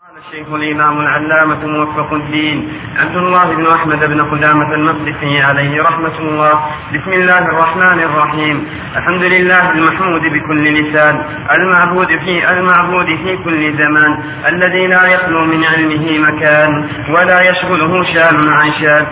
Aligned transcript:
قال 0.00 0.18
الشيخ 0.28 0.52
الإمام 0.54 1.00
العلامة 1.00 1.66
موفق 1.66 2.12
الدين 2.12 2.68
عبد 2.96 3.16
الله 3.16 3.54
بن 3.54 3.66
أحمد 3.66 4.04
بن 4.04 4.20
قدامة 4.24 4.74
المقدسي 4.74 5.42
عليه 5.42 5.82
رحمة 5.82 6.18
الله. 6.18 6.52
بسم 6.94 7.12
الله 7.12 7.38
الرحمن 7.38 8.00
الرحيم. 8.00 8.66
الحمد 8.96 9.22
لله 9.22 9.70
المحمود 9.70 10.20
بكل 10.22 10.64
لسان 10.74 11.22
المعبود 11.50 12.06
في 12.06 12.50
المعبود 12.50 13.06
في 13.06 13.36
كل 13.44 13.78
زمان 13.78 14.18
الذي 14.48 14.86
لا 14.86 15.06
يخلو 15.06 15.44
من 15.44 15.64
علمه 15.64 16.18
مكان 16.28 16.88
ولا 17.08 17.40
يشغله 17.50 18.02
شأن 18.04 18.48
عن 18.48 18.72
شان 18.72 19.06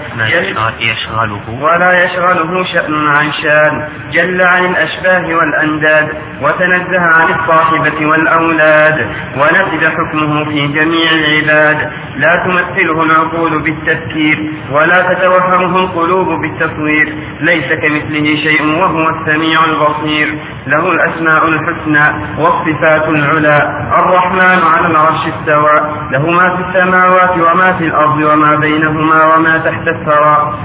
يشغله؟ 0.80 1.40
ولا 1.60 2.04
يشغله 2.04 2.64
شأن 2.64 3.06
عن 3.08 3.32
شان 3.32 3.88
جل 4.12 4.42
عن 4.42 4.64
الأشباه 4.64 5.34
والأنداد 5.34 6.08
وتنزه 6.42 7.00
عن 7.00 7.26
الصاحبة 7.40 8.06
والأولاد 8.06 9.06
ونزل 9.36 9.90
حكمه 9.90 10.44
في 10.44 10.77
جميع 10.78 11.08
العباد. 11.10 11.90
لا 12.16 12.32
تمثله 12.44 13.02
العقول 13.02 13.62
بالتفكير 13.62 14.52
ولا 14.72 14.98
تتوهمه 15.12 15.78
القلوب 15.78 16.28
بالتصوير. 16.40 17.14
ليس 17.40 17.68
كمثله 17.72 18.36
شيء 18.36 18.80
وهو 18.80 19.08
السميع 19.08 19.58
البصير. 19.64 20.38
له 20.66 20.92
الأسماء 20.92 21.48
الحسنى 21.48 22.06
والصفات 22.38 23.08
العلى. 23.08 23.58
الرحمن 23.98 24.60
على 24.74 24.86
العرش 24.86 25.22
استوى. 25.26 25.76
له 26.12 26.30
ما 26.30 26.56
في 26.56 26.62
السماوات 26.68 27.30
وما 27.30 27.72
في 27.72 27.84
الأرض 27.86 28.18
وما 28.22 28.56
بينهما 28.56 29.34
وما 29.34 29.58
تحت 29.58 29.88
الثرى. 29.88 30.58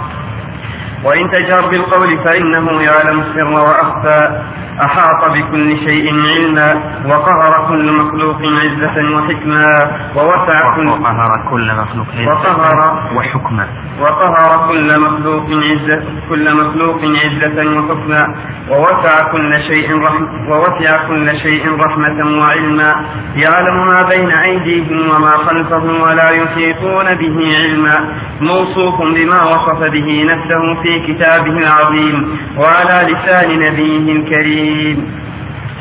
وإن 1.03 1.31
تجهر 1.31 1.67
بالقول 1.67 2.17
فإنه 2.23 2.81
يعلم 2.81 3.19
السر 3.19 3.53
وأخفى. 3.53 4.41
أحاط 4.81 5.31
بكل 5.31 5.77
شيء 5.77 6.13
علما 6.37 6.75
وقهر 7.05 7.67
كل 7.69 7.91
مخلوق 7.93 8.37
عزة 8.37 9.15
وحكما 9.15 9.91
ووسع 10.15 10.75
كل 10.75 10.87
وقهر 10.87 11.45
كل 11.51 11.71
مخلوق 11.81 12.07
وقهر 12.27 13.03
وحكما. 13.15 13.67
وقهر 14.01 14.67
كل 14.69 14.99
مخلوق 14.99 15.45
عزة 15.49 16.03
كل 16.29 16.55
مخلوق 16.55 16.99
عزة 17.25 17.57
وحكما. 17.77 18.35
ووسع 18.69 19.31
كل 19.31 19.61
شيء 19.61 20.03
رحم 20.03 20.25
ووسع 20.49 21.07
كل 21.07 21.37
شيء 21.37 21.63
رحمة 21.79 22.39
وعلما. 22.39 22.95
يعلم 23.35 23.87
ما 23.87 24.01
بين 24.01 24.31
أيديهم 24.31 25.15
وما 25.15 25.31
خلفهم 25.37 26.01
ولا 26.01 26.29
يحيطون 26.29 27.15
به 27.15 27.37
علما. 27.61 27.97
موصوف 28.41 29.01
بما 29.01 29.43
وصف 29.43 29.79
به 29.91 30.25
نفسه 30.31 30.81
في 30.83 30.92
كتابه 30.99 31.57
العظيم 31.57 32.37
وعلى 32.57 33.13
لسان 33.13 33.59
نبيه 33.59 34.11
الكريم. 34.11 34.97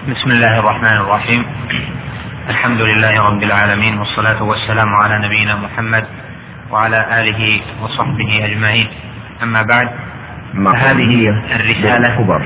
بسم 0.09 0.31
الله 0.31 0.59
الرحمن 0.59 0.97
الرحيم. 0.97 1.45
الحمد 2.49 2.81
لله 2.81 3.27
رب 3.29 3.43
العالمين 3.43 3.99
والصلاة 3.99 4.43
والسلام 4.43 4.95
على 4.95 5.27
نبينا 5.27 5.57
محمد 5.57 6.05
وعلى 6.71 7.21
آله 7.21 7.61
وصحبه 7.83 8.41
أجمعين. 8.45 8.87
أما 9.43 9.63
بعد 9.63 9.89
فهذه 10.55 11.29
الرسالة 11.57 12.41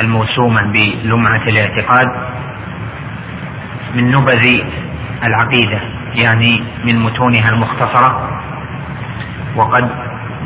الموسومة 0.00 0.62
بلمعة 0.72 1.42
الاعتقاد 1.42 2.08
من 3.94 4.10
نبذ 4.10 4.60
العقيدة 5.24 5.80
يعني 6.14 6.62
من 6.84 6.98
متونها 6.98 7.50
المختصرة 7.50 8.40
وقد 9.56 9.90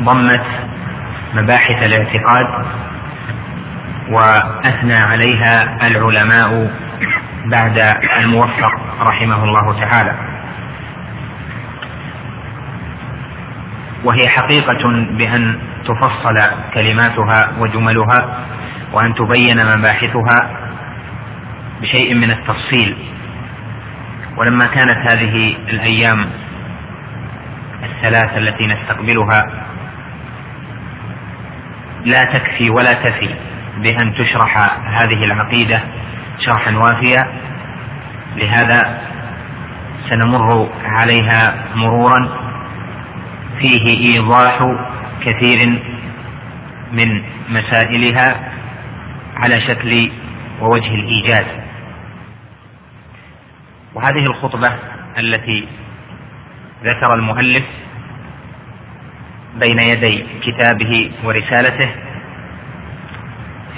ضمت 0.03 0.45
مباحث 1.33 1.83
الاعتقاد 1.83 2.47
وأثنى 4.09 4.95
عليها 4.95 5.87
العلماء 5.87 6.71
بعد 7.45 7.97
الموفق 8.19 8.71
رحمه 9.01 9.43
الله 9.43 9.79
تعالى. 9.79 10.15
وهي 14.03 14.27
حقيقة 14.27 14.89
بأن 15.17 15.59
تفصل 15.85 16.41
كلماتها 16.73 17.51
وجملها 17.59 18.45
وأن 18.93 19.13
تبين 19.13 19.77
مباحثها 19.77 20.49
بشيء 21.81 22.15
من 22.15 22.31
التفصيل. 22.31 22.95
ولما 24.37 24.67
كانت 24.67 24.97
هذه 24.97 25.55
الأيام 25.69 26.25
الثلاث 27.83 28.37
التي 28.37 28.67
نستقبلها 28.67 29.68
لا 32.05 32.23
تكفي 32.25 32.69
ولا 32.69 32.93
تفي 32.93 33.35
بأن 33.77 34.13
تشرح 34.13 34.57
هذه 34.85 35.23
العقيدة 35.23 35.81
شرحا 36.39 36.77
وافيا. 36.77 37.27
لهذا 38.35 39.01
سنمر 40.09 40.69
عليها 40.83 41.65
مرورا. 41.75 42.29
فيه 43.59 44.15
إيضاح 44.15 44.75
كثير 45.21 45.79
من 46.91 47.21
مسائلها 47.49 48.35
على 49.35 49.61
شكل 49.61 50.11
ووجه 50.61 50.95
الإيجاز. 50.95 51.45
وهذه 53.93 54.25
الخطبة 54.25 54.73
التي 55.17 55.67
ذكر 56.83 57.13
المؤلف 57.13 57.63
بين 59.55 59.79
يدي 59.79 60.25
كتابه 60.43 61.11
ورسالته. 61.23 61.89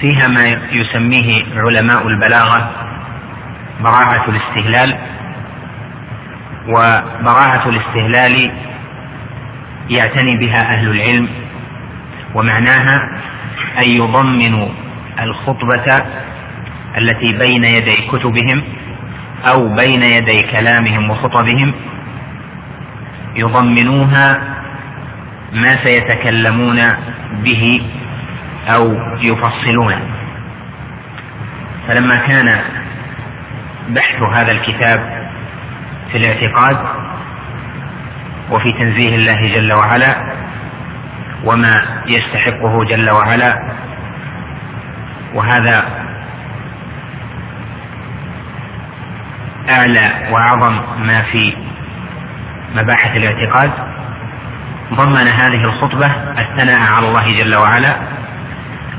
فيها 0.00 0.28
ما 0.28 0.48
يسميه 0.72 1.44
علماء 1.56 2.08
البلاغة 2.08 2.70
براعة 3.80 4.24
الاستهلال 4.28 4.96
وبراعة 6.68 7.68
الاستهلال 7.68 8.50
يعتني 9.90 10.36
بها 10.36 10.62
أهل 10.72 10.90
العلم 10.90 11.28
ومعناها 12.34 13.08
أن 13.78 13.88
يضمنوا 13.88 14.68
الخطبة 15.20 16.02
التي 16.98 17.38
بين 17.38 17.64
يدي 17.64 17.96
كتبهم 17.96 18.62
أو 19.44 19.74
بين 19.74 20.02
يدي 20.02 20.42
كلامهم 20.42 21.10
وخطبهم 21.10 21.72
يضمنوها 23.36 24.51
ما 25.52 25.76
سيتكلمون 25.84 26.80
به 27.32 27.82
أو 28.68 28.96
يفصلونه 29.20 30.00
فلما 31.88 32.16
كان 32.16 32.60
بحث 33.88 34.22
هذا 34.22 34.52
الكتاب 34.52 35.28
في 36.12 36.18
الاعتقاد 36.18 36.76
وفي 38.50 38.72
تنزيه 38.72 39.14
الله 39.16 39.54
جل 39.54 39.72
وعلا 39.72 40.16
وما 41.44 42.02
يستحقه 42.06 42.84
جل 42.84 43.10
وعلا 43.10 43.62
وهذا 45.34 45.84
أعلى 49.70 50.28
وأعظم 50.30 50.80
ما 51.06 51.22
في 51.22 51.54
مباحث 52.76 53.16
الاعتقاد 53.16 53.91
ضمن 54.94 55.28
هذه 55.28 55.64
الخطبة 55.64 56.06
الثناء 56.38 56.80
على 56.92 57.08
الله 57.08 57.38
جل 57.38 57.54
وعلا 57.56 57.96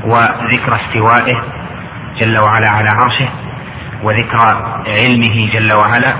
وذكر 0.06 0.76
استوائه 0.76 1.44
جل 2.18 2.38
وعلا 2.38 2.70
على 2.70 2.90
عرشه 2.90 3.30
وذكر 4.04 4.38
علمه 4.88 5.50
جل 5.54 5.74
وعلا 5.74 6.14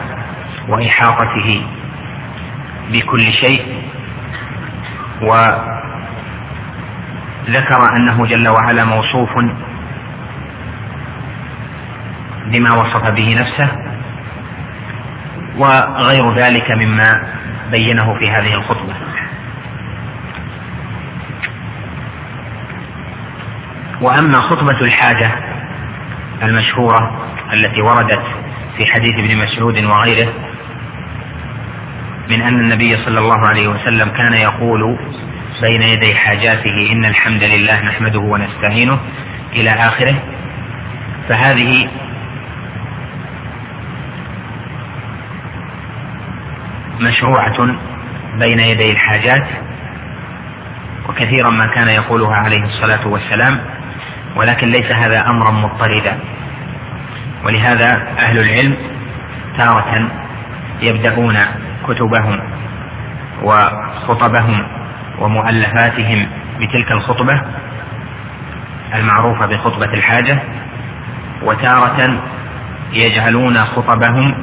وإحاطته 0.68 1.66
بكل 2.92 3.34
شيء 3.34 3.84
وذكر 5.22 5.66
أنه 7.96 8.26
جل 8.26 8.48
وعلا 8.48 8.86
موصوف 8.86 9.30
بما 12.46 12.74
وصف 12.74 13.08
به 13.08 13.36
نفسه 13.40 13.68
وغير 15.58 16.34
ذلك 16.34 16.72
مما 16.72 17.24
بينه 17.72 18.14
في 18.20 18.32
هذه 18.32 18.54
الخطبة. 18.54 18.94
وأما 24.04 24.42
خطبة 24.42 24.82
الحاجة 24.82 25.32
المشهورة 26.44 27.28
التي 27.54 27.82
وردت 27.82 28.24
في 28.78 28.86
حديث 28.86 29.16
ابن 29.20 29.38
مسعود 29.44 29.84
وغيره 29.84 30.34
من 32.30 32.42
أن 32.42 32.60
النبي 32.60 32.98
صلى 32.98 33.20
الله 33.20 33.48
عليه 33.48 33.68
وسلم 33.68 34.10
كان 34.10 34.34
يقول 34.34 34.98
بين 35.62 35.82
يدي 35.82 36.16
حاجاته 36.16 36.92
إن 36.92 37.06
الحمد 37.06 37.44
لله 37.44 37.82
نحمده 37.82 38.20
ونستعينه 38.20 39.00
إلى 39.54 39.70
آخره. 39.70 40.16
فهذه 41.30 41.90
مشروعة 47.00 47.76
بين 48.40 48.60
يدي 48.60 48.92
الحاجات 48.92 49.48
وكثيرا 51.10 51.50
ما 51.50 51.66
كان 51.68 51.88
يقولها 51.88 52.36
عليه 52.36 52.64
الصلاة 52.64 53.08
والسلام. 53.08 53.60
ولكن 54.36 54.68
ليس 54.72 54.92
هذا 54.92 55.30
أمرا 55.30 55.52
مضطردا. 55.52 56.20
ولهذا 57.46 58.08
أهل 58.20 58.40
العلم 58.40 58.76
تارة 59.58 60.12
يبدأون 60.82 61.38
كتبهم 61.88 62.40
وخطبهم 63.44 64.64
ومؤلفاتهم 65.20 66.28
بتلك 66.60 66.92
الخطبة 66.92 67.42
المعروفة 68.96 69.46
بخطبة 69.46 69.94
الحاجة 69.94 70.40
وتارة 71.44 72.20
يجعلون 72.94 73.58
خطبهم 73.66 74.36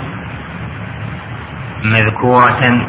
مذكورة 1.84 2.86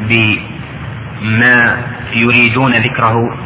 بما 0.00 1.76
يريدون 2.14 2.72
ذكره 2.72 3.36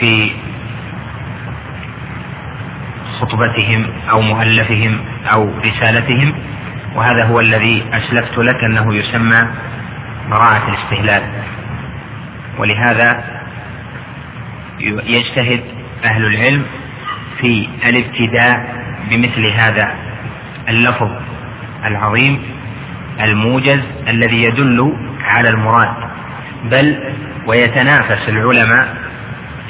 في 0.00 0.30
خطبتهم 3.20 3.86
أو 4.10 4.20
مؤلفهم 4.20 4.98
أو 5.32 5.50
رسالتهم 5.64 6.34
وهذا 6.94 7.24
هو 7.24 7.40
الذي 7.40 7.84
أسلفت 7.92 8.38
لك 8.38 8.64
أنه 8.64 8.94
يسمى 8.94 9.48
براءة 10.30 10.68
الاستهلال. 10.68 11.22
ولهذا 12.58 13.24
يجتهد 15.06 15.60
أهل 16.04 16.26
العلم 16.26 16.64
في 17.40 17.68
الابتداء 17.88 18.78
بمثل 19.10 19.46
هذا 19.46 19.94
اللفظ 20.68 21.10
العظيم 21.84 22.42
الموجز 23.20 23.80
الذي 24.08 24.42
يدل 24.42 24.96
على 25.24 25.48
المراد 25.48 25.94
بل 26.64 27.14
ويتنافس 27.46 28.28
العلماء 28.28 28.96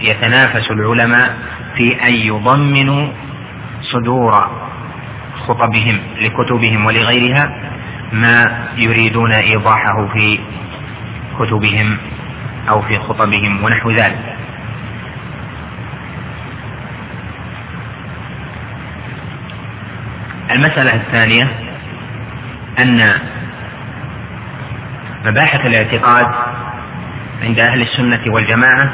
يتنافس 0.00 0.70
العلماء 0.70 1.36
في 1.76 2.02
أن 2.02 2.14
يضمنوا 2.14 3.08
صدور 3.82 4.50
خطبهم 5.46 6.00
لكتبهم 6.20 6.86
ولغيرها 6.86 7.50
ما 8.12 8.68
يريدون 8.76 9.32
إيضاحه 9.32 10.06
في 10.06 10.38
كتبهم 11.38 11.96
أو 12.68 12.82
في 12.82 12.98
خطبهم 12.98 13.64
ونحو 13.64 13.90
ذلك. 13.90 14.34
المسألة 20.50 20.94
الثانية 20.94 21.48
أن 22.78 23.12
مباحث 25.26 25.66
الاعتقاد 25.66 26.26
عند 27.42 27.58
أهل 27.58 27.82
السنة 27.82 28.20
والجماعة 28.26 28.90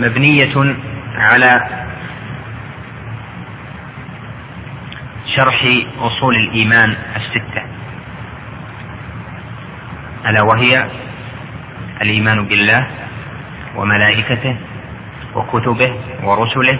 مبنية 0.00 0.74
على 1.14 1.60
شرح 5.36 5.64
أصول 5.98 6.34
الإيمان 6.36 6.96
الستة 7.16 7.62
ألا 10.28 10.42
وهي 10.42 10.86
الإيمان 12.02 12.44
بالله 12.46 12.86
وملائكته 13.76 14.56
وكتبه 15.34 15.94
ورسله 16.22 16.78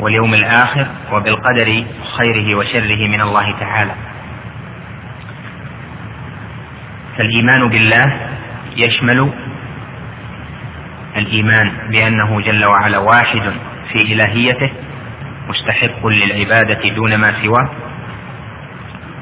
واليوم 0.00 0.34
الآخر 0.34 0.86
وبالقدر 1.12 1.84
خيره 2.16 2.54
وشره 2.54 3.08
من 3.08 3.20
الله 3.20 3.58
تعالى. 3.60 3.94
فالإيمان 7.18 7.68
بالله 7.68 8.16
يشمل 8.76 9.32
الإيمان 11.16 11.72
بأنه 11.90 12.40
جل 12.40 12.64
وعلا 12.64 12.98
واحد 12.98 13.52
في 13.92 14.02
إلهيته 14.02 14.70
مستحق 15.48 16.06
للعبادة 16.06 16.88
دون 16.88 17.16
ما 17.16 17.42
سواه 17.42 17.70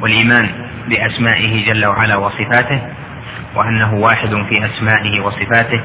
والإيمان 0.00 0.50
بأسمائه 0.88 1.66
جل 1.66 1.86
وعلا 1.86 2.16
وصفاته 2.16 2.82
وأنه 3.54 3.94
واحد 3.94 4.28
في 4.28 4.66
أسمائه 4.66 5.20
وصفاته 5.20 5.80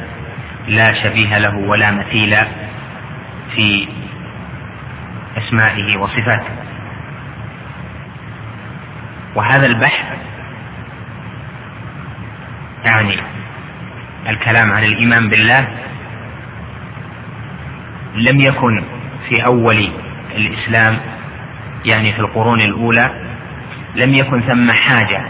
لا 0.67 0.93
شبيه 0.93 1.37
له 1.37 1.57
ولا 1.57 1.91
مثيل 1.91 2.35
في 3.55 3.87
أسمائه 5.37 5.97
وصفاته. 5.97 6.51
وهذا 9.35 9.65
البحث 9.65 10.05
يعني 12.85 13.15
الكلام 14.29 14.71
عن 14.71 14.83
الإيمان 14.83 15.29
بالله 15.29 15.67
لم 18.15 18.39
يكن 18.41 18.83
في 19.29 19.45
أول 19.45 19.89
الإسلام 20.35 20.97
يعني 21.85 22.13
في 22.13 22.19
القرون 22.19 22.61
الأولى 22.61 23.11
لم 23.95 24.13
يكن 24.13 24.41
ثم 24.41 24.71
حاجة 24.71 25.21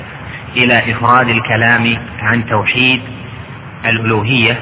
إلى 0.55 0.91
إفراد 0.91 1.29
الكلام 1.29 1.97
عن 2.19 2.45
توحيد 2.45 3.01
الألوهية 3.85 4.61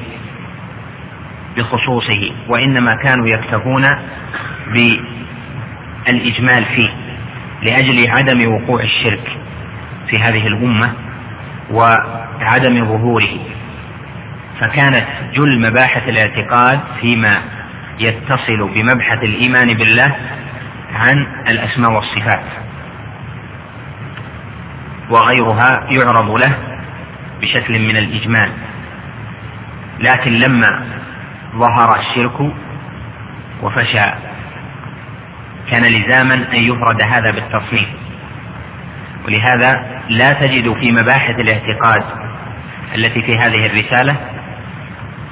بخصوصه 1.58 2.31
وإنما 2.48 2.96
كانوا 2.96 3.28
يكتفون 3.28 3.88
بالإجمال 6.06 6.66
فيه 6.66 6.90
لأجل 7.63 8.12
عدم 8.12 8.54
وقوع 8.54 8.81
الشرك 8.81 9.38
في 10.08 10.20
هذه 10.20 10.48
الأمة 10.48 10.94
وعدم 11.72 12.86
ظهوره. 12.86 13.40
فكانت 14.60 15.06
جل 15.34 15.62
مباحث 15.70 16.10
الاعتقاد 16.10 16.80
فيما 17.02 17.42
يتصل 18.00 18.70
بمبحث 18.74 19.24
الإيمان 19.24 19.74
بالله 19.74 20.16
عن 20.96 21.28
الأسماء 21.48 21.92
والصفات. 21.92 22.44
وغيرها 25.10 25.84
يعرض 25.90 26.32
له 26.32 26.54
بشكل 27.42 27.80
من 27.80 27.98
الإجمال. 27.98 28.50
لكن 30.00 30.32
لما 30.32 30.86
ظهر 31.56 32.00
الشرك 32.00 32.52
وفشى 33.62 34.12
كان 35.70 35.84
لزاما 35.84 36.34
أن 36.34 36.60
يفرد 36.64 37.02
هذا 37.02 37.32
بالتصنيف. 37.32 37.90
ولهذا 39.26 40.02
لا 40.10 40.34
تجد 40.34 40.74
في 40.74 40.92
مباحث 40.92 41.40
الاعتقاد 41.40 42.04
التي 42.96 43.22
في 43.22 43.38
هذه 43.38 43.66
الرسالة 43.66 44.16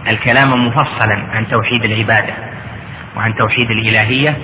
الكلام 0.07 0.67
مفصلا 0.67 1.23
عن 1.33 1.47
توحيد 1.47 1.85
العبادة. 1.85 2.44
وعن 3.15 3.35
توحيد 3.35 3.71
الإلهية 3.71 4.37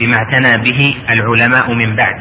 بما 0.00 0.16
اعتنى 0.16 0.58
به 0.58 0.96
العلماء 1.10 1.74
من 1.74 1.96
بعد. 1.96 2.20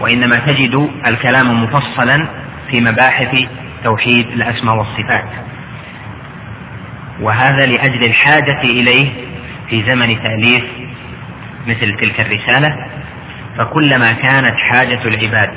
وإنما 0.00 0.38
تجد 0.38 0.90
الكلام 1.06 1.64
مفصلا 1.64 2.28
في 2.70 2.80
مباحث 2.80 3.36
توحيد 3.84 4.26
الأسماء 4.26 4.76
والصفات. 4.76 5.28
وهذا 7.20 7.66
لأجل 7.66 8.04
الحاجة 8.04 8.60
إليه 8.60 9.10
في 9.70 9.82
زمن 9.82 10.22
تأليف 10.22 10.64
مثل 11.66 11.96
تلك 11.96 12.20
الرسالة 12.20 12.76
فكلما 13.58 14.12
كانت 14.12 14.58
حاجة 14.58 15.00
العباد 15.04 15.50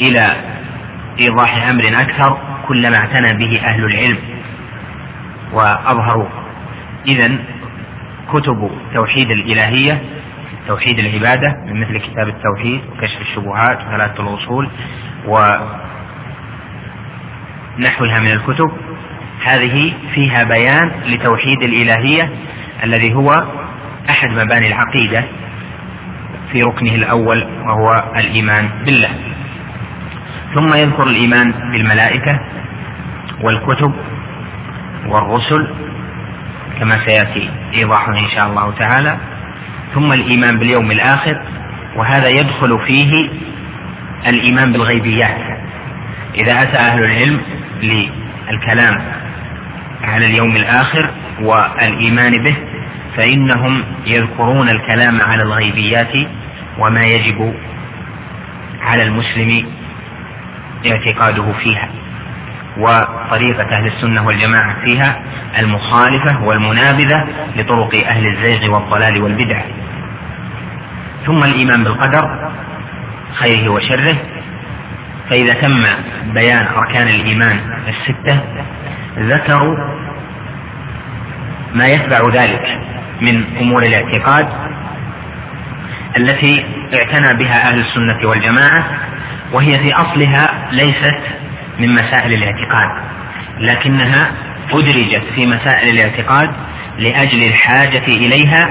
إلى 0.00 0.36
إيضاح 1.20 1.66
أمر 1.66 1.84
أكثر 2.64 2.68
كلما 2.68 2.96
اعتنى 2.96 3.32
به 3.34 3.60
أهل 3.64 3.84
العلم 3.84 4.18
وأظهروا. 5.52 6.28
اذا 7.06 7.38
كتب 8.32 8.70
توحيد 8.94 9.30
الإلهية 9.30 10.02
توحيد 10.68 10.98
العبادة 10.98 11.56
من 11.66 11.80
مثل 11.80 11.98
كتاب 11.98 12.28
التوحيد 12.28 12.80
وكشف 12.92 13.20
الشبهات 13.20 13.78
وثلاثة 13.86 14.22
الأصول 14.22 14.68
ونحوها 17.78 18.20
من 18.20 18.32
الكتب. 18.32 18.70
هذه 19.44 19.92
فيها 20.14 20.44
بيان 20.44 20.90
لتوحيد 21.06 21.62
الإلهية 21.62 22.30
الذي 22.84 23.14
هو 23.14 23.44
أحد 24.10 24.30
مباني 24.30 24.68
العقيدة 24.68 25.24
في 26.52 26.62
ركنه 26.62 26.94
الأول 26.94 27.44
وهو 27.66 28.04
الإيمان 28.16 28.68
بالله. 28.84 29.10
ثم 30.54 30.74
يذكر 30.74 31.02
الإيمان 31.02 31.52
بالملائكة 31.72 32.40
والكتب 33.44 33.92
والرسل 35.06 35.68
كما 36.78 37.04
سيأتي 37.04 37.50
ايضاحه 37.74 38.18
إن 38.18 38.28
شاء 38.28 38.46
الله 38.48 38.70
تعالى 38.78 39.18
ثم 39.94 40.12
الإيمان 40.12 40.58
باليوم 40.58 40.90
الآخر 40.90 41.42
وهذا 41.96 42.28
يدخل 42.28 42.78
فيه 42.86 43.28
الإيمان 44.26 44.72
بالغيبيات. 44.72 45.58
إذا 46.34 46.62
أتى 46.62 46.76
أهل 46.76 47.04
العلم 47.04 47.40
للكلام 47.82 49.02
على 50.02 50.26
اليوم 50.26 50.56
الآخر 50.56 51.10
والإيمان 51.40 52.42
به 52.42 52.56
فإنهم 53.16 53.82
يذكرون 54.06 54.68
الكلام 54.68 55.20
على 55.20 55.42
الغيبيات 55.42 56.12
وما 56.78 57.04
يجب 57.04 57.54
على 58.82 59.02
المسلم 59.02 59.66
اعتقاده 60.86 61.52
فيها. 61.52 62.03
وطريقة 62.78 63.76
أهل 63.76 63.86
السنة 63.86 64.26
والجماعة 64.26 64.84
فيها 64.84 65.22
المخالفة 65.58 66.44
والمنابذة 66.44 67.26
لطرق 67.56 67.94
أهل 68.06 68.26
الزيغ 68.26 68.74
والضلال 68.74 69.22
والبدع. 69.22 69.60
ثم 71.26 71.44
الإيمان 71.44 71.84
بالقدر 71.84 72.50
خيره 73.34 73.68
وشره. 73.68 74.16
فإذا 75.30 75.54
تم 75.54 75.84
بيان 76.34 76.66
أركان 76.66 77.08
الإيمان 77.08 77.60
الستة 77.88 78.40
ذكروا 79.18 79.76
ما 81.74 81.86
يتبع 81.86 82.28
ذلك 82.28 82.80
من 83.20 83.44
أمور 83.60 83.82
الاعتقاد 83.82 84.48
التي 86.16 86.64
اعتنى 86.94 87.34
بها 87.34 87.68
أهل 87.68 87.80
السنة 87.80 88.28
والجماعة 88.28 88.84
وهي 89.52 89.78
في 89.78 89.94
أصلها 89.94 90.68
ليست 90.72 91.20
من 91.78 91.94
مسائل 91.94 92.32
الاعتقاد 92.32 92.90
لكنها 93.60 94.32
أدرجت 94.72 95.22
في 95.34 95.46
مسائل 95.46 95.88
الاعتقاد 95.88 96.50
لأجل 96.98 97.42
الحاجة 97.44 98.04
إليها 98.08 98.70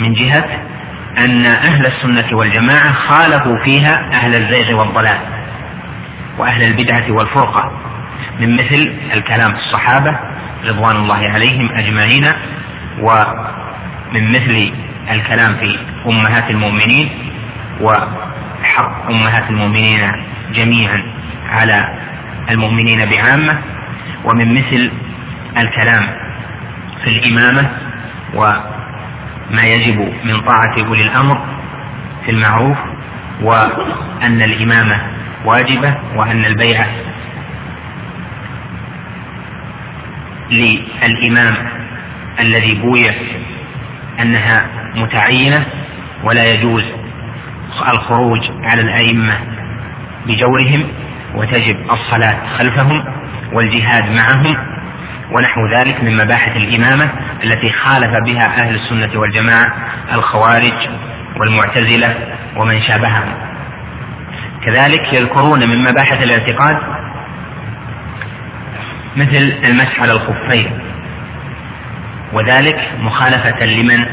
من 0.00 0.12
جهة 0.12 0.44
أن 1.18 1.46
أهل 1.46 1.86
السنة 1.86 2.36
والجماعة 2.36 2.92
خالفوا 2.92 3.64
فيها 3.64 4.08
أهل 4.12 4.34
الزيغ 4.34 4.78
والضلال 4.78 5.18
وأهل 6.38 6.62
البدعة 6.62 7.10
والفرقة 7.10 7.72
من 8.40 8.54
مثل 8.54 8.92
الكلام 9.14 9.52
في 9.52 9.58
الصحابة 9.58 10.18
رضوان 10.66 10.96
الله 10.96 11.28
عليهم 11.28 11.68
أجمعين 11.74 12.32
ومن 13.00 14.32
مثل 14.32 14.72
الكلام 15.10 15.54
في 15.54 15.78
أمهات 16.06 16.50
المؤمنين 16.50 17.08
وحق 17.80 19.10
أمهات 19.10 19.50
المؤمنين 19.50 20.12
جميعا. 20.54 21.02
على 21.48 21.88
المؤمنين 22.50 23.04
بعامة 23.10 23.58
ومن 24.24 24.54
مثل 24.54 24.90
الكلام 25.58 26.02
في 27.04 27.10
الإمامة 27.10 27.70
وما 28.34 29.64
يجب 29.64 30.12
من 30.24 30.40
طاعة 30.40 30.74
أولي 30.86 31.02
الأمر 31.02 31.40
في 32.24 32.30
المعروف 32.30 32.78
وأن 33.42 34.42
الإمامة 34.42 34.96
واجبة 35.44 35.94
وأن 36.16 36.44
البيعة 36.44 36.86
للإمام 40.50 41.54
الذي 42.40 42.74
بويع 42.74 43.14
أنها 44.20 44.66
متعينة 44.96 45.66
ولا 46.24 46.44
يجوز 46.54 46.84
الخروج 47.88 48.50
على 48.62 48.82
الأئمة 48.82 49.32
بجورهم 50.26 50.84
وتجب 51.34 51.76
الصلاة 51.90 52.36
خلفهم 52.58 53.04
والجهاد 53.52 54.10
معهم 54.10 54.56
ونحو 55.32 55.66
ذلك 55.66 56.04
من 56.04 56.16
مباحث 56.16 56.56
الإمامة 56.56 57.10
التي 57.44 57.72
خالف 57.72 58.10
بها 58.24 58.46
أهل 58.46 58.74
السنة 58.74 59.20
والجماعة 59.20 59.72
الخوارج 60.12 60.88
والمعتزلة 61.36 62.14
ومن 62.56 62.82
شابههم. 62.82 63.34
كذلك 64.64 65.12
يذكرون 65.12 65.68
من 65.68 65.84
مباحث 65.84 66.22
الاعتقاد 66.22 66.78
مثل 69.16 69.52
المسح 69.64 70.00
على 70.00 70.12
الخفين 70.12 70.78
وذلك 72.32 72.90
مخالفة 73.00 73.66
لمن 73.66 74.06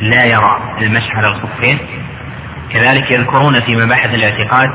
لا 0.00 0.24
يرى 0.24 0.60
المسح 0.80 1.16
على 1.16 1.26
الخفين. 1.26 1.78
كذلك 2.72 3.10
يذكرون 3.10 3.60
في 3.60 3.76
مباحث 3.76 4.14
الاعتقاد 4.14 4.70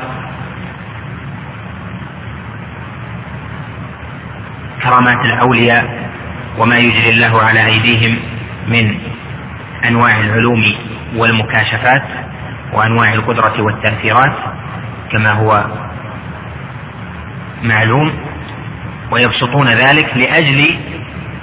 كرامات 4.83 5.25
الأولياء 5.25 6.09
وما 6.57 6.77
يجري 6.77 7.09
الله 7.09 7.41
على 7.41 7.65
أيديهم 7.65 8.19
من 8.67 8.95
أنواع 9.87 10.19
العلوم 10.19 10.63
والمكاشفات 11.15 12.03
وأنواع 12.73 13.13
القدرة 13.13 13.61
والتأثيرات 13.61 14.33
كما 15.11 15.31
هو 15.31 15.65
معلوم 17.63 18.11
ويبسطون 19.11 19.67
ذلك 19.67 20.17
لأجل 20.17 20.75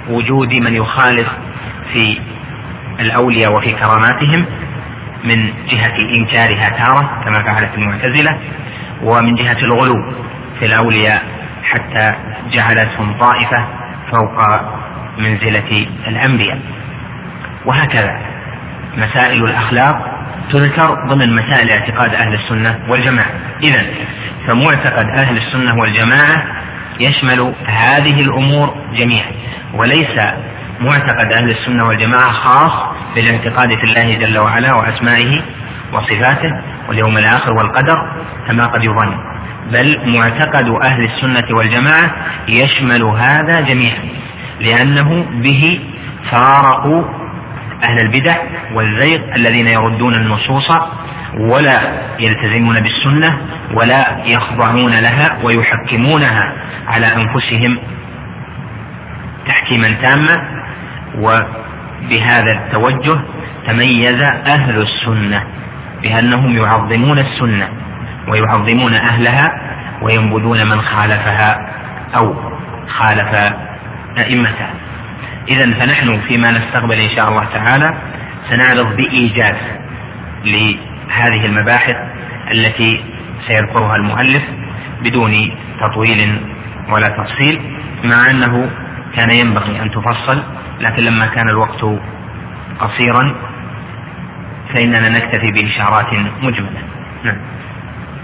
وجود 0.09 0.53
من 0.53 0.73
يخالف 0.73 1.27
في 1.93 2.19
الأولياء 2.99 3.53
وفي 3.53 3.71
كراماتهم 3.71 4.45
من 5.23 5.53
جهة 5.69 5.95
إنكارها 5.97 6.69
تارة 6.69 7.21
كما 7.25 7.43
فعلت 7.43 7.69
المعتزلة 7.77 8.37
ومن 9.03 9.35
جهة 9.35 9.57
الغلو 9.61 10.13
في 10.59 10.65
الأولياء 10.65 11.36
حتى 11.71 12.13
جعلتهم 12.51 13.17
طائفة 13.19 13.65
فوق 14.11 14.61
منزلة 15.17 15.87
الأنبياء. 16.07 16.59
وهكذا 17.65 18.19
مسائل 18.97 19.43
الأخلاق 19.43 20.13
تذكر 20.51 21.07
ضمن 21.07 21.35
مسائل 21.35 21.69
اعتقاد 21.69 22.15
أهل 22.15 22.33
السنة 22.33 22.79
والجماعة. 22.89 23.31
إذا 23.63 23.85
فمعتقد 24.47 25.09
أهل 25.09 25.37
السنة 25.37 25.75
والجماعة 25.79 26.43
يشمل 26.99 27.53
هذه 27.67 28.21
الأمور 28.21 28.75
جميعا. 28.93 29.31
وليس 29.73 30.19
معتقد 30.79 31.31
أهل 31.33 31.49
السنة 31.49 31.87
والجماعة 31.87 32.31
خاص 32.31 32.95
بالاعتقاد 33.15 33.75
في 33.75 33.83
الله 33.83 34.13
جل 34.15 34.37
وعلا 34.37 34.73
وأسمائه 34.73 35.41
وصفاته 35.93 36.61
واليوم 36.89 37.17
الآخر 37.17 37.53
والقدر 37.53 38.11
كما 38.47 38.67
قد 38.67 38.83
يظن. 38.83 39.36
بل 39.71 39.99
معتقد 40.05 40.69
أهل 40.83 41.03
السنة 41.03 41.57
والجماعة 41.57 42.11
يشمل 42.47 43.03
هذا 43.03 43.61
جميعا 43.61 43.99
لأنه 44.61 45.25
به 45.31 45.79
فارقوا 46.31 47.03
أهل 47.83 47.99
البدع 47.99 48.35
والزيغ 48.73 49.19
الذين 49.35 49.67
يردون 49.67 50.13
النصوص 50.13 50.71
ولا 51.37 51.79
يلتزمون 52.19 52.79
بالسنة 52.79 53.37
ولا 53.73 54.17
يخضعون 54.25 54.93
لها 54.99 55.37
ويحكمونها 55.43 56.53
على 56.87 57.05
أنفسهم 57.05 57.77
تحكيما 59.47 59.91
تاما. 60.01 60.57
وبهذا 61.17 62.51
التوجه 62.51 63.19
تميز 63.67 64.21
أهل 64.21 64.81
السنة 64.81 65.43
بأنهم 66.01 66.57
يعظمون 66.57 67.19
السنة. 67.19 67.69
ويعظمون 68.27 68.93
أهلها 68.93 69.51
وينبذون 70.01 70.69
من 70.69 70.81
خالفها 70.81 71.69
أو 72.15 72.35
خالف 72.87 73.53
أئمتها. 74.17 74.73
إذا 75.47 75.73
فنحن 75.73 76.19
فيما 76.27 76.51
نستقبل 76.51 76.99
إن 76.99 77.09
شاء 77.09 77.29
الله 77.29 77.45
تعالى 77.53 77.93
سنعرض 78.49 78.95
بإيجاز 78.95 79.55
لهذه 80.45 81.45
المباحث 81.45 81.95
التي 82.51 83.03
سيذكرها 83.47 83.95
المؤلف 83.95 84.43
بدون 85.03 85.51
تطويل 85.81 86.41
ولا 86.89 87.07
تفصيل 87.09 87.61
مع 88.03 88.29
أنه 88.29 88.69
كان 89.15 89.29
ينبغي 89.29 89.81
أن 89.81 89.91
تفصل 89.91 90.43
لكن 90.81 91.03
لما 91.03 91.25
كان 91.25 91.49
الوقت 91.49 91.85
قصيرا 92.79 93.35
فإننا 94.73 95.09
نكتفي 95.09 95.51
بإشارات 95.51 96.13
مجملة. 96.43 96.81
نعم. 97.23 97.37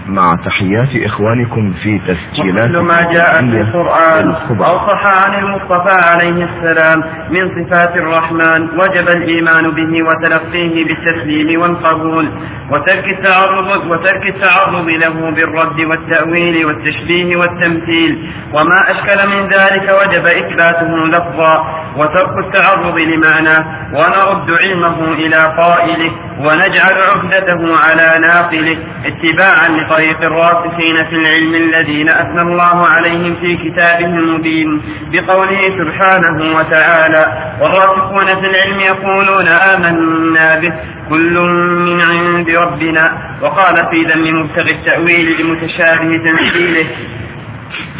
مع 0.06 0.36
تحيات 0.44 0.88
إخوانكم 1.04 1.72
في 1.82 1.98
تسجيلات 1.98 2.70
مثل 2.70 2.78
ما 2.78 3.12
جاء 3.12 3.40
في 3.40 3.60
القرآن 3.60 4.34
أو 4.64 4.78
صح 4.78 5.06
عن 5.06 5.34
المصطفى 5.44 5.94
عليه 6.10 6.44
السلام 6.44 7.02
من 7.30 7.64
صفات 7.64 7.96
الرحمن 7.96 8.62
وجب 8.80 9.08
الإيمان 9.08 9.70
به 9.70 10.02
وتلقيه 10.02 10.84
بالتسليم 10.84 11.60
والقبول 11.60 12.28
وترك 12.70 13.08
التعرض 13.08 13.86
وترك 13.90 14.26
التعرض 14.26 14.88
له 14.88 15.30
بالرد 15.30 15.80
والتأويل 15.80 16.66
والتشبيه 16.66 17.36
والتمثيل 17.36 18.30
وما 18.52 18.90
أشكل 18.90 19.28
من 19.28 19.48
ذلك 19.48 19.96
وجب 20.00 20.26
إثباته 20.26 21.06
لفظا 21.06 21.84
وترك 21.96 22.38
التعرض 22.46 22.98
لمعناه 22.98 23.64
ونرد 23.94 24.50
علمه 24.50 25.12
إلى 25.12 25.54
قائله. 25.58 26.10
ونجعل 26.38 26.92
عهدته 26.92 27.76
على 27.78 28.18
ناقله 28.26 28.78
اتباعا 29.06 29.68
لطريق 29.68 30.22
الراسخين 30.22 31.04
في 31.04 31.16
العلم 31.16 31.54
الذين 31.54 32.08
أثنى 32.08 32.40
الله 32.42 32.86
عليهم 32.86 33.36
في 33.40 33.56
كتابه 33.56 34.06
المبين 34.06 34.82
بقوله 35.12 35.60
سبحانه 35.78 36.56
وتعالى 36.56 37.52
والراسخون 37.60 38.26
في 38.26 38.50
العلم 38.50 38.80
يقولون 38.80 39.48
آمنا 39.48 40.58
به 40.58 40.72
كل 41.08 41.38
من 41.86 42.00
عند 42.00 42.50
ربنا 42.50 43.18
وقال 43.42 43.76
في 43.90 44.02
ذم 44.04 44.40
مبتغي 44.40 44.70
التأويل 44.70 45.36
لمتشابه 45.40 46.16
تنزيله 46.24 46.86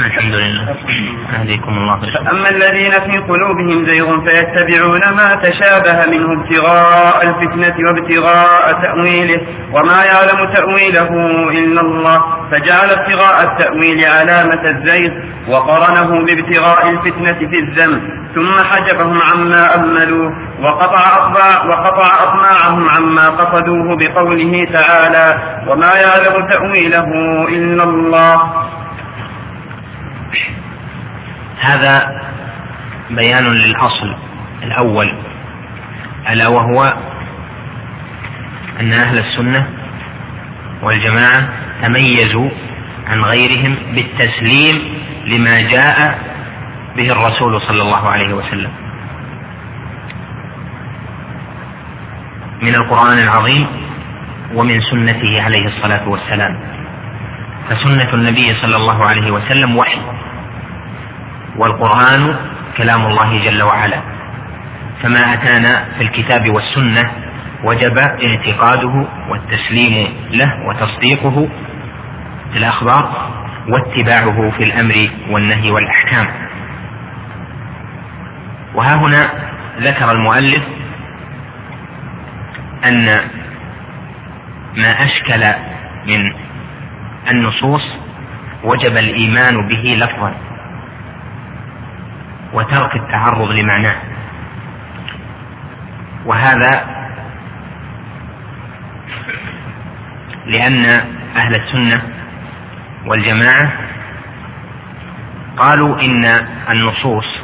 الحمد 0.06 0.34
لله. 0.34 0.76
أهديكم 1.40 1.72
الله. 1.72 1.98
أما 2.30 2.48
الذين 2.50 2.90
في 2.90 3.18
قلوبهم 3.18 3.86
زيغ 3.86 4.20
فيتبعون 4.24 5.00
ما 5.00 5.34
تشابه 5.34 6.06
منه 6.10 6.32
ابتغاء 6.42 7.22
الفتنة 7.28 7.88
وابتغاء 7.88 8.80
تأويله 8.82 9.40
وما 9.72 10.04
يعلم 10.04 10.52
تأويله 10.54 11.08
إلا 11.50 11.80
الله 11.80 12.22
فجعل 12.50 12.90
ابتغاء 12.90 13.42
التأويل 13.42 14.04
علامة 14.04 14.70
الزيغ 14.70 15.10
وقرنه 15.48 16.24
بابتغاء 16.24 16.90
الفتنة 16.90 17.38
في 17.50 17.58
الذنب 17.58 18.02
ثم 18.34 18.62
حجبهم 18.62 19.22
عما 19.22 19.74
أملوه 19.74 20.32
وقطع 20.60 21.16
أطباع 21.16 21.64
وقطع 21.64 22.22
أطماعهم 22.22 22.88
عما 22.88 23.28
قصدوه 23.30 23.96
بقوله 23.96 24.66
تعالى 24.72 25.38
وما 25.68 25.94
يعلم 25.94 26.48
تأويله 26.48 27.08
إلا 27.48 27.84
الله 27.84 28.42
هذا 31.60 32.22
بيان 33.10 33.44
للأصل 33.44 34.14
الأول 34.62 35.12
ألا 36.30 36.48
وهو 36.48 36.94
أن 38.80 38.92
أهل 38.92 39.18
السنة 39.18 39.66
والجماعة 40.82 41.48
تميزوا 41.82 42.50
عن 43.06 43.20
غيرهم 43.20 43.76
بالتسليم 43.94 44.82
لما 45.26 45.60
جاء 45.60 46.18
به 46.96 47.12
الرسول 47.12 47.60
صلى 47.60 47.82
الله 47.82 48.08
عليه 48.08 48.34
وسلم. 48.34 48.70
من 52.62 52.74
القرآن 52.74 53.18
العظيم 53.18 53.66
ومن 54.54 54.80
سنته 54.80 55.42
عليه 55.42 55.66
الصلاة 55.66 56.08
والسلام. 56.08 56.60
فسنة 57.70 58.14
النبي 58.14 58.54
صلى 58.54 58.76
الله 58.76 59.04
عليه 59.04 59.30
وسلم 59.30 59.76
وحي. 59.76 60.00
والقرآن 61.56 62.36
كلام 62.76 63.06
الله 63.06 63.44
جل 63.44 63.62
وعلا. 63.62 64.00
فما 65.02 65.34
أتانا 65.34 65.84
في 65.98 66.02
الكتاب 66.02 66.50
والسنة 66.50 67.10
وجب 67.64 67.98
اعتقاده 67.98 69.06
والتسليم 69.28 70.08
له 70.30 70.66
وتصديقه 70.66 71.48
في 72.52 72.58
الأخبار 72.58 73.30
واتباعه 73.68 74.50
في 74.50 74.64
الأمر 74.64 75.10
والنهي 75.30 75.70
والأحكام. 75.70 76.26
وها 78.74 78.94
هنا 78.94 79.30
ذكر 79.80 80.12
المؤلف 80.12 80.62
أن 82.84 83.20
ما 84.76 85.04
أشكل 85.04 85.44
من 86.06 86.32
النصوص 87.30 87.98
وجب 88.64 88.96
الإيمان 88.96 89.68
به 89.68 89.96
لفظا. 90.00 90.34
وترك 92.54 92.96
التعرض 92.96 93.50
لمعناه. 93.50 93.96
وهذا 96.26 96.84
لأن 100.46 100.84
أهل 101.36 101.54
السنة 101.54 102.02
والجماعة 103.06 103.72
قالوا 105.56 106.00
إن 106.00 106.24
النصوص 106.70 107.40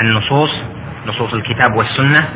النصوص 0.00 0.62
نصوص 1.06 1.34
الكتاب 1.34 1.74
والسنة 1.74 2.28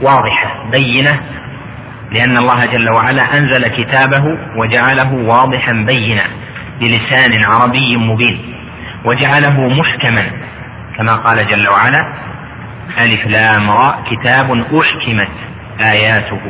واضحة 0.00 0.70
بينة 0.70 1.20
لأن 2.12 2.36
الله 2.36 2.66
جل 2.66 2.90
وعلا 2.90 3.38
أنزل 3.38 3.68
كتابه 3.68 4.38
وجعله 4.56 5.12
واضحا 5.14 5.72
بينا. 5.72 6.22
بلسان 6.80 7.44
عربي 7.44 7.96
مبين 7.96 8.54
وجعله 9.04 9.68
محكما 9.68 10.30
كما 10.96 11.16
قال 11.16 11.46
جل 11.46 11.68
وعلا 11.68 12.12
ألف 12.98 13.26
لام 13.26 13.70
راء 13.70 14.02
كتاب 14.10 14.64
أحكمت 14.80 15.28
آياته 15.80 16.40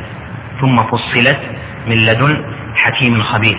ثم 0.60 0.82
فصلت 0.82 1.40
من 1.86 1.96
لدن 1.96 2.44
حكيم 2.74 3.20
خبير 3.22 3.58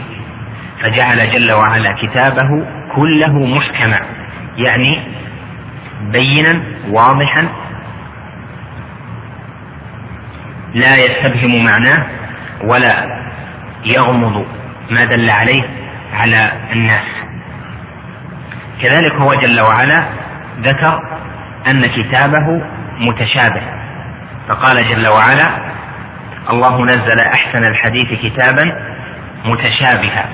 فجعل 0.82 1.30
جل 1.32 1.52
وعلا 1.52 1.92
كتابه 1.92 2.66
كله 2.96 3.46
محكما 3.46 4.00
يعني 4.58 5.00
بينا 6.02 6.64
واضحا 6.90 7.48
لا 10.74 10.96
يستبهم 10.96 11.66
معناه 11.66 12.06
ولا 12.64 13.22
يغمض 13.86 14.46
ما 14.92 15.06
دل 15.06 15.30
عليه. 15.30 15.64
على 16.16 16.52
الناس. 16.74 17.06
كذلك 18.82 19.14
هو 19.14 19.34
جل 19.34 19.62
وعلا 19.62 20.04
ذكر 20.62 21.02
أن 21.68 21.86
كتابه 21.86 22.62
متشابه. 23.00 23.62
فقال 24.48 24.90
جل 24.90 25.08
وعلا 25.08 25.48
الله 26.50 26.86
نزل 26.86 27.20
أحسن 27.20 27.66
الحديث 27.66 28.14
كتابا 28.22 28.76
متشابها. 29.46 30.26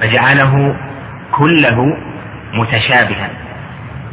فجعله 0.00 0.76
كله 1.32 1.96
متشابها. 2.54 3.28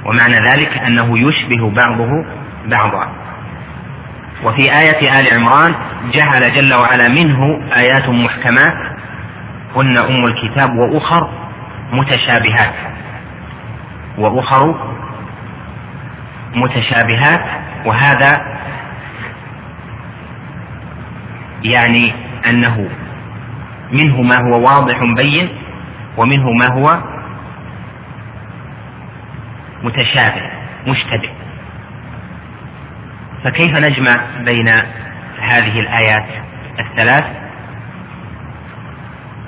ومعنى 0.05 0.35
ذلك 0.35 0.77
أنه 0.77 1.19
يشبه 1.19 1.69
بعضه 1.69 2.25
بعضا. 2.65 3.09
وفي 4.43 4.79
آية 4.79 5.19
آل 5.19 5.33
عمران 5.33 5.75
جعل 6.13 6.53
جل 6.53 6.73
وعلا 6.73 7.07
منه 7.07 7.61
آيات 7.75 8.09
محكمات 8.09 8.98
هن 9.75 9.97
أم 9.97 10.25
الكتاب 10.25 10.75
وأخر 10.75 11.29
متشابهات. 11.93 12.73
وأخر 14.17 14.75
متشابهات 16.55 17.45
وهذا 17.86 18.41
يعني 21.63 22.13
أنه 22.49 22.89
منه 23.91 24.21
ما 24.21 24.38
هو 24.38 24.65
واضح 24.65 25.03
بين 25.03 25.49
ومنه 26.17 26.51
ما 26.51 26.67
هو 26.67 26.99
متشابه 29.84 30.51
مشتبه. 30.88 31.29
فكيف 33.43 33.75
نجمع 33.75 34.21
بين 34.45 34.67
هذه 35.39 35.79
الآيات 35.79 36.25
الثلاث؟ 36.79 37.38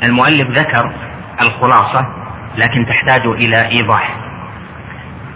المؤلف 0.04 0.50
ذكر 0.50 0.92
الخلاصة 1.42 2.08
لكن 2.58 2.86
تحتاج 2.86 3.28
إلى 3.28 3.68
إيضاح. 3.68 4.16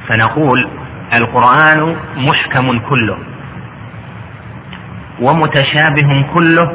فنقول 0.07 0.69
القرآن 1.13 1.95
محكم 2.17 2.79
كله 2.79 3.17
ومتشابه 5.21 6.25
كله 6.33 6.73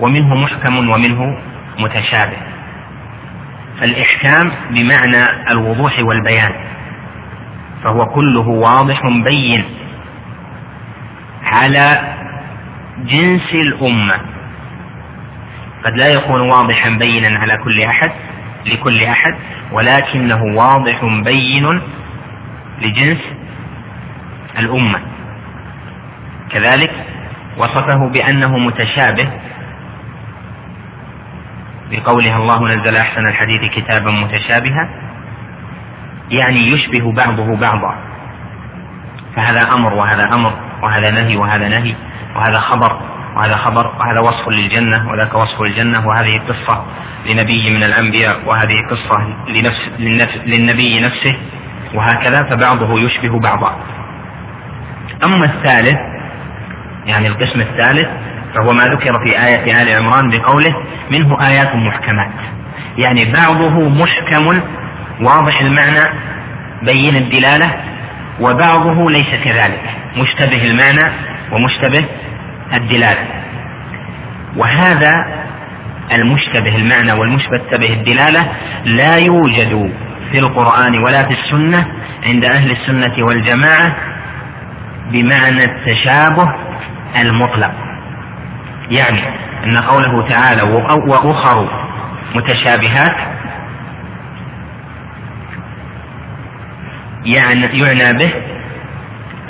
ومنه 0.00 0.34
محكم 0.34 0.88
ومنه 0.88 1.38
متشابه. 1.78 2.36
فالإحكام 3.80 4.50
بمعنى 4.70 5.50
الوضوح 5.50 5.98
والبيان 6.00 6.52
فهو 7.84 8.06
كله 8.06 8.48
واضح 8.48 9.06
بين 9.08 9.64
على 11.44 12.14
جنس 12.98 13.54
الأمة. 13.54 14.31
قد 15.84 15.96
لا 15.96 16.08
يكون 16.08 16.40
واضحا 16.40 16.90
بينا 16.90 17.38
على 17.38 17.56
كل 17.56 17.82
أحد 17.82 18.10
لكل 18.66 19.02
أحد 19.02 19.34
ولكنه 19.72 20.44
واضح 20.44 21.04
بين 21.04 21.80
لجنس 22.82 23.20
الأمة. 24.58 25.00
كذلك 26.50 26.92
وصفه 27.58 28.08
بأنه 28.08 28.58
متشابه. 28.58 29.28
بقولها 31.90 32.36
الله 32.36 32.74
نزل 32.74 32.96
أحسن 32.96 33.26
الحديث 33.26 33.70
كتابا 33.70 34.10
متشابها 34.10 34.88
يعني 36.30 36.68
يشبه 36.68 37.12
بعضه 37.12 37.56
بعضا. 37.56 37.94
فهذا 39.36 39.72
أمر 39.72 39.94
وهذا 39.94 40.34
أمر 40.34 40.52
وهذا 40.82 41.10
نهي 41.10 41.36
وهذا 41.36 41.68
نهي 41.68 41.94
وهذا 42.36 42.58
خبر. 42.58 43.11
وهذا 43.36 43.56
خبر 43.56 43.86
وهذا 43.86 44.20
وصف 44.20 44.48
للجنة 44.48 45.10
وذاك 45.10 45.34
وصف 45.34 45.60
للجنة 45.60 46.06
وهذه 46.08 46.40
قصة 46.48 46.84
لنبي 47.26 47.70
من 47.70 47.82
الأنبياء 47.82 48.40
وهذه 48.46 48.74
قصة 48.90 49.34
لنفس 49.98 50.36
للنبي 50.46 51.00
نفسه 51.00 51.36
وهكذا 51.94 52.42
فبعضه 52.42 53.00
يشبه 53.00 53.40
بعضا. 53.40 53.76
أما 55.24 55.44
الثالث 55.44 55.98
يعني 57.06 57.28
القسم 57.28 57.60
الثالث 57.60 58.08
فهو 58.54 58.72
ما 58.72 58.84
ذكر 58.84 59.24
في 59.24 59.44
آية 59.44 59.82
آل 59.82 59.96
عمران 59.96 60.30
بقوله 60.30 60.74
منه 61.10 61.46
آيات 61.48 61.76
محكمات. 61.76 62.32
يعني 62.98 63.32
بعضه 63.32 63.88
محكم 63.88 64.60
واضح 65.20 65.60
المعنى 65.60 66.18
بين 66.82 67.16
الدلالة 67.16 67.70
وبعضه 68.40 69.10
ليس 69.10 69.34
كذلك 69.44 69.90
مشتبه 70.16 70.64
المعنى 70.64 71.12
ومشتبه 71.52 72.04
الدلالة 72.74 73.26
وهذا 74.56 75.42
المشتبه 76.12 76.76
المعنى 76.76 77.12
والمشتبه 77.12 77.92
الدلالة 77.92 78.48
لا 78.84 79.16
يوجد 79.16 79.92
في 80.32 80.38
القرآن 80.38 80.98
ولا 80.98 81.22
في 81.22 81.32
السنة 81.32 81.86
عند 82.26 82.44
أهل 82.44 82.70
السنة 82.70 83.26
والجماعة 83.26 83.96
بمعنى 85.12 85.64
التشابه 85.64 86.54
المطلق. 87.16 87.72
يعني 88.90 89.20
أن 89.64 89.76
قوله 89.76 90.28
تعالى 90.28 90.62
وأخر 91.06 91.68
متشابهات 92.34 93.16
يعني 97.24 97.78
يعنى 97.78 98.18
به 98.18 98.32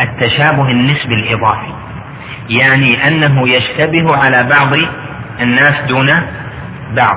التشابه 0.00 0.70
النسبي 0.70 1.14
الإضافي. 1.14 1.81
يعني 2.50 3.08
أنه 3.08 3.48
يشتبه 3.48 4.16
على 4.16 4.42
بعض 4.42 4.78
الناس 5.40 5.74
دون 5.88 6.10
بعض. 6.96 7.16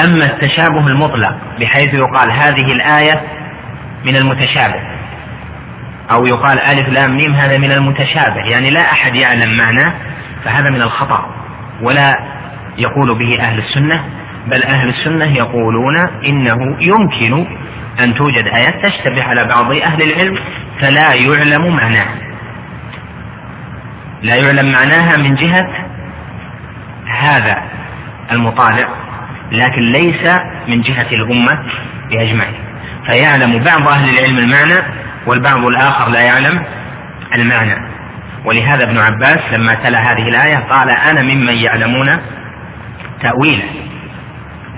أما 0.00 0.24
التشابه 0.24 0.86
المطلق 0.86 1.34
بحيث 1.60 1.94
يقال 1.94 2.30
هذه 2.32 2.72
الآية 2.72 3.22
من 4.04 4.16
المتشابه 4.16 4.80
أو 6.10 6.26
يقال 6.26 6.58
ألف 6.58 6.88
لام 6.88 7.16
ميم 7.16 7.32
هذا 7.34 7.58
من 7.58 7.72
المتشابه 7.72 8.40
يعني 8.40 8.70
لا 8.70 8.92
أحد 8.92 9.14
يعلم 9.14 9.56
معناه 9.56 9.92
فهذا 10.44 10.70
من 10.70 10.82
الخطأ 10.82 11.26
ولا 11.82 12.18
يقول 12.78 13.18
به 13.18 13.40
أهل 13.40 13.58
السنة 13.58 14.04
بل 14.46 14.62
أهل 14.62 14.88
السنة 14.88 15.36
يقولون 15.36 15.96
إنه 16.26 16.76
يمكن 16.80 17.46
أن 18.00 18.14
توجد 18.14 18.46
آيات 18.46 18.86
تشتبه 18.86 19.24
على 19.24 19.44
بعض 19.44 19.72
أهل 19.72 20.02
العلم 20.02 20.38
فلا 20.80 21.14
يعلم 21.14 21.76
معناها 21.76 22.31
لا 24.22 24.36
يعلم 24.36 24.72
معناها 24.72 25.16
من 25.16 25.34
جهة 25.34 25.68
هذا 27.06 27.62
المطالع 28.32 28.88
لكن 29.52 29.92
ليس 29.92 30.24
من 30.68 30.80
جهة 30.80 31.06
الأمة 31.12 31.58
بأجمعها 32.10 32.72
فيعلم 33.06 33.58
بعض 33.58 33.88
أهل 33.88 34.18
العلم 34.18 34.38
المعنى 34.38 34.82
والبعض 35.26 35.64
الآخر 35.64 36.08
لا 36.08 36.20
يعلم 36.20 36.62
المعنى. 37.34 37.92
ولهذا 38.44 38.84
ابن 38.84 38.98
عباس 38.98 39.40
لما 39.52 39.74
تلا 39.74 39.98
هذه 40.12 40.28
الآية 40.28 40.56
قال 40.56 40.90
أنا 40.90 41.22
ممن 41.22 41.54
يعلمون 41.54 42.18
تأويله. 43.20 43.68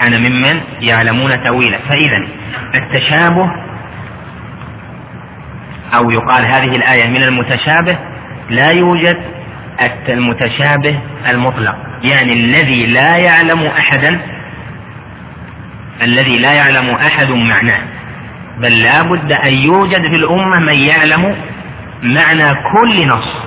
أنا 0.03 0.19
ممن 0.19 0.61
يعلمون 0.81 1.43
تأويله. 1.43 1.79
فإذا 1.89 2.27
التشابه 2.75 3.51
أو 5.95 6.11
يقال 6.11 6.47
هذه 6.47 6.77
الآية 6.77 7.09
من 7.09 7.23
المتشابه 7.23 7.99
لا 8.51 8.71
يوجد 8.71 9.17
المتشابه 10.09 10.99
المطلق. 11.29 11.77
يعني 12.03 12.33
الذي 12.33 12.87
لا 12.87 13.17
يعلم 13.17 13.63
أحدا 13.63 14.21
الذي 16.03 16.39
لا 16.39 16.53
يعلم 16.53 16.91
أحد 16.91 17.31
معناه. 17.31 17.81
بل 18.59 18.83
لا 18.83 19.03
بد 19.03 19.33
أن 19.33 19.53
يوجد 19.53 20.09
في 20.09 20.17
الأمة 20.17 20.59
من 20.59 20.75
يعلم 20.75 21.37
معنى 22.03 22.55
كل 22.55 23.09
نص. 23.09 23.47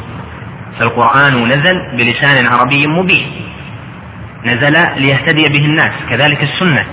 فالقرآن 0.80 1.44
نزل 1.44 1.98
بلسان 1.98 2.48
عربي 2.48 2.88
مبين. 2.88 3.26
نزل 4.46 4.74
ليهتدي 4.98 5.50
به 5.50 5.66
الناس 5.66 5.92
كذلك 6.10 6.44
السنة. 6.44 6.86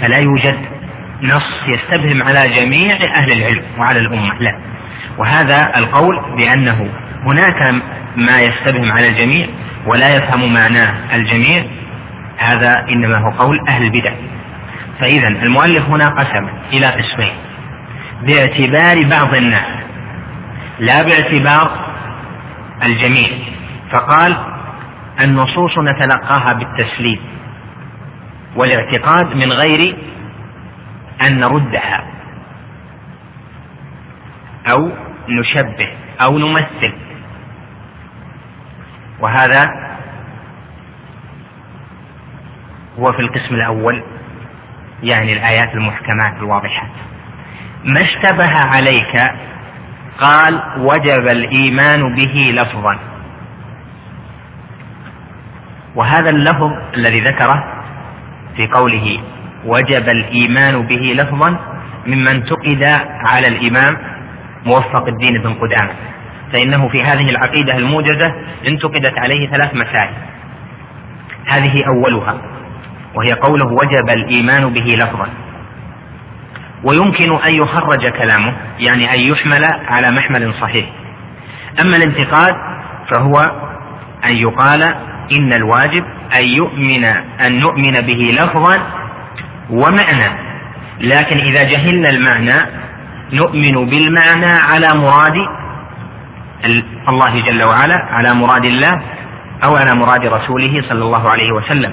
فلا 0.00 0.16
يوجد 0.16 0.58
نص 1.22 1.62
يستبهم 1.68 2.22
على 2.22 2.48
جميع 2.48 2.96
أهل 2.96 3.32
العلم 3.32 3.62
وعلى 3.78 3.98
الأمة 3.98 4.34
لا. 4.40 4.58
وهذا 5.18 5.72
القول 5.76 6.20
بأنه 6.36 6.90
هناك 7.24 7.74
ما 8.16 8.40
يستبهم 8.40 8.92
على 8.92 9.08
الجميع 9.08 9.46
ولا 9.86 10.16
يفهم 10.16 10.54
معناه 10.54 10.94
الجميع 11.14 11.64
هذا 12.38 12.84
إنما 12.90 13.18
هو 13.18 13.30
قول 13.30 13.60
أهل 13.68 13.84
البدع. 13.84 14.12
فإذا 15.00 15.28
المؤلف 15.28 15.88
هنا 15.88 16.08
قسم 16.08 16.48
إلى 16.72 16.86
قسمين 16.86 17.32
باعتبار 18.22 19.04
بعض 19.04 19.34
الناس 19.34 19.66
لا 20.78 21.02
باعتبار 21.02 21.70
الجميع. 22.82 23.28
فقال 23.90 24.36
النصوص 25.20 25.78
نتلقاها 25.78 26.52
بالتسليم 26.52 27.18
والاعتقاد 28.56 29.36
من 29.36 29.52
غير 29.52 29.96
أن 31.22 31.40
نردها. 31.40 32.04
أو 34.66 34.90
نشبه 35.28 35.88
أو 36.20 36.38
نمثل. 36.38 36.92
وهذا 39.20 39.70
هو 42.98 43.12
في 43.12 43.20
القسم 43.20 43.54
الأول 43.54 44.02
يعني 45.02 45.32
الآيات 45.32 45.74
المحكمات 45.74 46.36
الواضحات 46.36 46.90
ما 47.84 48.00
اشتبه 48.00 48.54
عليك 48.56 49.32
قال 50.18 50.62
وجب 50.78 51.28
الإيمان 51.28 52.14
به 52.14 52.52
لفظا. 52.54 52.98
وهذا 55.94 56.30
اللفظ 56.30 56.72
الذي 56.94 57.20
ذكره 57.20 57.64
في 58.56 58.66
قوله 58.66 59.18
وجب 59.64 60.08
الإيمان 60.08 60.82
به 60.82 61.14
لفظا 61.16 61.58
مما 62.06 62.30
انتقد 62.30 62.82
على 63.24 63.48
الإمام 63.48 63.96
موفق 64.66 65.06
الدين 65.08 65.42
بن 65.42 65.54
قدامة. 65.54 65.90
فإنه 66.52 66.88
في 66.88 67.02
هذه 67.02 67.30
العقيدة 67.30 67.76
الموجزة 67.76 68.34
انتقدت 68.66 69.18
عليه 69.18 69.48
ثلاث 69.48 69.74
مسائل. 69.74 70.10
هذه 71.46 71.84
أولها 71.86 72.38
وهي 73.14 73.32
قوله 73.32 73.66
وجب 73.66 74.10
الإيمان 74.10 74.68
به 74.68 74.96
لفظا. 74.98 75.28
ويمكن 76.84 77.38
أن 77.46 77.54
يخرج 77.54 78.06
كلامه 78.06 78.52
يعني 78.78 79.14
أن 79.14 79.20
يحمل 79.20 79.64
على 79.64 80.10
محمل 80.10 80.54
صحيح. 80.60 80.86
أما 81.80 81.96
الانتقاد 81.96 82.54
فهو 83.08 83.52
أن 84.24 84.36
يقال 84.36 84.82
إن 85.32 85.52
الواجب 85.52 86.04
أن 86.34 86.44
يؤمن 86.44 87.04
أن 87.40 87.60
نؤمن 87.60 88.00
به 88.00 88.36
لفظا 88.40 88.78
ومعنى. 89.70 90.52
لكن 91.00 91.36
إذا 91.36 91.62
جهلنا 91.62 92.08
المعنى 92.08 92.81
نؤمن 93.32 93.86
بالمعنى 93.86 94.46
على 94.46 94.94
مراد 94.94 95.46
الله 97.08 97.40
جل 97.40 97.62
وعلا 97.62 97.98
على 98.10 98.34
مراد 98.34 98.64
الله 98.64 99.02
أو 99.64 99.76
على 99.76 99.94
مراد 99.94 100.26
رسوله 100.26 100.82
صلى 100.88 101.02
الله 101.04 101.30
عليه 101.30 101.52
وسلم. 101.52 101.92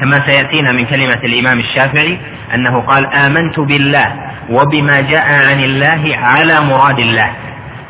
كما 0.00 0.26
سيأتينا 0.26 0.72
من 0.72 0.84
كلمة 0.84 1.20
الإمام 1.24 1.58
الشافعي 1.58 2.18
أنه 2.54 2.80
قال 2.80 3.06
آمنت 3.06 3.60
بالله 3.60 4.14
وبما 4.50 5.00
جاء 5.00 5.26
عن 5.48 5.60
الله 5.60 6.16
على 6.16 6.60
مراد 6.60 6.98
الله 6.98 7.30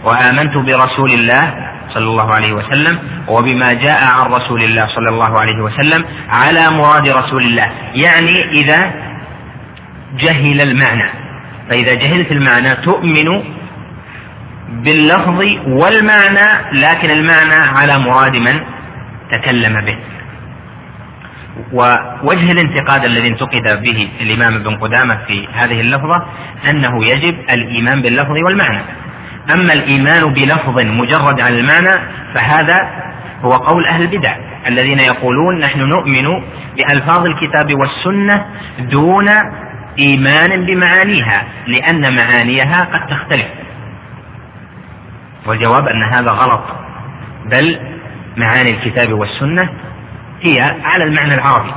وآمنت 0.05 0.57
برسول 0.57 1.11
الله 1.11 1.55
صلى 1.89 2.05
الله 2.05 2.35
عليه 2.35 2.53
وسلم 2.53 2.99
وبما 3.29 3.73
جاء 3.73 4.05
عن 4.05 4.33
رسول 4.33 4.63
الله 4.63 4.87
صلى 4.87 5.09
الله 5.09 5.41
عليه 5.41 5.61
وسلم 5.63 6.05
على 6.29 6.71
مراد 6.71 7.09
رسول 7.09 7.43
الله. 7.43 7.69
يعني 7.95 8.45
إذا 8.51 8.93
جهل 10.19 10.61
المعنى. 10.61 11.20
فإذا 11.71 11.95
جهلت 11.95 12.33
المعنى 12.33 12.77
تؤمن 12.77 13.43
باللفظ 14.69 15.45
والمعنى 15.67 16.49
لكن 16.73 17.11
المعنى 17.11 17.55
على 17.55 17.99
مراد 17.99 18.37
من 18.37 18.61
تكلم 19.33 19.81
به. 19.81 19.97
ووجه 21.73 22.53
الانتقاد 22.53 23.05
الذي 23.05 23.29
انتقد 23.29 23.83
به 23.83 24.09
الإمام 24.21 24.55
ابن 24.55 24.77
قدامة 24.77 25.19
في 25.27 25.49
هذه 25.53 25.81
اللفظة 25.81 26.23
أنه 26.71 27.05
يجب 27.05 27.37
الإيمان 27.51 28.03
باللفظ 28.03 28.37
والمعنى. 28.45 28.83
أما 29.53 29.73
الإيمان 29.73 30.33
بلفظ 30.33 30.79
مجرد 30.79 31.41
عن 31.41 31.53
المعنى 31.53 32.01
فهذا 32.35 32.89
هو 33.43 33.53
قول 33.53 33.87
أهل 33.87 34.03
البدع 34.03 34.37
الذين 34.67 34.99
يقولون 34.99 35.59
نحن 35.59 35.81
نؤمن 35.81 36.43
بألفاظ 36.77 37.27
الكتاب 37.27 37.75
والسنة 37.75 38.45
دون 38.79 39.29
إيمان 40.01 40.67
بمعانيها 40.67 41.45
لأن 41.67 42.17
معانيها 42.17 42.89
قد 42.93 43.07
تختلف. 43.07 43.47
والجواب 45.47 45.89
أن 45.89 46.03
هذا 46.03 46.31
غلط. 46.31 46.63
بل 47.51 47.79
معاني 48.37 48.71
الكتاب 48.71 49.13
والسنة 49.13 49.69
هي 50.43 50.61
على 50.85 51.05
المعنى 51.05 51.35
العربي. 51.35 51.73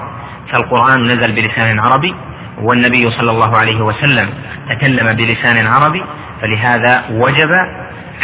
فالقرآن 0.52 1.04
نزل 1.04 1.32
بلسان 1.32 1.80
عربي 1.80 2.16
والنبي 2.62 3.12
صلى 3.12 3.32
الله 3.32 3.58
عليه 3.58 3.82
وسلم 3.82 4.30
تكلم 4.70 5.14
بلسان 5.14 5.68
عربي 5.68 6.04
فلهذا 6.42 7.04
وجب 7.12 7.52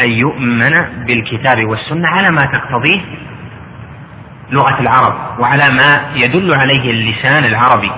أن 0.02 0.10
يؤمن 0.10 0.72
بالكتاب 1.06 1.66
والسنة 1.66 2.08
على 2.08 2.32
ما 2.32 2.46
تقتضيه 2.46 3.02
لغة 4.52 4.80
العرب 4.80 5.40
وعلى 5.40 5.70
ما 5.70 6.02
يدل 6.16 6.54
عليه 6.54 6.92
اللسان 6.92 7.46
العربي. 7.46 7.92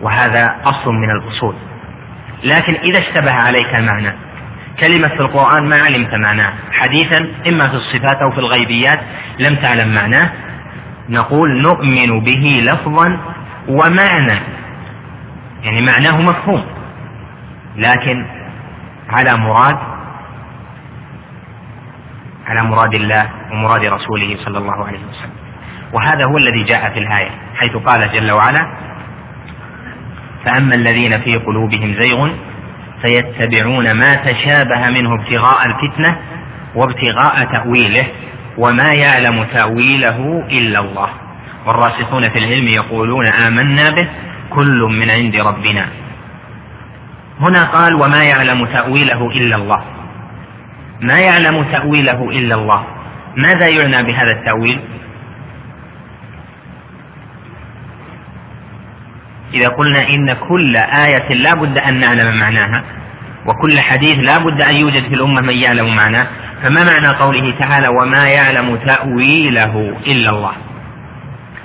وهذا 0.00 0.56
أصل 0.64 0.92
من 0.92 1.10
الأصول. 1.10 1.54
لكن 2.44 2.74
إذا 2.74 2.98
اشتبه 2.98 3.32
عليك 3.32 3.74
المعنى 3.74 4.12
كلمة 4.80 5.08
في 5.08 5.20
القرآن 5.20 5.68
ما 5.68 5.82
علمت 5.82 6.14
معناه. 6.14 6.52
حديثا 6.72 7.28
إما 7.48 7.68
في 7.68 7.74
الصفات 7.74 8.16
أو 8.16 8.30
في 8.30 8.38
الغيبيات 8.38 9.00
لم 9.38 9.54
تعلم 9.54 9.94
معناه. 9.94 10.30
نقول 11.08 11.62
نؤمن 11.62 12.20
به 12.20 12.60
لفظا 12.64 13.18
ومعنى. 13.68 14.38
يعني 15.62 15.82
معناه 15.82 16.20
مفهوم. 16.20 16.64
لكن 17.76 18.26
على 19.10 19.36
مراد 19.36 19.78
على 22.46 22.62
مراد 22.62 22.94
الله 22.94 23.30
ومراد 23.52 23.84
رسوله 23.84 24.36
صلى 24.44 24.58
الله 24.58 24.86
عليه 24.86 24.98
وسلم. 24.98 25.32
وهذا 25.92 26.24
هو 26.24 26.36
الذي 26.36 26.62
جاء 26.62 26.90
في 26.90 26.98
الآية 26.98 27.30
حيث 27.56 27.76
قال 27.76 28.12
جل 28.12 28.32
وعلا 28.32 28.87
فأما 30.44 30.74
الذين 30.74 31.20
في 31.20 31.36
قلوبهم 31.36 31.94
زيغ 32.00 32.28
فيتبعون 33.02 33.92
ما 33.92 34.14
تشابه 34.14 34.90
منه 34.90 35.14
ابتغاء 35.14 35.66
الفتنة 35.66 36.16
وابتغاء 36.74 37.44
تأويله 37.44 38.06
وما 38.58 38.94
يعلم 38.94 39.44
تأويله 39.44 40.44
إلا 40.50 40.80
الله. 40.80 41.08
والراسخون 41.66 42.28
في 42.28 42.38
العلم 42.38 42.68
يقولون 42.68 43.26
آمنا 43.26 43.90
به 43.90 44.08
كل 44.50 44.88
من 44.90 45.10
عند 45.10 45.36
ربنا. 45.36 45.86
هنا 47.40 47.64
قال 47.64 47.94
وما 47.94 48.24
يعلم 48.24 48.66
تأويله 48.66 49.30
إلا 49.30 49.56
الله. 49.56 49.84
ما 51.00 51.18
يعلم 51.18 51.62
تأويله 51.62 52.30
إلا 52.30 52.54
الله. 52.54 52.84
ماذا 53.36 53.68
يعنى 53.68 54.02
بهذا 54.02 54.30
التأويل؟ 54.30 54.80
إذا 59.54 59.68
قلنا 59.68 60.08
إن 60.08 60.32
كل 60.32 60.76
آية 60.76 61.28
لا 61.34 61.54
بد 61.54 61.78
أن 61.78 62.00
نعلم 62.00 62.40
معناها 62.40 62.82
وكل 63.46 63.80
حديث 63.80 64.18
لا 64.18 64.38
بد 64.38 64.60
أن 64.60 64.74
يوجد 64.74 65.02
في 65.08 65.14
الأمة 65.14 65.40
من 65.40 65.54
يعلم 65.54 65.96
معناه 65.96 66.26
فما 66.62 66.84
معنى 66.84 67.08
قوله 67.08 67.54
تعالى 67.58 67.88
وما 67.88 68.28
يعلم 68.28 68.76
تأويله 68.76 69.96
إلا 70.06 70.30
الله؟ 70.30 70.52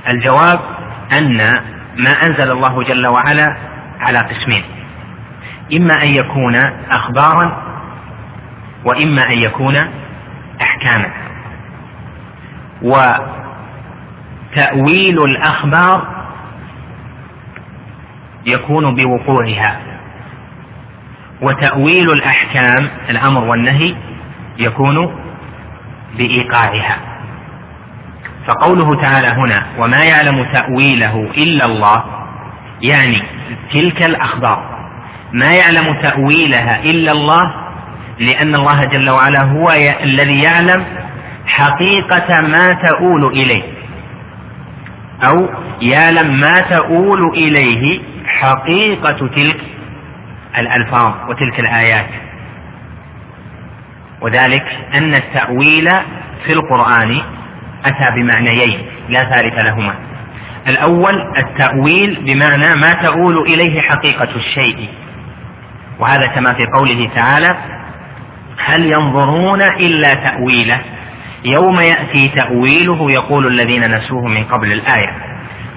الجواب 0.10 0.60
أن 1.12 1.38
ما 1.98 2.26
أنزل 2.26 2.52
الله 2.52 2.84
جل 2.84 3.08
وعلا 3.08 3.58
على 4.00 4.20
قسمين 4.20 4.64
إما 5.74 6.04
أن 6.04 6.08
يكون 6.08 6.56
أخبارا 6.92 7.64
وإما 8.86 9.28
أن 9.28 9.38
يكون 9.38 9.76
أحكاما. 10.62 11.10
وتأويل 14.52 15.24
الأخبار 15.24 16.23
يكون 18.46 18.96
بوقوعها. 18.96 19.80
وتأويل 21.42 22.12
الأحكام 22.12 22.88
الأمر 23.10 23.44
والنهي 23.44 23.96
يكون 24.60 25.16
بإيقاعها. 26.18 26.98
فقوله 28.48 29.02
تعالى 29.02 29.28
هنا 29.28 29.66
وما 29.78 30.04
يعلم 30.04 30.44
تأويله 30.54 31.30
إلا 31.38 31.66
الله 31.66 32.04
يعني 32.82 33.18
تلك 33.74 34.04
الأخبار. 34.04 34.74
ما 35.34 35.54
يعلم 35.54 35.94
تأويلها 36.02 36.84
إلا 36.84 37.12
الله 37.12 37.54
لأن 38.20 38.56
الله 38.56 38.86
جل 38.86 39.10
وعلا 39.10 39.42
هو 39.42 39.72
الذي 40.04 40.42
يعلم 40.42 40.86
حقيقة 41.48 42.42
ما 42.42 42.74
تؤول 42.74 43.26
إليه 43.26 43.64
أو 45.24 45.50
يعلم 45.82 46.40
ما 46.40 46.62
تؤول 46.62 47.30
إليه 47.38 48.00
حقيقة 48.26 49.28
تلك 49.28 49.62
الألفاظ 50.58 51.14
وتلك 51.30 51.60
الآيات. 51.60 52.10
وذلك 54.22 54.78
أن 54.94 55.14
التأويل 55.14 55.92
في 56.46 56.54
القرآن 56.54 57.22
أتى 57.86 58.12
بمعنيين 58.16 58.80
لا 59.10 59.24
ثالث 59.24 59.60
لهما. 59.60 59.96
الأول 60.68 61.38
التأويل 61.38 62.24
بمعنى 62.26 62.76
ما 62.76 62.94
تؤول 62.94 63.38
إليه 63.38 63.82
حقيقة 63.82 64.30
الشيء. 64.36 64.90
وهذا 66.00 66.28
كما 66.28 66.54
في 66.54 66.66
قوله 66.66 67.10
تعالى 67.16 67.58
هل 68.66 68.92
ينظرون 68.92 69.62
إلا 69.62 70.14
تأويله؟ 70.14 70.82
يوم 71.46 71.80
يأتي 71.80 72.30
تأويله 72.30 73.12
يقول 73.12 73.48
الذين 73.48 73.96
نسوه 73.96 74.28
من 74.28 74.44
قبل 74.44 74.72
الآية. 74.72 75.33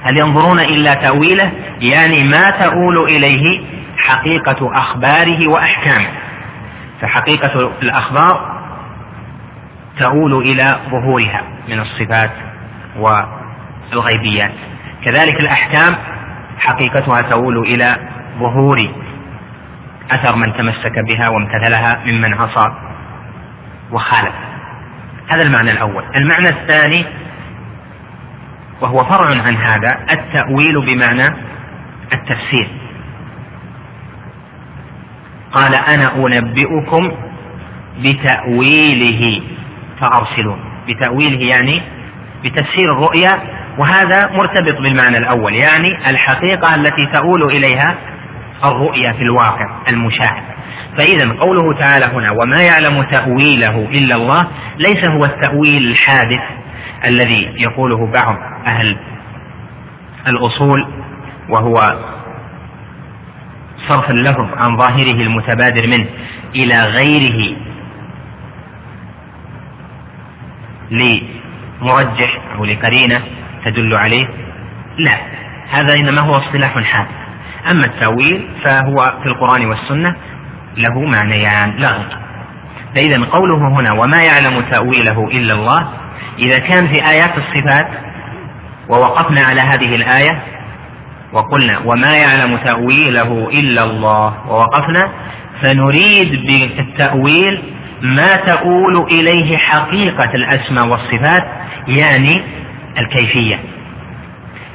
هل 0.07 0.19
ينظرون 0.19 0.61
إلا 0.61 0.95
تأويله؟ 0.95 1.53
يعني 1.81 2.25
ما 2.25 2.51
تؤول 2.51 2.99
إليه 2.99 3.61
حقيقة 3.99 4.71
أخباره 4.79 5.49
وأحكامه. 5.49 6.09
فحقيقة 7.01 7.73
الأخبار 7.83 8.57
تؤول 9.99 10.35
إلى 10.35 10.79
ظهورها 10.90 11.42
من 11.69 11.81
الصفات 11.81 12.31
والغيبيات. 12.97 14.53
كذلك 15.05 15.40
الأحكام 15.40 15.97
حقيقتها 16.59 17.23
تؤول 17.23 17.59
إلى 17.59 17.97
ظهور 18.38 18.88
أثر 20.11 20.37
من 20.37 20.53
تمسك 20.53 20.99
بها 20.99 21.29
وامتثلها 21.29 22.01
ممن 22.07 22.35
عصى 22.35 22.73
وخالف. 23.92 24.35
هذا 25.29 25.42
المعنى 25.42 25.71
الأول. 25.71 26.05
المعنى 26.16 26.49
الثاني 26.49 27.05
وهو 28.81 29.05
فرع 29.05 29.27
عن 29.27 29.57
هذا 29.57 29.99
التأويل 30.11 30.81
بمعنى 30.87 31.35
التفسير. 32.12 32.69
قال 35.53 35.75
أنا 35.75 36.17
أنبئكم 36.17 37.12
بتأويله 37.99 39.43
فأرسلون. 40.01 40.59
بتأويله 40.89 41.45
يعني 41.47 41.83
بتفسير 42.45 42.93
الرؤيا 42.93 43.39
وهذا 43.79 44.31
مرتبط 44.33 44.81
بالمعنى 44.81 45.19
الأول 45.19 45.55
يعني 45.55 46.11
الحقيقة 46.11 46.75
التي 46.75 47.07
تؤول 47.12 47.43
إليها 47.43 47.95
الرؤيا 48.65 49.12
في 49.12 49.23
الواقع 49.23 49.67
المشاهد. 49.89 50.43
فإذا 50.99 51.33
قوله 51.33 51.79
تعالى 51.79 52.05
هنا 52.05 52.31
وما 52.31 52.62
يعلم 52.62 53.03
تأويله 53.03 53.89
إلا 53.91 54.15
الله 54.15 54.47
ليس 54.79 55.05
هو 55.05 55.25
التأويل 55.25 55.91
الحادث 55.91 56.41
الذي 57.05 57.53
يقوله 57.57 58.07
بعض 58.07 58.37
أهل 58.67 58.97
الأصول 60.29 60.87
وهو 61.49 61.97
صرف 63.89 64.11
اللفظ 64.11 64.47
عن 64.57 64.77
ظاهره 64.77 65.23
المتبادر 65.23 65.87
منه 65.89 66.07
إلى 66.55 66.85
غيره 66.85 67.57
لمرجح 70.91 72.39
أو 72.59 72.65
لقرينة 72.65 73.23
تدل 73.65 73.95
عليه 73.95 74.27
لا 74.99 75.19
هذا 75.71 75.95
إنما 75.95 76.21
هو 76.21 76.37
اصطلاح 76.37 76.79
حادث 76.83 77.11
أما 77.71 77.87
التأويل 77.87 78.49
فهو 78.65 79.15
في 79.23 79.27
القرآن 79.29 79.67
والسنة 79.67 80.17
له 80.77 81.01
معنيان 81.01 81.77
لا 81.77 81.91
غير. 81.91 82.19
فإذا 82.95 83.25
قوله 83.25 83.69
هنا 83.69 83.93
وما 83.93 84.23
يعلم 84.23 84.61
تأويله 84.61 85.25
إلا 85.25 85.55
الله 85.55 85.89
إذا 86.38 86.59
كان 86.59 86.88
في 86.88 87.09
آيات 87.11 87.31
الصفات 87.38 87.88
ووقفنا 88.88 89.40
على 89.40 89.61
هذه 89.61 89.94
الآية 89.96 90.42
وقلنا 91.33 91.79
وما 91.85 92.16
يعلم 92.16 92.57
تأويله 92.57 93.49
إلا 93.53 93.85
الله 93.85 94.35
ووقفنا 94.49 95.11
فنريد 95.62 96.46
بالتأويل 96.46 97.62
ما 98.03 98.37
تؤول 98.37 99.07
إليه 99.11 99.57
حقيقة 99.57 100.35
الأسماء 100.35 100.87
والصفات 100.87 101.44
يعني 101.88 102.42
الكيفية. 102.99 103.61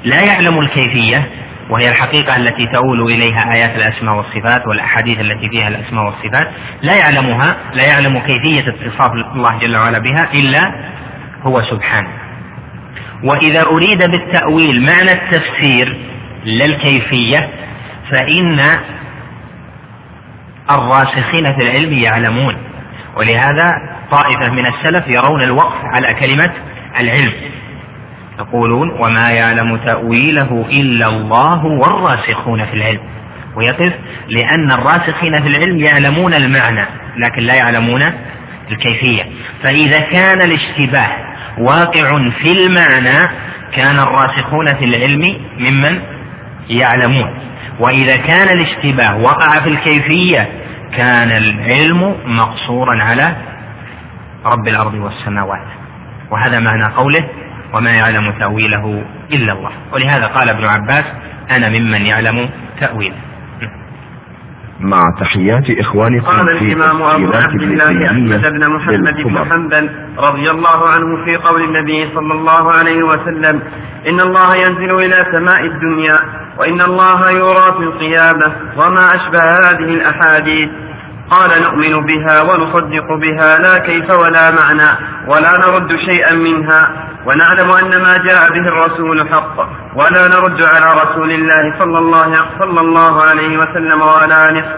لا 0.04 0.22
يعلم 0.22 0.60
الكيفية 0.60 1.30
وهي 1.70 1.90
الحقيقة 1.90 2.36
التي 2.36 2.68
تؤول 2.68 3.02
إليها 3.02 3.54
آيات 3.54 3.76
الأسماء 3.76 4.16
والصفات 4.16 4.68
والأحاديث 4.68 5.20
التي 5.20 5.50
فيها 5.50 5.68
الأسماء 5.68 6.06
والصفات 6.06 6.48
لا 6.82 6.96
يعلمها 6.96 7.58
لا 7.74 7.84
يعلم 7.84 8.20
كيفية 8.20 8.70
اتصاف 8.70 9.12
الله 9.12 9.58
جل 9.58 9.78
وعلا 9.78 10.00
بها 10.00 10.30
إلا 10.34 10.72
هو 11.44 11.62
سبحانه 11.62 12.10
وإذا 13.24 13.62
أريد 13.64 13.98
بالتأويل 13.98 14.82
معنى 14.82 15.12
التفسير 15.12 15.98
لا 16.46 16.66
الكيفية 16.66 17.50
فإن 18.12 18.60
الراسخين 20.70 21.54
في 21.54 21.62
العلم 21.62 21.94
يعلمون. 21.94 22.56
ولهذا 23.16 23.72
طائفة 24.12 24.52
من 24.52 24.66
السلف 24.66 25.08
يرون 25.08 25.42
الوقف 25.42 25.86
على 25.86 26.14
كلمة 26.14 26.52
العلم. 27.00 27.32
يقولون 28.40 28.90
وما 28.90 29.32
يعلم 29.32 29.78
تأويله 29.78 30.66
إلا 30.72 31.08
الله 31.08 31.66
والراسخون 31.66 32.66
في 32.66 32.74
العلم. 32.74 33.02
ويقف 33.56 33.94
لأن 34.30 34.72
الراسخين 34.72 35.42
في 35.42 35.48
العلم 35.48 35.80
يعلمون 35.80 36.34
المعنى 36.34 36.86
لكن 37.18 37.42
لا 37.42 37.54
يعلمون 37.54 38.04
الكيفية. 38.72 39.24
فإذا 39.64 40.00
كان 40.00 40.42
الاشتباه 40.42 41.31
واقع 41.58 42.30
في 42.30 42.52
المعنى 42.52 43.30
كان 43.74 44.00
الراسخون 44.00 44.74
في 44.74 44.86
العلم 44.86 45.38
ممن 45.60 46.02
يعلمون. 46.70 47.34
وإذا 47.80 48.18
كان 48.18 48.50
الاشتباه 48.50 49.18
وقع 49.18 49.60
في 49.60 49.70
الكيفية 49.70 50.50
كان 50.98 51.32
العلم 51.32 52.16
مقصورا 52.26 53.04
على 53.04 53.36
رب 54.46 54.68
الأرض 54.68 54.94
والسماوات. 54.94 55.68
وهذا 56.32 56.60
معنى 56.60 56.94
قوله 56.94 57.28
وما 57.74 57.92
يعلم 57.92 58.32
تأويله 58.32 59.04
إلا 59.34 59.54
الله. 59.54 59.72
ولهذا 59.94 60.28
قال 60.28 60.50
ابن 60.50 60.66
عباس 60.66 61.06
أنا 61.52 61.70
ممن 61.70 62.06
يعلم 62.06 62.50
تأويله. 62.80 63.31
مع 64.82 65.04
تحيات 65.20 65.80
إخوانكم 65.80 66.26
قال 66.28 66.50
الإمام 66.50 67.02
أبو 67.02 67.32
عبد 67.34 67.62
الله 67.62 68.06
أحمد 68.08 68.42
بن 68.54 68.68
محمد 68.68 69.24
بن. 69.24 69.38
حنبل 69.52 69.90
رضي 70.18 70.52
الله 70.52 70.90
عنه 70.90 71.26
في 71.26 71.36
قول 71.36 71.62
النبي 71.62 72.10
صلى 72.16 72.34
الله 72.34 72.72
عليه 72.72 73.04
وسلم 73.04 73.62
إن 74.10 74.20
الله 74.20 74.56
ينزل 74.56 74.92
إلى 74.96 75.26
سماء 75.32 75.66
الدنيا 75.66 76.20
وإن 76.60 76.82
الله 76.82 77.32
يرى 77.32 77.74
في 77.78 77.84
القيامة 77.84 78.56
وما 78.78 79.16
أشبه 79.16 79.44
هذه 79.44 79.94
الأحاديث 79.94 80.70
قال 81.32 81.62
نؤمن 81.62 82.06
بها 82.06 82.42
ونصدق 82.42 83.14
بها 83.14 83.58
لا 83.58 83.78
كيف 83.78 84.10
ولا 84.10 84.52
معنى 84.52 84.90
ولا 85.28 85.58
نرد 85.58 85.96
شيئا 85.96 86.34
منها. 86.34 86.90
ونعلم 87.26 87.72
أن 87.72 88.02
ما 88.02 88.18
جاء 88.18 88.50
به 88.52 88.68
الرسول 88.68 89.30
حق 89.30 89.58
ولا 89.96 90.28
نرد 90.28 90.62
على 90.62 91.02
رسول 91.02 91.32
الله 91.32 91.80
صلى 91.80 91.98
الله, 91.98 92.46
صلى 92.60 92.82
الله 92.82 93.24
عليه 93.24 93.58
وسلم 93.58 94.02
ولا 94.02 94.52
نصف 94.52 94.76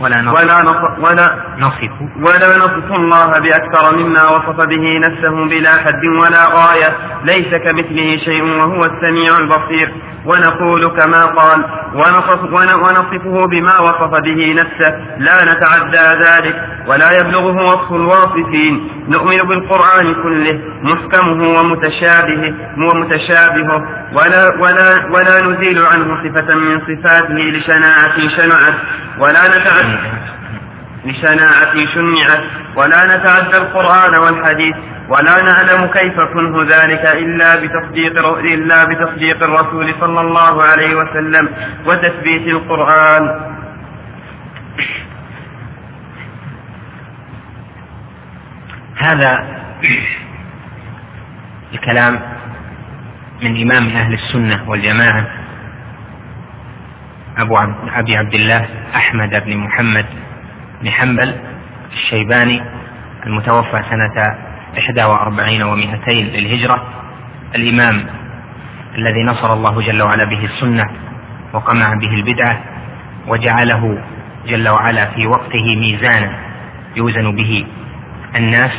ولا 0.00 0.22
نصف. 0.22 0.34
ولا 0.34 0.62
نصف 0.62 0.98
ولا 0.98 1.36
نصف. 1.58 1.90
ولا 2.22 2.56
نصف. 2.56 2.98
الله 2.98 3.38
بأكثر 3.38 3.96
مما 3.96 4.28
وصف 4.28 4.60
به 4.60 4.98
نفسه 4.98 5.44
بلا 5.44 5.76
حد 5.76 6.04
ولا 6.04 6.46
غاية. 6.46 6.96
ليس 7.24 7.54
كمثله 7.54 8.16
شيء 8.16 8.44
وهو 8.44 8.84
السميع 8.84 9.38
البصير. 9.38 9.92
ونقول 10.26 10.86
كما 10.86 11.24
قال 11.24 11.64
ونصف 11.94 12.42
ون- 12.52 12.74
ونصفه 12.74 13.46
بما 13.46 13.78
وصف 13.78 14.20
به 14.20 14.54
نفسه. 14.58 14.94
لا 15.18 15.44
نتعدى 15.44 16.24
ذلك. 16.24 16.68
ولا 16.86 17.20
يبلغه 17.20 17.72
وصف 17.72 17.92
الواصفين. 17.92 18.88
نؤمن 19.08 19.38
بالقرآن 19.38 20.14
كله. 20.14 20.60
محكمه 20.82 21.60
ومتشابهه 21.60 22.54
ومتشابهه. 22.78 23.82
ولا 24.12 24.54
ولا 24.58 25.06
ولا 25.10 25.40
نزيل 25.40 25.86
عنه 25.86 26.18
صفة 26.24 26.54
من 26.54 26.80
صفاته 26.80 27.34
لشناعة 27.34 28.28
شنعت. 28.28 28.74
ولا 29.18 29.48
نتعدى 29.48 29.85
لشناعة 31.04 31.86
شنعت 31.94 32.44
ولا 32.76 33.16
نتعدى 33.16 33.56
القرآن 33.56 34.14
والحديث 34.14 34.76
ولا 35.08 35.42
نعلم 35.42 35.86
كيف 35.86 36.20
كنه 36.20 36.62
ذلك 36.62 37.06
إلا 37.06 37.56
بتصديق 37.56 38.26
إلا 38.38 38.84
بتصديق 38.84 39.42
الرسول 39.42 39.94
صلى 40.00 40.20
الله 40.20 40.62
عليه 40.62 40.94
وسلم 40.94 41.48
وتثبيت 41.86 42.46
القرآن. 42.48 43.54
هذا 48.96 49.44
الكلام 51.74 52.20
من 53.42 53.62
إمام 53.62 53.88
أهل 53.88 54.14
السنة 54.14 54.70
والجماعة 54.70 55.26
أبو 57.36 57.58
أبي 57.94 58.16
عبد 58.16 58.34
الله 58.34 58.66
أحمد 58.96 59.44
بن 59.44 59.56
محمد 59.56 60.06
بن 60.82 60.90
حنبل 60.90 61.34
الشيباني 61.92 62.62
المتوفى 63.26 63.82
سنة 63.90 64.36
41 65.06 65.60
و200 65.60 66.08
للهجرة 66.08 66.82
الإمام 67.54 68.06
الذي 68.98 69.22
نصر 69.24 69.52
الله 69.52 69.80
جل 69.80 70.02
وعلا 70.02 70.24
به 70.24 70.44
السنة 70.44 70.84
وقمع 71.52 71.94
به 71.94 72.14
البدعة 72.14 72.60
وجعله 73.28 73.98
جل 74.46 74.68
وعلا 74.68 75.04
في 75.10 75.26
وقته 75.26 75.76
ميزانا 75.76 76.32
يوزن 76.96 77.36
به 77.36 77.66
الناس. 78.36 78.72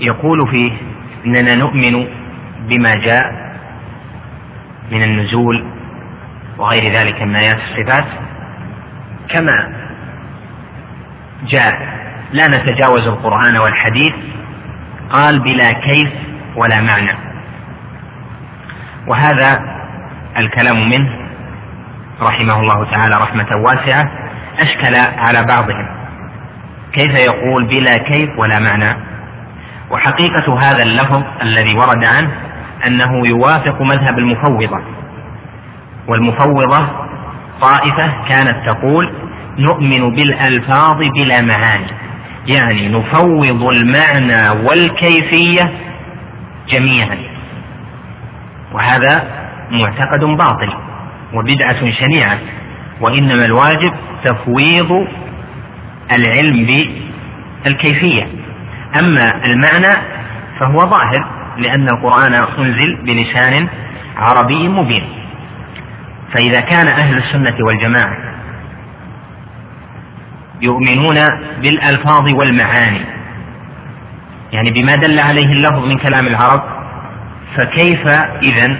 يقول 0.00 0.48
فيه 0.50 0.72
إننا 1.26 1.54
نؤمن 1.54 2.06
بما 2.68 2.94
جاء 2.94 3.52
من 4.92 5.02
النزول 5.02 5.71
وغير 6.58 6.92
ذلك 6.92 7.22
من 7.22 7.36
آيات 7.36 7.58
الصفات 7.58 8.04
كما 9.28 9.72
جاء 11.46 12.02
لا 12.32 12.48
نتجاوز 12.48 13.06
القرآن 13.06 13.56
والحديث 13.56 14.14
قال 15.10 15.38
بلا 15.38 15.72
كيف 15.72 16.08
ولا 16.56 16.80
معنى. 16.80 17.12
وهذا 19.06 19.60
الكلام 20.38 20.90
منه 20.90 21.10
رحمه 22.22 22.60
الله 22.60 22.84
تعالى 22.84 23.16
رحمة 23.16 23.56
واسعة 23.56 24.10
أشكل 24.58 24.94
على 24.96 25.44
بعضهم. 25.44 25.86
كيف 26.92 27.14
يقول 27.14 27.64
بلا 27.64 27.98
كيف 27.98 28.38
ولا 28.38 28.58
معنى؟ 28.58 28.96
وحقيقة 29.90 30.58
هذا 30.60 30.82
اللفظ 30.82 31.22
الذي 31.42 31.74
ورد 31.74 32.04
عنه 32.04 32.30
أنه 32.86 33.26
يوافق 33.26 33.82
مذهب 33.82 34.18
المفوضة. 34.18 34.80
والمفوضة 36.08 36.88
طائفة 37.60 38.12
كانت 38.28 38.66
تقول 38.66 39.10
نؤمن 39.58 40.10
بالألفاظ 40.14 40.96
بلا 40.96 41.40
معاني. 41.40 41.86
يعني 42.46 42.88
نفوض 42.88 43.62
المعنى 43.62 44.50
والكيفية 44.50 45.72
جميعا. 46.68 47.18
وهذا 48.72 49.24
معتقد 49.70 50.24
باطل 50.24 50.72
وبدعة 51.34 51.90
شنيعة. 51.90 52.38
وإنما 53.00 53.44
الواجب 53.44 53.92
تفويض 54.24 55.06
العلم 56.12 56.86
بالكيفية. 57.64 58.26
أما 58.98 59.44
المعنى 59.44 59.96
فهو 60.60 60.86
ظاهر 60.86 61.26
لأن 61.58 61.88
القرآن 61.88 62.34
أنزل 62.34 62.98
بلسان 63.02 63.68
عربي 64.16 64.68
مبين. 64.68 65.21
فإذا 66.32 66.60
كان 66.60 66.86
أهل 66.86 67.18
السنة 67.18 67.56
والجماعة 67.60 68.16
يؤمنون 70.62 71.18
بالألفاظ 71.62 72.28
والمعاني 72.34 73.00
يعني 74.52 74.70
بما 74.70 74.96
دل 74.96 75.18
عليه 75.18 75.52
اللفظ 75.52 75.86
من 75.86 75.98
كلام 75.98 76.26
العرب 76.26 76.62
فكيف 77.56 78.06
إذا 78.42 78.76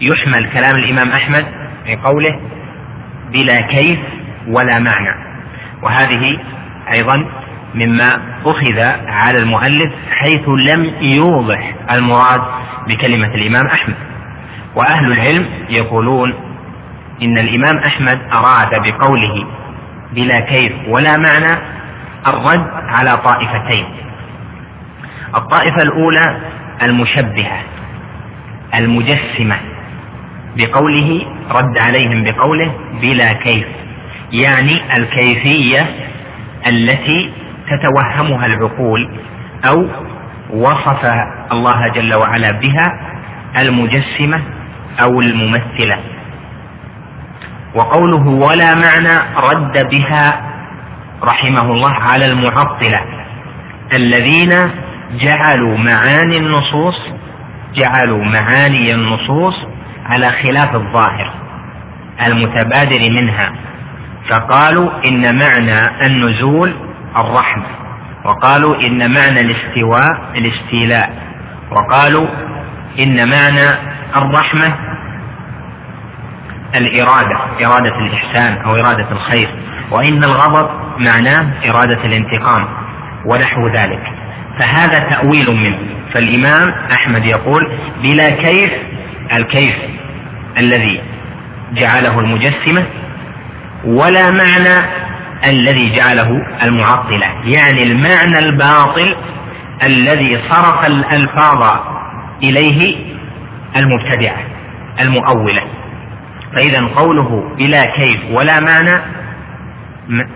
يحمل 0.00 0.50
كلام 0.50 0.76
الإمام 0.76 1.08
أحمد 1.08 1.46
في 1.86 1.96
قوله 1.96 2.40
بلا 3.32 3.60
كيف 3.60 3.98
ولا 4.48 4.78
معنى؟ 4.78 5.14
وهذه 5.82 6.38
أيضا 6.92 7.26
مما 7.74 8.20
أخذ 8.44 8.78
على 9.06 9.38
المؤلف 9.38 9.92
حيث 10.10 10.48
لم 10.48 10.92
يوضح 11.00 11.74
المراد 11.90 12.42
بكلمة 12.88 13.34
الإمام 13.34 13.66
أحمد. 13.66 14.11
وأهل 14.74 15.12
العلم 15.12 15.46
يقولون 15.70 16.34
إن 17.22 17.38
الإمام 17.38 17.76
أحمد 17.78 18.18
أراد 18.32 18.82
بقوله 18.82 19.46
بلا 20.12 20.40
كيف 20.40 20.72
ولا 20.88 21.16
معنى 21.16 21.58
الرد 22.26 22.66
على 22.88 23.16
طائفتين. 23.16 23.84
الطائفة 25.36 25.82
الأولى 25.82 26.36
المشبهة 26.82 27.58
المجسمة 28.74 29.56
بقوله 30.56 31.26
رد 31.50 31.78
عليهم 31.78 32.24
بقوله 32.24 32.72
بلا 33.02 33.32
كيف 33.32 33.66
يعني 34.32 34.96
الكيفية 34.96 35.86
التي 36.66 37.32
تتوهمها 37.70 38.46
العقول 38.46 39.08
أو 39.64 39.88
وصف 40.50 41.04
الله 41.52 41.88
جل 41.88 42.14
وعلا 42.14 42.50
بها 42.50 43.00
المجسمة 43.56 44.40
أو 45.02 45.20
الممثلة. 45.20 45.98
وقوله 47.74 48.28
ولا 48.28 48.74
معنى 48.74 49.18
رد 49.36 49.88
بها 49.88 50.40
رحمه 51.22 51.72
الله 51.72 51.92
على 51.92 52.26
المعطلة. 52.26 53.00
الذين 53.92 54.70
جعلوا 55.20 55.78
معاني 55.78 56.36
النصوص 56.36 57.00
جعلوا 57.74 58.24
معاني 58.24 58.94
النصوص 58.94 59.66
على 60.06 60.30
خلاف 60.30 60.74
الظاهر 60.74 61.30
المتبادر 62.26 63.10
منها. 63.10 63.52
فقالوا 64.28 64.90
إن 65.04 65.38
معنى 65.38 66.06
النزول 66.06 66.74
الرحمة. 67.16 67.66
وقالوا 68.24 68.76
إن 68.80 69.14
معنى 69.14 69.40
الاستواء 69.40 70.32
الاستيلاء. 70.36 71.10
وقالوا 71.70 72.26
إن 72.98 73.30
معنى 73.30 73.70
الرحمة 74.16 74.91
الإرادة 76.74 77.66
إرادة 77.66 77.98
الإحسان 77.98 78.58
أو 78.64 78.76
إرادة 78.76 79.06
الخير. 79.12 79.48
وإن 79.90 80.24
الغضب 80.24 80.70
معناه 80.98 81.46
إرادة 81.70 82.04
الانتقام 82.04 82.64
ونحو 83.26 83.68
ذلك. 83.68 84.12
فهذا 84.58 84.98
تأويل 84.98 85.50
منه. 85.50 85.78
فالإمام 86.12 86.74
أحمد 86.92 87.24
يقول 87.24 87.72
بلا 88.02 88.30
كيف 88.30 88.72
الكيف 89.32 89.76
الذي 90.58 91.00
جعله 91.72 92.20
المجسمة 92.20 92.84
ولا 93.84 94.30
معنى 94.30 94.86
الذي 95.44 95.96
جعله 95.96 96.46
المعطلة. 96.62 97.26
يعني 97.44 97.82
المعنى 97.82 98.38
الباطل 98.38 99.16
الذي 99.82 100.38
صرف 100.50 100.86
الألفاظ 100.86 101.80
إليه 102.42 102.96
المبتدعة 103.76 104.38
المؤولة. 105.00 105.62
فإذا 106.54 106.86
قوله 106.86 107.54
بلا 107.58 107.84
كيف 107.86 108.20
ولا 108.30 108.60
معنى 108.60 109.00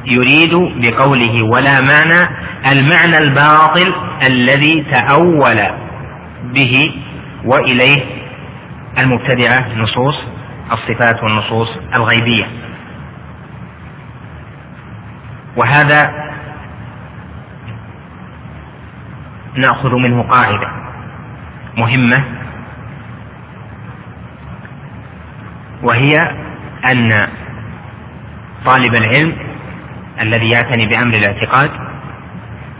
يريد 0.07 0.55
بقوله 0.55 1.43
ولا 1.43 1.81
معنى 1.81 2.29
المعنى 2.67 3.19
الباطل 3.19 3.93
الذي 4.23 4.87
تأول 4.91 5.63
به 6.45 7.03
وإليه 7.45 8.03
المبتدعة 8.99 9.65
نصوص 9.79 10.25
الصفات 10.73 11.23
والنصوص 11.23 11.79
الغيبية. 11.95 12.47
وهذا 15.57 16.13
نأخذ 19.57 19.95
منه 19.95 20.23
قاعدة 20.23 20.69
مهمة 21.79 22.25
وهي 25.87 26.31
أن 26.85 27.29
طالب 28.65 28.95
العلم 28.95 29.33
الذي 30.21 30.51
يعتني 30.51 30.87
بأمر 30.87 31.15
الاعتقاد 31.15 31.71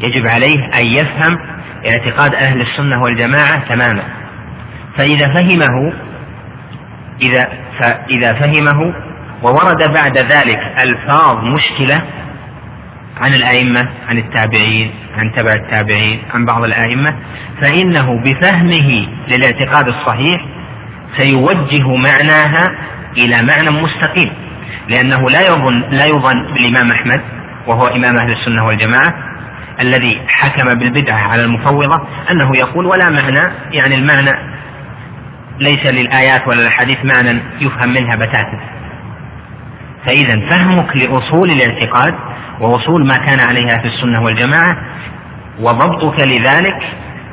يجب 0.01 0.27
عليه 0.27 0.65
أن 0.65 0.87
يفهم 0.87 1.39
اعتقاد 1.87 2.35
أهل 2.35 2.61
السنة 2.61 3.03
والجماعة 3.03 3.69
تماما. 3.69 4.03
فإذا 4.97 5.29
فهمه 5.29 5.93
إذا 7.23 7.49
فاذا 7.79 8.33
فهمه 8.33 8.95
وورد 9.43 9.93
بعد 9.93 10.19
ذلك 10.19 10.61
ألفاظ 10.79 11.45
مشكلة 11.45 12.03
عن 13.21 13.35
الأئمة 13.35 13.89
عن 14.09 14.19
التابعين 14.19 14.91
عن 15.19 15.33
تبع 15.33 15.53
التابعين 15.53 16.23
عن 16.35 16.45
بعض 16.45 16.65
الأئمة 16.65 17.15
فإنه 17.61 18.21
بفهمه 18.25 19.07
للاعتقاد 19.29 19.89
الصحيح 19.89 20.45
سيوجه 21.17 21.97
معناها 21.97 22.75
إلى 23.17 23.43
معنى 23.43 23.71
مستقيم 23.71 24.31
لأنه 24.89 25.31
لا 25.31 25.47
يظن 25.47 25.85
لا 25.91 26.07
يظن 26.07 26.43
بالإمام 26.53 26.91
أحمد 26.91 27.21
وهو 27.67 27.87
إمام 27.87 28.17
أهل 28.17 28.33
السنة 28.33 28.67
والجماعة 28.67 29.15
الذي 29.81 30.21
حكم 30.29 30.75
بالبدعة 30.75 31.29
على 31.29 31.45
المفوضة 31.45 32.01
أنه 32.31 32.57
يقول 32.57 32.87
ولا 32.87 33.11
معنى 33.11 33.53
يعني 33.73 33.95
المعنى 33.95 34.33
ليس 35.61 35.87
للآيات 35.87 36.49
ولا 36.49 36.67
الحديث 36.67 37.05
معنى 37.05 37.43
يفهم 37.61 37.89
منها 37.89 38.17
بتاتا. 38.17 38.61
فإذا 40.07 40.41
فهمك 40.41 40.97
لأصول 40.97 41.51
الاعتقاد 41.51 42.15
ووصول 42.61 43.07
ما 43.07 43.17
كان 43.17 43.41
عليه 43.41 43.73
أهل 43.73 43.87
السنة 43.87 44.23
والجماعة 44.23 44.77
وضبطك 45.61 46.21
لذلك 46.21 46.83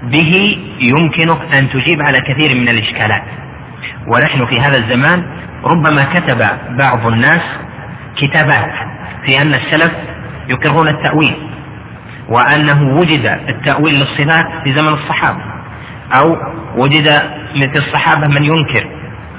به 0.03 0.57
يمكنك 0.79 1.53
أن 1.53 1.69
تجيب 1.69 2.01
على 2.01 2.21
كثير 2.21 2.55
من 2.55 2.69
الإشكالات. 2.69 3.23
ونحن 4.07 4.45
في 4.45 4.61
هذا 4.61 4.77
الزمان 4.77 5.23
ربما 5.63 6.05
كتب 6.13 6.47
بعض 6.69 7.07
الناس 7.07 7.41
كتابات 8.17 8.71
في 9.25 9.41
أن 9.41 9.53
السلف 9.53 9.91
يكرهون 10.49 10.87
التأويل 10.87 11.35
وأنه 12.29 12.97
وجد 12.97 13.25
التأويل 13.49 13.93
للصفات 13.99 14.45
في 14.63 14.73
زمن 14.73 14.93
الصحابة 14.93 15.41
أو 16.11 16.37
وجد 16.77 17.21
مثل 17.55 17.75
الصحابة 17.75 18.27
من 18.27 18.43
ينكر 18.43 18.87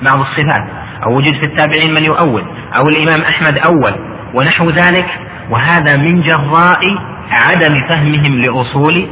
بعض 0.03 0.21
الصفات 0.21 0.65
أو 1.07 1.17
وجد 1.17 1.35
في 1.35 1.47
التابعين 1.47 1.95
من 1.95 2.05
يؤول 2.05 2.45
أو 2.77 2.89
الإمام 2.89 3.21
أحمد 3.21 3.59
أول 3.59 3.95
ونحو 4.35 4.71
ذلك 4.71 5.07
وهذا 5.51 5.97
من 5.97 6.21
جراء 6.21 6.99
عدم 7.31 7.89
فهمهم 7.89 8.39
لأصول 8.39 9.09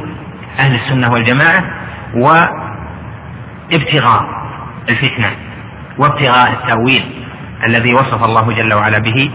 أهل 0.59 0.75
السنة 0.75 1.11
والجماعة 1.11 1.63
وابتغاء 3.71 4.25
الفتنة. 4.89 5.31
وابتغاء 5.97 6.51
التأويل 6.53 7.03
الذي 7.67 7.93
وصف 7.93 8.23
الله 8.23 8.51
جل 8.51 8.73
وعلا 8.73 8.99
به 8.99 9.31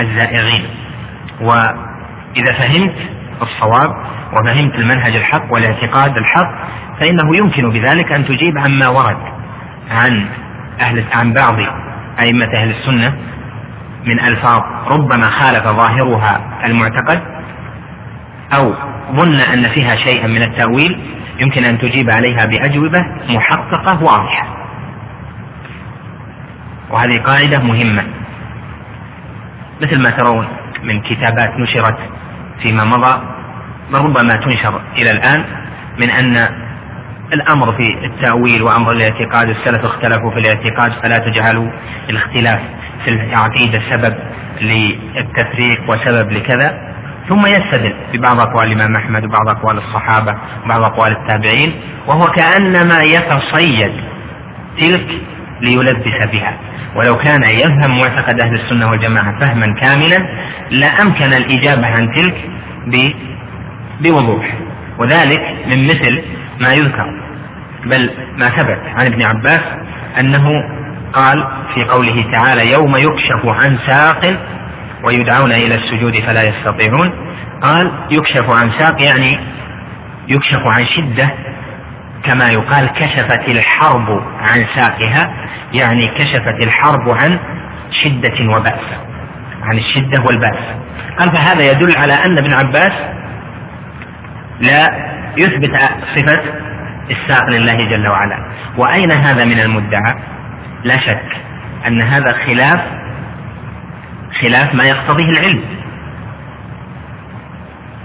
الزائغين. 0.00 0.64
وإذا 1.40 2.52
فهمت 2.58 2.94
الصواب 3.42 3.90
وفهمت 4.32 4.74
المنهج 4.74 5.16
الحق 5.16 5.52
والاعتقاد 5.52 6.16
الحق 6.16 6.50
فإنه 7.00 7.36
يمكن 7.36 7.70
بذلك 7.70 8.12
أن 8.12 8.24
تجيب 8.24 8.58
عما 8.58 8.88
ورد 8.88 9.16
عن 9.90 10.26
أهل 10.80 11.04
عن 11.12 11.32
بعض 11.32 11.56
أئمة 12.20 12.48
أهل 12.54 12.70
السنة 12.70 13.14
من 14.04 14.20
ألفاظ 14.20 14.62
ربما 14.88 15.30
خالف 15.30 15.64
ظاهرها 15.64 16.40
المعتقد 16.64 17.22
أو 18.54 18.74
ظن 19.12 19.40
أن 19.40 19.68
فيها 19.68 19.96
شيئا 19.96 20.26
من 20.26 20.42
التأويل 20.42 21.00
يمكن 21.40 21.64
أن 21.64 21.78
تجيب 21.78 22.10
عليها 22.10 22.46
بأجوبة 22.46 23.06
محققة 23.28 24.02
واضحة. 24.02 24.61
وهذه 26.92 27.18
قاعدة 27.18 27.58
مهمة. 27.58 28.04
مثل 29.82 30.02
ما 30.02 30.10
ترون 30.10 30.48
من 30.82 31.00
كتابات 31.00 31.58
نشرت 31.58 31.98
فيما 32.62 32.84
مضى 32.84 33.22
ربما 33.94 34.36
تنشر 34.36 34.80
إلى 34.98 35.10
الآن 35.10 35.44
من 35.98 36.10
أن 36.10 36.48
الأمر 37.32 37.72
في 37.72 38.04
التأويل 38.04 38.62
وأمر 38.62 38.92
الاعتقاد 38.92 39.48
السلف 39.48 39.84
اختلفوا 39.84 40.30
في 40.30 40.38
الاعتقاد 40.38 40.92
فلا 40.92 41.18
تجعلوا 41.18 41.70
الاختلاف 42.10 42.60
في 43.04 43.10
العقيدة 43.10 43.80
سبب 43.90 44.14
للتفريق 44.60 45.90
وسبب 45.90 46.32
لكذا. 46.32 46.92
ثم 47.28 47.46
يستدل 47.46 47.94
ببعض 48.12 48.40
أقوال 48.40 48.66
الإمام 48.72 48.96
أحمد 48.96 49.24
وبعض 49.24 49.48
أقوال 49.48 49.78
الصحابة 49.78 50.36
وبعض 50.64 50.82
أقوال 50.82 51.12
التابعين 51.12 51.72
وهو 52.06 52.26
كأنما 52.26 53.02
يتصيد 53.02 53.92
تلك 54.78 55.22
ليلبس 55.62 56.26
بها. 56.32 56.58
ولو 56.96 57.16
كان 57.16 57.42
يفهم 57.42 58.00
معتقد 58.00 58.40
أهل 58.40 58.54
السنة 58.54 58.90
والجماعة 58.90 59.40
فهما 59.40 59.74
كاملا 59.74 60.28
لأمكن 60.70 61.32
الإجابة 61.32 61.86
عن 61.86 62.12
تلك 62.12 62.36
بوضوح. 64.00 64.54
وذلك 64.98 65.56
من 65.66 65.84
مثل 65.84 66.22
ما 66.60 66.74
يذكر. 66.74 67.22
بل 67.86 68.10
ما 68.36 68.48
ثبت 68.48 68.80
عن 68.96 69.06
ابن 69.06 69.22
عباس 69.22 69.60
أنه 70.20 70.50
قال 71.12 71.46
في 71.74 71.84
قوله 71.84 72.24
تعالى 72.32 72.72
يوم 72.72 72.96
يكشف 72.96 73.46
عن 73.46 73.78
ساق 73.86 74.36
ويدعون 75.04 75.52
إلى 75.52 75.74
السجود 75.74 76.14
فلا 76.20 76.42
يستطيعون 76.42 77.12
قال 77.62 77.92
يكشف 78.10 78.50
عن 78.50 78.70
ساق 78.70 79.02
يعني 79.02 79.38
يكشف 80.28 80.66
عن 80.66 80.84
شدة 80.84 81.30
كما 82.24 82.50
يقال 82.50 82.88
كشفت 82.88 83.48
الحرب 83.48 84.22
عن 84.40 84.64
ساقها 84.74 85.34
يعني 85.72 86.08
كشفت 86.08 86.62
الحرب 86.62 87.10
عن 87.10 87.38
شدة 87.90 88.56
وبأس 88.56 88.98
عن 89.62 89.78
الشدة 89.78 90.20
والبأس. 90.20 90.58
قال 91.18 91.30
فهذا 91.30 91.70
يدل 91.70 91.96
على 91.96 92.12
أن 92.12 92.38
ابن 92.38 92.52
عباس 92.52 92.92
لا 94.60 94.88
يثبت 95.36 95.76
صفة 96.14 96.40
الساق 97.10 97.50
لله 97.50 97.76
جل 97.76 98.08
وعلا. 98.08 98.38
وأين 98.76 99.12
هذا 99.12 99.44
من 99.44 99.60
المدعى؟ 99.60 100.14
لا 100.84 100.98
شك 100.98 101.36
أن 101.86 102.02
هذا 102.02 102.32
خلاف 102.32 102.80
خلاف 104.40 104.74
ما 104.74 104.84
يقتضيه 104.84 105.30
العلم. 105.30 105.62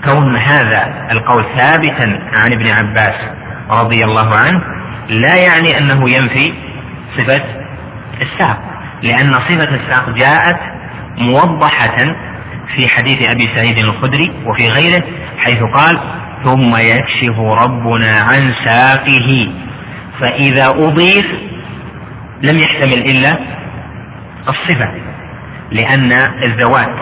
كون 0.05 0.35
هذا 0.35 1.07
القول 1.11 1.43
ثابتا 1.55 2.19
عن 2.33 2.53
ابن 2.53 2.67
عباس 2.67 3.15
رضي 3.69 4.03
الله 4.05 4.35
عنه 4.35 4.61
لا 5.09 5.35
يعني 5.35 5.77
أنه 5.77 6.09
ينفي 6.09 6.53
صفة 7.17 7.43
الساق 8.21 8.57
لأن 9.03 9.33
صفة 9.33 9.75
الساق 9.75 10.09
جاءت 10.09 10.59
موضحة 11.17 12.15
في 12.75 12.87
حديث 12.87 13.29
أبي 13.29 13.49
سعيد 13.55 13.77
الخدري 13.77 14.31
وفي 14.45 14.69
غيره 14.69 15.03
حيث 15.37 15.63
قال 15.63 15.99
ثم 16.43 16.75
يكشف 16.75 17.39
ربنا 17.39 18.21
عن 18.21 18.53
ساقه 18.63 19.49
فإذا 20.19 20.67
أضيف 20.67 21.25
لم 22.41 22.57
يحتمل 22.57 22.93
إلا 22.93 23.37
الصفة 24.49 24.91
لأن 25.71 26.11
الذوات 26.43 26.95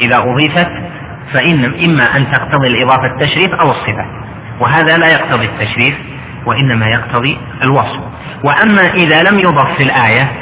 إذا 0.00 0.18
أضيفت 0.18 0.68
فإن 1.32 1.64
إما 1.84 2.16
أن 2.16 2.30
تقتضي 2.30 2.68
الإضافة 2.68 3.06
التشريف 3.06 3.54
أو 3.54 3.70
الصفة. 3.70 4.21
وهذا 4.60 4.96
لا 4.96 5.06
يقتضي 5.06 5.44
التشريف 5.46 5.94
وإنما 6.46 6.86
يقتضي 6.86 7.38
الوصف. 7.62 8.00
وأما 8.44 8.90
إذا 8.94 9.22
لم 9.22 9.38
يضف 9.38 9.76
في 9.76 9.82
الآية 9.82 10.32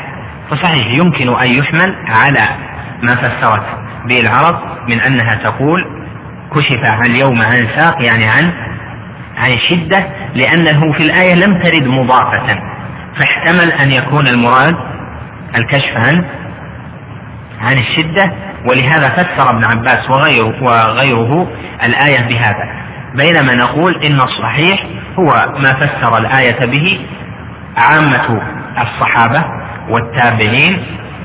فصحيح 0.50 0.86
يمكن 0.86 1.38
أن 1.38 1.50
يحمل 1.50 1.94
على 2.08 2.48
ما 3.02 3.14
فسرت 3.14 3.66
به 4.04 4.20
العرب 4.20 4.60
من 4.88 5.00
أنها 5.00 5.34
تقول 5.34 5.86
كشف 6.54 6.84
عن 6.84 7.06
اليوم 7.06 7.42
عن 7.42 7.66
ساق 7.74 8.02
يعني 8.02 8.24
عن 8.24 8.52
عن 9.38 9.58
شدة 9.58 10.06
لأنه 10.34 10.92
في 10.92 11.02
الآية 11.02 11.34
لم 11.34 11.58
ترد 11.58 11.86
مضافة. 11.86 12.62
فاحتمل 13.16 13.72
أن 13.72 13.90
يكون 13.90 14.26
المراد 14.26 14.76
الكشف 15.56 15.96
عن 15.96 16.24
عن 17.60 17.78
الشدة 17.78 18.32
ولهذا 18.66 19.08
فسر 19.08 19.50
ابن 19.50 19.64
عباس 19.64 20.10
وغيره, 20.10 20.62
وغيره 20.62 21.48
الآية 21.84 22.28
بهذا. 22.28 22.89
بينما 23.14 23.54
نقول 23.54 23.96
إن 24.04 24.20
الصحيح 24.20 24.86
هو 25.18 25.54
ما 25.58 25.72
فسر 25.72 26.18
الآية 26.18 26.66
به 26.66 27.00
عامة 27.76 28.42
الصحابة 28.80 29.44
والتابعين 29.88 30.82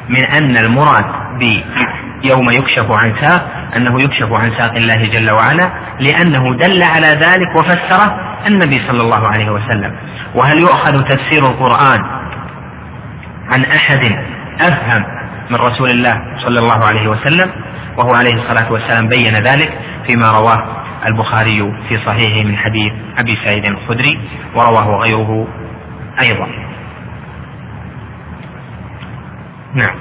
من 0.09 0.23
أن 0.23 0.57
المراد 0.57 1.05
بيوم 1.39 2.51
يكشف 2.51 2.91
عن 2.91 3.13
ساق 3.21 3.47
أنه 3.75 4.01
يكشف 4.01 4.33
عن 4.33 4.51
ساق 4.51 4.75
الله 4.75 5.05
جل 5.05 5.31
وعلا 5.31 5.69
لأنه 5.99 6.53
دل 6.53 6.83
على 6.83 7.07
ذلك 7.07 7.55
وفسره 7.55 8.19
النبي 8.47 8.81
صلى 8.87 9.01
الله 9.01 9.27
عليه 9.27 9.49
وسلم. 9.49 9.95
وهل 10.35 10.57
يؤخذ 10.59 11.03
تفسير 11.03 11.47
القرآن 11.47 12.01
عن 13.49 13.63
أحد 13.65 14.15
أفهم 14.61 15.03
من 15.49 15.55
رسول 15.55 15.89
الله 15.89 16.21
صلى 16.37 16.59
الله 16.59 16.85
عليه 16.85 17.07
وسلم؟ 17.07 17.51
وهو 17.97 18.13
عليه 18.13 18.33
الصلاة 18.33 18.71
والسلام 18.71 19.07
بين 19.07 19.35
ذلك 19.35 19.79
فيما 20.07 20.31
رواه 20.31 20.63
البخاري 21.07 21.73
في 21.89 21.97
صحيحه 21.97 22.47
من 22.47 22.57
حديث 22.57 22.93
أبي 23.17 23.35
سعيد 23.35 23.65
الخدري 23.65 24.19
ورواه 24.55 25.01
غيره 25.01 25.47
أيضا. 26.21 26.47
نعم. 29.73 29.95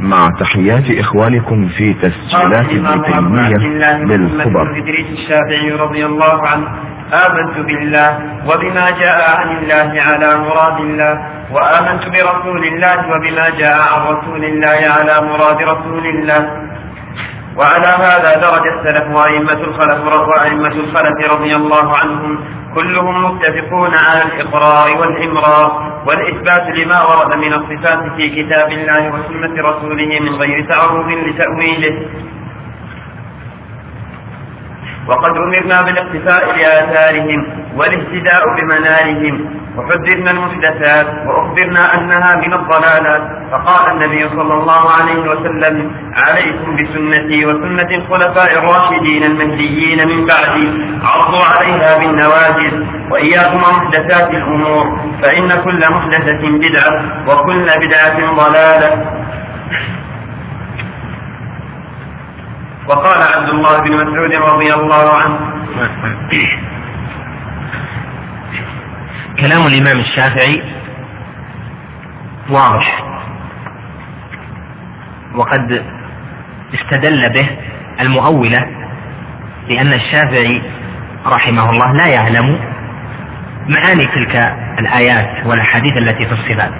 مع 0.00 0.30
تحيات 0.40 0.90
إخوانكم 0.98 1.68
في 1.68 1.94
تسجيلات 1.94 2.66
ابن 2.70 3.02
تيمية 3.02 3.56
للخبر. 4.16 4.78
إدريس 4.78 5.06
الشافعي 5.12 5.70
رضي 5.70 6.06
الله 6.06 6.48
عنه 6.48 6.68
آمنت 7.12 7.66
بالله 7.66 8.18
وبما 8.46 8.90
جاء 8.90 9.36
عن 9.40 9.56
الله 9.56 10.02
على 10.02 10.38
مراد 10.38 10.80
الله 10.80 11.14
وآمنت 11.52 12.04
برسول 12.08 12.64
الله 12.64 12.96
وبما 13.10 13.50
جاء 13.58 13.78
عن 13.80 14.00
رسول 14.14 14.44
الله 14.44 14.80
على 14.96 15.26
مراد 15.28 15.62
رسول 15.62 16.06
الله. 16.06 16.66
وعلى 17.58 17.86
هذا 17.86 18.40
درج 18.40 18.66
السلف 18.66 19.14
وأئمة 19.16 19.52
الخلف 19.52 20.04
وأئمة 20.28 20.74
الخلف 20.84 21.32
رضي 21.32 21.56
الله 21.56 21.96
عنهم 21.96 22.44
كلهم 22.74 23.24
متفقون 23.24 23.94
على 23.94 24.22
الإقرار 24.22 24.96
والإمرار 25.00 26.02
والإثبات 26.06 26.78
لما 26.78 27.02
ورد 27.02 27.36
من 27.36 27.52
الصفات 27.52 28.12
في 28.16 28.28
كتاب 28.28 28.68
الله 28.72 29.08
وسنة 29.14 29.62
رسوله 29.68 30.20
من 30.20 30.34
غير 30.34 30.66
تعرض 30.68 31.08
لتأويله. 31.10 32.06
وقد 35.08 35.36
أمرنا 35.36 35.82
بالاقتفاء 35.82 36.56
لآثارهم 36.58 37.46
والاهتداء 37.76 38.42
بمنارهم 38.56 39.55
وحذرنا 39.76 40.30
المحدثات 40.30 41.06
وأخبرنا 41.26 41.94
أنها 41.94 42.36
من 42.36 42.52
الضلالات. 42.52 43.22
فقال 43.52 43.92
النبي 43.92 44.28
صلى 44.28 44.54
الله 44.54 44.90
عليه 44.90 45.20
وسلم 45.30 45.90
عليكم 46.14 46.76
بسنتي 46.76 47.46
وسنة 47.46 47.90
الخلفاء 47.96 48.58
الراشدين 48.58 49.22
المهديين 49.22 50.08
من 50.08 50.26
بعدي. 50.26 50.68
عضوا 51.04 51.44
عليها 51.44 51.98
بالنواجذ 51.98 52.84
وإياكم 53.10 53.58
محدثات 53.58 54.30
الأمور. 54.30 54.98
فإن 55.22 55.48
كل 55.64 55.80
محدثة 55.92 56.42
بدعة 56.50 57.02
وكل 57.28 57.66
بدعة 57.86 58.34
ضلالة. 58.34 58.90
وقال 62.88 63.22
عبد 63.22 63.48
الله 63.48 63.78
بن 63.80 63.92
مسعود 63.92 64.32
رضي 64.34 64.74
الله 64.74 65.10
عنه 65.12 65.38
كلام 69.40 69.66
الإمام 69.66 69.98
الشافعي 70.00 70.62
واضح. 72.50 73.04
وقد 75.34 75.82
استدل 76.74 77.28
به 77.32 77.48
المؤولة 78.00 78.66
لأن 79.68 79.92
الشافعي 79.92 80.62
رحمه 81.26 81.70
الله 81.70 81.92
لا 81.92 82.06
يعلم 82.06 82.58
معاني 83.68 84.06
تلك 84.06 84.36
الآيات 84.78 85.46
والأحاديث 85.46 85.96
التي 85.96 86.26
في 86.26 86.32
الصفات. 86.32 86.70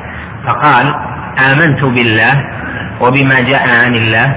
فقال 0.47 0.95
آمنت 1.39 1.85
بالله 1.85 2.45
وبما 3.01 3.41
جاء 3.41 3.69
عن 3.85 3.95
الله 3.95 4.37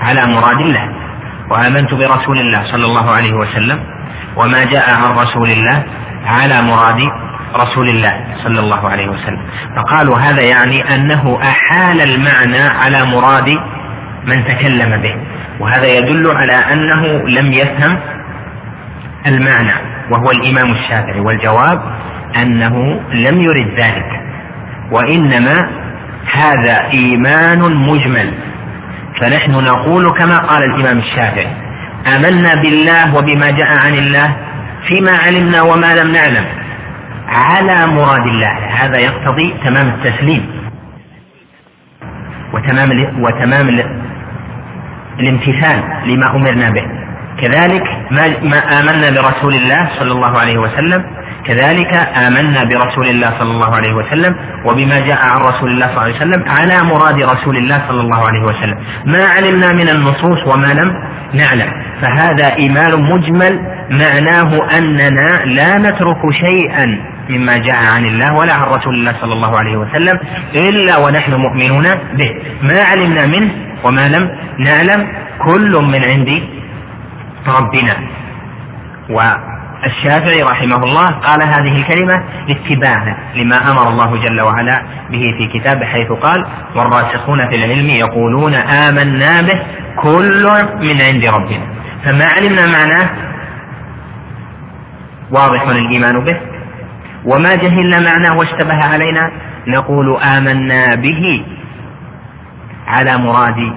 على 0.00 0.26
مراد 0.26 0.60
الله 0.60 0.88
وآمنت 1.50 1.94
برسول 1.94 2.38
الله 2.38 2.64
صلى 2.64 2.84
الله 2.86 3.10
عليه 3.10 3.32
وسلم 3.32 3.80
وما 4.36 4.64
جاء 4.64 4.90
عن 4.94 5.12
رسول 5.18 5.50
الله 5.50 5.84
على 6.26 6.62
مراد 6.62 7.00
رسول 7.56 7.88
الله 7.88 8.24
صلى 8.44 8.60
الله 8.60 8.88
عليه 8.88 9.08
وسلم. 9.08 9.42
فقالوا 9.76 10.18
هذا 10.18 10.40
يعني 10.42 10.94
أنه 10.94 11.38
أحال 11.42 12.00
المعنى 12.00 12.62
على 12.62 13.04
مراد 13.04 13.58
من 14.26 14.44
تكلم 14.44 15.02
به. 15.02 15.14
وهذا 15.60 15.86
يدل 15.86 16.30
على 16.30 16.52
أنه 16.52 17.06
لم 17.28 17.52
يفهم 17.52 17.98
المعنى 19.26 19.72
وهو 20.10 20.30
الإمام 20.30 20.70
الشافعي 20.70 21.20
والجواب 21.20 21.82
أنه 22.36 23.00
لم 23.12 23.40
يرد 23.40 23.80
ذلك. 23.80 24.20
وإنما 24.92 25.68
هذا 26.34 26.90
إيمان 26.92 27.58
مجمل. 27.76 28.34
فنحن 29.20 29.52
نقول 29.52 30.10
كما 30.10 30.38
قال 30.38 30.62
الإمام 30.64 30.98
الشافعي 30.98 31.52
آمنا 32.06 32.54
بالله 32.54 33.14
وبما 33.16 33.50
جاء 33.50 33.76
عن 33.78 33.94
الله 33.94 34.36
فيما 34.88 35.16
علمنا 35.16 35.62
وما 35.62 35.94
لم 35.94 36.12
نعلم. 36.12 36.44
على 37.28 37.86
مراد 37.86 38.26
الله. 38.26 38.58
هذا 38.58 38.98
يقتضي 38.98 39.54
تمام 39.64 39.88
التسليم. 39.88 40.70
وتمام 42.52 42.90
وتمام 43.22 43.80
الامتثال 45.20 45.82
لما 46.06 46.36
أمرنا 46.36 46.70
به. 46.70 46.84
كذلك 47.40 47.84
ما 48.42 48.80
آمنا 48.80 49.10
برسول 49.10 49.54
الله 49.54 49.88
صلى 49.98 50.12
الله 50.12 50.38
عليه 50.38 50.58
وسلم 50.58 51.04
كذلك 51.50 51.92
آمنا 52.26 52.64
برسول 52.64 53.06
الله 53.06 53.30
صلى 53.38 53.50
الله 53.50 53.76
عليه 53.76 53.92
وسلم 53.92 54.34
وبما 54.64 55.00
جاء 55.00 55.18
عن 55.22 55.40
رسول 55.40 55.70
الله 55.70 55.86
صلى 55.86 55.96
الله 55.96 56.02
عليه 56.02 56.16
وسلم 56.16 56.44
على 56.48 56.82
مراد 56.82 57.22
رسول 57.22 57.56
الله 57.56 57.82
صلى 57.88 58.00
الله 58.00 58.26
عليه 58.28 58.42
وسلم. 58.42 58.78
ما 59.06 59.24
علمنا 59.24 59.72
من 59.72 59.88
النصوص 59.88 60.46
وما 60.46 60.66
لم 60.66 60.94
نعلم. 61.34 61.72
فهذا 62.02 62.56
إيمان 62.56 63.02
مجمل 63.02 63.60
معناه 63.90 64.78
أننا 64.78 65.44
لا 65.44 65.78
نترك 65.78 66.30
شيئا 66.30 66.86
مما 67.30 67.56
جاء 67.56 67.84
عن 67.94 68.04
الله 68.06 68.34
ولا 68.34 68.52
عن 68.52 68.68
رسول 68.68 68.94
الله 68.94 69.14
صلى 69.20 69.32
الله 69.32 69.58
عليه 69.58 69.76
وسلم 69.76 70.18
إلا 70.54 70.96
ونحن 70.96 71.34
مؤمنون 71.34 71.86
به. 72.14 72.30
ما 72.62 72.82
علمنا 72.82 73.26
منه 73.26 73.50
وما 73.84 74.08
لم 74.08 74.30
نعلم 74.58 75.06
كل 75.44 75.76
من 75.76 76.04
عند 76.04 76.42
ربنا. 77.48 77.96
والشافعي 79.82 80.42
رحمه 80.42 80.76
الله 80.76 81.06
قال 81.10 81.42
هذه 81.42 81.80
الكلمة 81.80 82.22
اتباعا 82.48 83.16
لما 83.34 83.70
أمر 83.70 83.88
الله 83.88 84.16
جل 84.16 84.40
وعلا 84.40 84.82
به 85.10 85.34
في 85.38 85.46
كتابه 85.58 85.86
حيث 85.86 86.12
قال 86.12 86.46
والراسخون 86.74 87.48
في 87.48 87.56
العلم 87.56 87.88
يقولون 87.88 88.54
آمنا 88.54 89.42
به 89.42 89.62
كل 89.96 90.48
من 90.80 91.00
عند 91.00 91.24
ربنا. 91.24 91.66
فما 92.04 92.24
علمنا 92.24 92.66
معناه؟ 92.66 93.10
واضح 95.30 95.62
الإيمان 95.62 96.24
به. 96.24 96.40
وما 97.24 97.54
جهلنا 97.54 98.00
معناه 98.00 98.36
واشتبه 98.38 98.84
علينا؟ 98.84 99.30
نقول 99.66 100.16
آمنا 100.16 100.94
به 100.94 101.44
على 102.86 103.18
مراد 103.18 103.72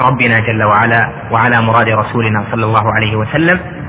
ربنا 0.00 0.40
جل 0.40 0.62
وعلا 0.64 1.08
وعلى 1.30 1.60
مراد 1.62 1.88
رسولنا 1.88 2.44
صلى 2.52 2.64
الله 2.64 2.92
عليه 2.92 3.16
وسلم. 3.16 3.83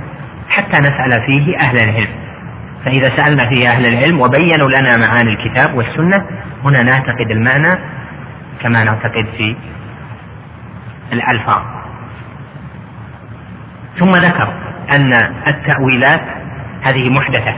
حتى 0.49 0.77
نسأل 0.79 1.23
فيه 1.25 1.57
أهل 1.57 1.77
العلم. 1.77 2.25
فإذا 2.85 3.09
سألنا 3.09 3.49
فيه 3.49 3.69
أهل 3.69 3.85
العلم 3.85 4.21
وبينوا 4.21 4.69
لنا 4.69 4.97
معاني 4.97 5.33
الكتاب 5.33 5.75
والسنة 5.75 6.25
هنا 6.63 6.83
نعتقد 6.83 7.31
المعنى 7.31 7.79
كما 8.61 8.83
نعتقد 8.83 9.25
في 9.37 9.55
الألفاظ. 11.13 11.61
ثم 13.99 14.15
ذكر 14.15 14.53
أن 14.91 15.13
التأويلات 15.47 16.21
هذه 16.81 17.09
محدثة 17.09 17.55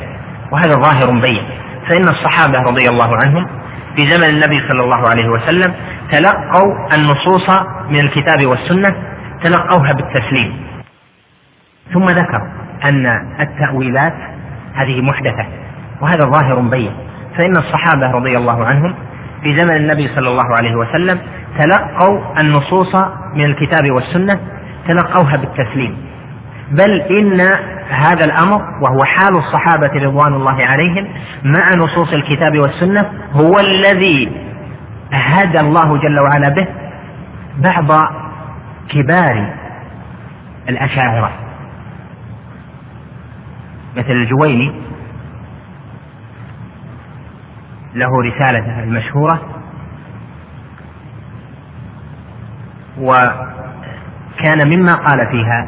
وهذا 0.52 0.74
ظاهر 0.74 1.12
بين. 1.12 1.44
فإن 1.88 2.08
الصحابة 2.08 2.60
رضي 2.60 2.90
الله 2.90 3.18
عنهم 3.18 3.48
في 3.96 4.08
زمن 4.08 4.30
النبي 4.30 4.60
صلى 4.68 4.84
الله 4.84 5.10
عليه 5.10 5.30
وسلم 5.30 5.74
تلقوا 6.12 6.94
النصوص 6.94 7.50
من 7.90 8.00
الكتاب 8.00 8.46
والسنة 8.46 8.96
تلقوها 9.44 9.94
بالتسليم. 9.94 10.68
ثم 11.94 12.10
ذكر 12.10 12.42
أن 12.86 13.06
التأويلات 13.40 14.14
هذه 14.74 15.02
محدثة 15.02 15.46
وهذا 16.02 16.26
ظاهر 16.26 16.60
بين. 16.60 16.92
فإن 17.38 17.58
الصحابة 17.58 18.12
رضي 18.12 18.38
الله 18.38 18.66
عنهم 18.66 18.94
في 19.44 19.56
زمن 19.56 19.76
النبي 19.76 20.08
صلى 20.08 20.30
الله 20.30 20.56
عليه 20.56 20.76
وسلم 20.76 21.20
تلقوا 21.58 22.40
النصوص 22.40 22.96
من 23.36 23.46
الكتاب 23.46 23.92
والسنة 23.92 24.40
تلقوها 24.88 25.38
بالتسليم. 25.38 25.98
بل 26.72 27.02
إن 27.02 27.42
هذا 27.90 28.26
الأمر 28.26 28.62
وهو 28.82 29.04
حال 29.04 29.36
الصحابة 29.36 29.88
رضوان 29.88 30.34
الله 30.34 30.66
عليهم 30.66 31.08
مع 31.44 31.70
نصوص 31.76 32.14
الكتاب 32.14 32.60
والسنة 32.60 33.12
هو 33.34 33.60
الذي 33.60 34.32
هدى 35.12 35.60
الله 35.60 35.98
جل 35.98 36.20
وعلا 36.20 36.50
به 36.50 36.68
بعض 37.58 38.08
كبار 38.90 39.54
الأشاعرة. 40.70 41.47
مثل 43.98 44.12
الجويني 44.12 44.72
له 47.96 48.22
رسالته 48.22 48.84
المشهورة 48.84 49.42
وكان 53.00 54.68
مما 54.78 54.96
قال 54.96 55.28
فيها 55.32 55.68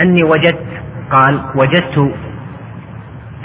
أني 0.00 0.22
وجدت 0.24 0.82
قال 1.10 1.42
وجدت 1.54 1.98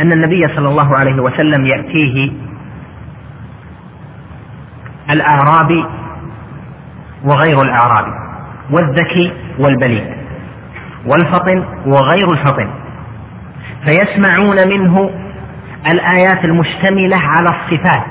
أن 0.01 0.11
النبي 0.11 0.47
صلى 0.47 0.69
الله 0.69 0.97
عليه 0.97 1.21
وسلم 1.21 1.65
يأتيه 1.65 2.31
الأعرابي 5.09 5.85
وغير 7.23 7.61
الأعرابي 7.61 8.13
والذكي 8.71 9.33
والبليد 9.59 10.13
والفطن 11.05 11.65
وغير 11.85 12.31
الفطن. 12.31 12.69
فيسمعون 13.85 14.67
منه 14.67 15.09
الآيات 15.91 16.45
المشتملة 16.45 17.17
على 17.17 17.49
الصفات 17.49 18.05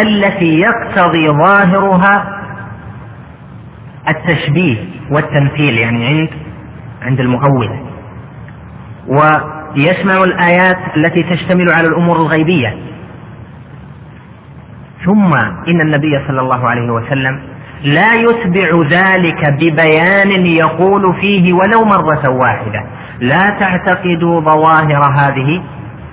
التي 0.00 0.60
يقتضي 0.60 1.28
ظاهرها 1.28 2.42
التشبيه 4.08 4.76
والتمثيل 5.10 5.78
يعني 5.78 6.06
عند 6.06 6.28
عند 7.02 7.20
المؤولة 7.20 7.80
ويسمع 9.08 10.24
الآيات 10.24 10.78
التي 10.96 11.22
تشتمل 11.22 11.72
على 11.72 11.88
الأمور 11.88 12.16
الغيبية. 12.16 12.76
ثم 15.04 15.34
إن 15.68 15.80
النبي 15.80 16.26
صلى 16.28 16.40
الله 16.40 16.68
عليه 16.68 16.92
وسلم 16.92 17.40
لا 17.84 18.14
يتبع 18.14 18.82
ذلك 18.90 19.52
ببيان 19.52 20.46
يقول 20.46 21.14
فيه 21.20 21.52
ولو 21.52 21.84
مرة 21.84 22.28
واحدة. 22.30 22.86
لا 23.20 23.50
تعتقدوا 23.50 24.40
ظواهر 24.40 25.12
هذه 25.14 25.62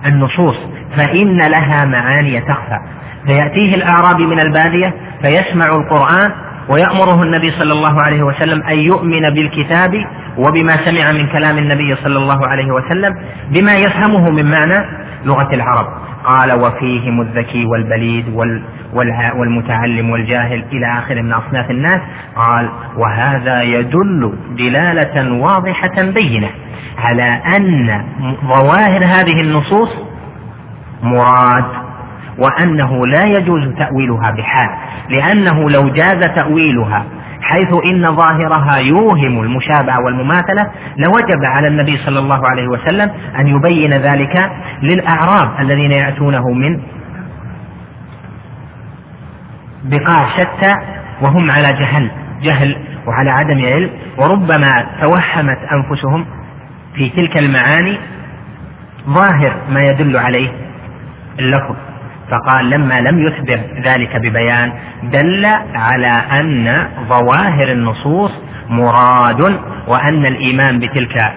النصوص 0.05 0.55
فإن 0.97 1.37
لها 1.37 1.85
معاني 1.85 2.41
تخفى. 2.41 2.79
فيأتيه 3.27 3.75
الأعرابي 3.75 4.25
من 4.25 4.39
البادية 4.39 4.93
فيسمع 5.21 5.65
القرآن 5.65 6.31
ويأمره 6.69 7.23
النبي 7.23 7.51
صلى 7.51 7.73
الله 7.73 8.01
عليه 8.01 8.23
وسلم 8.23 8.63
أن 8.63 8.79
يؤمن 8.79 9.29
بالكتاب 9.29 10.05
وبما 10.37 10.77
سمع 10.85 11.11
من 11.11 11.27
كلام 11.27 11.57
النبي 11.57 11.95
صلى 11.95 12.17
الله 12.17 12.47
عليه 12.47 12.71
وسلم 12.71 13.15
بما 13.49 13.75
يفهمه 13.75 14.29
من 14.29 14.51
معنى 14.51 14.85
لغة 15.25 15.53
العرب. 15.53 15.87
قال 16.25 16.53
وفيهم 16.53 17.21
الذكي 17.21 17.65
والبليد 17.65 18.25
والمتعلم 19.35 20.09
والجاهل 20.09 20.65
إلى 20.71 20.85
آخر 20.99 21.21
من 21.21 21.33
أصناف 21.33 21.71
الناس. 21.71 22.01
قال 22.35 22.69
وهذا 22.97 23.61
يدل 23.61 24.33
دلالة 24.57 25.33
واضحة 25.33 26.01
بينة 26.01 26.49
على 26.97 27.41
أن 27.57 28.03
ظواهر 28.47 29.05
هذه 29.05 29.41
النصوص 29.41 29.89
مراد 31.03 31.65
وأنه 32.37 33.07
لا 33.07 33.25
يجوز 33.25 33.67
تأويلها 33.77 34.31
بحال 34.31 34.69
لأنه 35.09 35.69
لو 35.69 35.89
جاز 35.89 36.19
تأويلها 36.35 37.05
حيث 37.43 37.73
إن 37.85 38.15
ظاهرها 38.15 38.77
يوهم 38.77 39.41
المشابهة 39.41 39.99
والمماثلة 40.05 40.71
لوجب 40.97 41.45
على 41.45 41.67
النبي 41.67 41.97
صلى 41.97 42.19
الله 42.19 42.47
عليه 42.49 42.67
وسلم 42.67 43.11
أن 43.39 43.47
يبين 43.47 43.93
ذلك 43.93 44.51
للأعراب 44.83 45.59
الذين 45.59 45.91
يأتونه 45.91 46.49
من 46.49 46.79
بقاع 49.83 50.29
شتى 50.29 50.75
وهم 51.21 51.51
على 51.51 51.73
جهل 51.73 52.11
جهل 52.41 52.75
وعلى 53.07 53.29
عدم 53.29 53.65
علم 53.65 53.89
وربما 54.17 54.85
توهمت 55.01 55.57
أنفسهم 55.71 56.25
في 56.95 57.09
تلك 57.09 57.37
المعاني 57.37 57.97
ظاهر 59.09 59.55
ما 59.69 59.83
يدل 59.83 60.17
عليه 60.17 60.49
اللفظ. 61.39 61.75
فقال 62.31 62.69
لما 62.69 63.01
لم 63.01 63.27
يثبر 63.27 63.59
ذلك 63.83 64.15
ببيان 64.15 64.73
دل 65.03 65.45
على 65.75 66.07
أن 66.07 66.87
ظواهر 67.09 67.71
النصوص 67.71 68.31
مراد 68.69 69.59
وأن 69.87 70.25
الإيمان 70.25 70.79
بتلك 70.79 71.33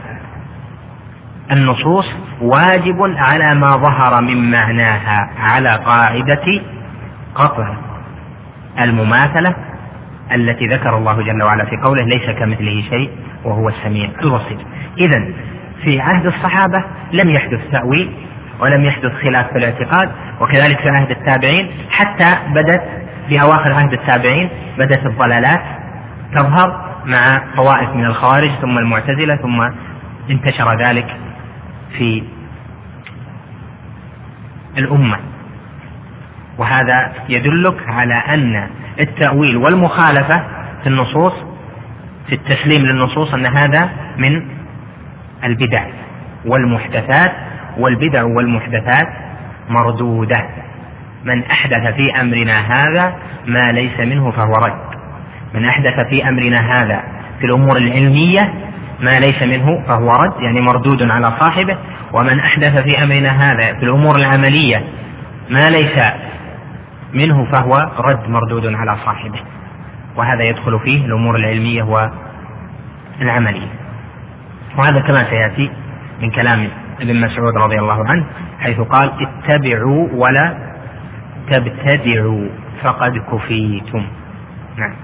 النصوص 1.52 2.06
واجب 2.40 2.96
على 3.16 3.54
ما 3.54 3.76
ظهر 3.76 4.22
من 4.22 4.50
معناها 4.50 5.30
على 5.38 5.70
قاعدة 5.70 6.62
قطع 7.34 7.74
المماثلة 8.80 9.54
التي 10.32 10.66
ذكر 10.66 10.98
الله 10.98 11.22
جل 11.22 11.42
وعلا 11.42 11.64
في 11.64 11.76
قوله 11.76 12.02
ليس 12.04 12.30
كمثله 12.30 12.82
شيء 12.90 13.10
وهو 13.44 13.68
السميع 13.68 14.10
البصير. 14.22 14.58
اذا 14.98 15.24
في 15.84 16.00
عهد 16.00 16.26
الصحابة 16.26 16.84
لم 17.12 17.30
يحدث 17.30 17.60
تأويل 17.72 18.12
ولم 18.60 18.84
يحدث 18.84 19.12
خلاف 19.22 19.46
في 19.52 19.58
الاعتقاد 19.58 20.12
وكذلك 20.40 20.80
في 20.80 20.88
عهد 20.88 21.10
التابعين 21.10 21.70
حتى 21.90 22.36
بدت 22.48 22.82
في 23.28 23.42
أواخر 23.42 23.72
عهد 23.72 23.92
التابعين 23.92 24.48
بدت 24.78 25.06
الضلالات 25.06 25.62
تظهر 26.34 26.86
مع 27.04 27.42
طوائف 27.56 27.90
من 27.90 28.04
الخوارج 28.04 28.50
ثم 28.50 28.78
المعتزلة 28.78 29.36
ثم 29.36 29.68
انتشر 30.30 30.76
ذلك 30.78 31.16
في 31.98 32.22
الأمة. 34.78 35.18
وهذا 36.58 37.12
يدلك 37.28 37.88
على 37.88 38.14
أن 38.14 38.68
التأويل 39.00 39.56
والمخالفة 39.56 40.42
في 40.82 40.86
النصوص 40.86 41.32
في 42.26 42.34
التسليم 42.34 42.82
للنصوص 42.82 43.34
أن 43.34 43.46
هذا 43.46 43.90
من 44.16 44.42
البدع 45.44 45.86
والمحدثات 46.46 47.32
والبدع 47.78 48.22
والمحدثات 48.22 49.08
مردودة. 49.68 50.46
من 51.24 51.44
أحدث 51.44 51.94
في 51.94 52.20
أمرنا 52.20 52.58
هذا 52.58 53.14
ما 53.46 53.72
ليس 53.72 54.00
منه 54.00 54.30
فهو 54.30 54.52
رد. 54.54 54.96
من 55.54 55.64
أحدث 55.64 56.00
في 56.00 56.28
أمرنا 56.28 56.58
هذا 56.58 57.02
في 57.38 57.46
الأمور 57.46 57.76
العلمية 57.76 58.54
ما 59.00 59.20
ليس 59.20 59.42
منه 59.42 59.82
فهو 59.88 60.12
رد 60.12 60.42
يعني 60.42 60.60
مردود 60.60 61.10
على 61.10 61.32
صاحبه. 61.40 61.76
ومن 62.12 62.40
أحدث 62.40 62.78
في 62.78 63.02
أمرنا 63.02 63.28
هذا 63.28 63.74
في 63.74 63.82
الأمور 63.82 64.16
العملية 64.16 64.84
ما 65.50 65.70
ليس 65.70 65.98
منه 67.14 67.44
فهو 67.44 67.90
رد 67.98 68.28
مردود 68.28 68.66
على 68.74 68.96
صاحبه. 69.04 69.40
وهذا 70.16 70.44
يدخل 70.44 70.80
فيه 70.80 71.04
الأمور 71.04 71.36
العلمية 71.36 72.08
والعملية. 73.20 73.68
وهذا 74.78 75.00
كما 75.00 75.30
سيأتي 75.30 75.70
من 76.22 76.30
كلام 76.30 76.68
ابن 77.00 77.20
مسعود 77.20 77.56
رضي 77.56 77.78
الله 77.78 78.08
عنه 78.08 78.24
حيث 78.58 78.80
قال 78.80 79.10
اتبعوا 79.20 80.08
ولا 80.12 80.54
تبتدعوا 81.50 82.48
فقد 82.82 83.12
كفيتم. 83.32 84.04
نعم. 84.78 84.94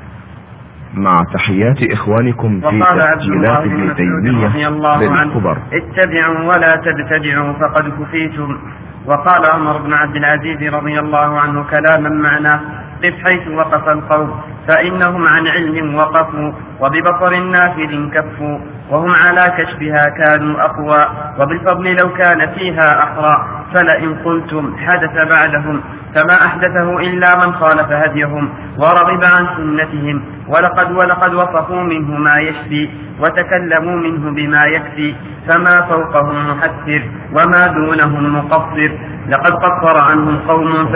مع 0.94 1.24
تحيات 1.34 1.92
إخوانكم 1.92 2.60
في 2.60 2.80
تسجيلات 2.80 3.64
ابن 3.64 3.94
تيمية 3.94 4.68
للكبر. 4.68 5.58
اتبعوا 5.72 6.38
ولا 6.38 6.76
تبتدعوا 6.76 7.52
فقد 7.52 7.84
كفيتم. 8.02 8.58
وقال 9.06 9.46
عمر 9.46 9.78
بن 9.78 9.92
عبد 9.92 10.16
العزيز 10.16 10.74
رضي 10.74 10.98
الله 10.98 11.40
عنه 11.40 11.62
كلاما 11.62 12.08
معناه 12.08 12.60
قف 13.04 13.14
حيث 13.24 13.48
وقف 13.48 13.88
القوم 13.88 14.40
فإنهم 14.68 15.26
عن 15.26 15.46
علم 15.48 15.94
وقفوا 15.94 16.52
وببصر 16.80 17.36
نافذ 17.44 18.10
كفوا 18.14 18.58
وهم 18.90 19.10
على 19.10 19.52
كشفها 19.58 20.08
كانوا 20.08 20.64
أقوى 20.64 21.06
وبالفضل 21.38 21.96
لو 21.96 22.12
كان 22.12 22.52
فيها 22.54 23.02
أحرى 23.04 23.46
فلئن 23.74 24.14
قلتم 24.24 24.76
حدث 24.86 25.28
بعدهم 25.30 25.80
فما 26.14 26.46
أحدثه 26.46 26.98
إلا 27.00 27.36
من 27.46 27.54
خالف 27.54 27.92
هديهم 27.92 28.48
ورغب 28.78 29.24
عن 29.24 29.46
سنتهم 29.56 30.22
ولقد 30.48 30.92
ولقد 30.92 31.34
وصفوا 31.34 31.82
منه 31.82 32.16
ما 32.18 32.38
يشفي 32.38 32.88
وتكلموا 33.20 33.96
منه 33.96 34.30
بما 34.30 34.64
يكفي 34.66 35.14
فما 35.48 35.80
فوقهم 35.82 36.50
محسر 36.50 37.02
وما 37.32 37.66
دونهم 37.66 38.36
مقصر 38.38 38.90
لقد 39.28 39.52
قصر 39.52 39.98
عنهم 40.00 40.38
قوم. 40.48 40.88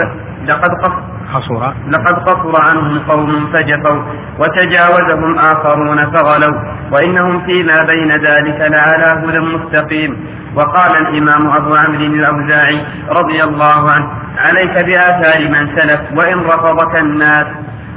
لقد 0.47 0.69
قصر 0.69 1.16
قصر 1.33 1.73
لقد 1.87 2.15
قصر 2.29 2.61
عنهم 2.61 2.99
قوم 2.99 3.49
فجفوا 3.53 4.01
وتجاوزهم 4.39 5.39
آخرون 5.39 6.11
فغلوا 6.11 6.57
وإنهم 6.91 7.45
فيما 7.45 7.83
بين 7.83 8.11
ذلك 8.11 8.59
لعلى 8.61 9.27
هدى 9.27 9.39
مستقيم. 9.39 10.17
وقال 10.55 10.91
الإمام 10.97 11.49
أبو 11.49 11.75
عمرو 11.75 12.05
الأوزاعي 12.05 12.85
رضي 13.09 13.43
الله 13.43 13.91
عنه 13.91 14.07
عليك 14.37 14.73
بآثار 14.85 15.49
من 15.49 15.77
سلف 15.77 16.01
وإن 16.15 16.39
رفضك 16.39 16.95
الناس. 16.95 17.47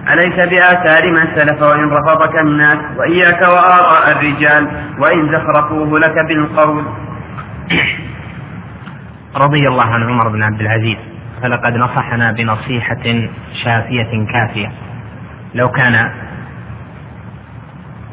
عليك 0.06 0.36
بآثار 0.40 1.12
من 1.12 1.24
سلف 1.36 1.62
وإن 1.62 1.90
رفضك 1.90 2.36
الناس. 2.38 2.78
وإياك 2.96 3.42
وآراء 3.42 4.12
الرجال 4.12 4.68
وإن 4.98 5.28
زخرفوه 5.32 5.98
لك 5.98 6.14
بالقول. 6.28 6.84
رضي 9.36 9.68
الله 9.68 9.84
عن 9.84 10.02
عمر 10.02 10.28
بن 10.28 10.42
عبد 10.42 10.60
العزيز. 10.60 11.09
فلقد 11.42 11.76
نصحنا 11.76 12.32
بنصيحة 12.32 13.28
شافية 13.64 14.26
كافية. 14.32 14.72
لو 15.54 15.68
كان 15.68 16.10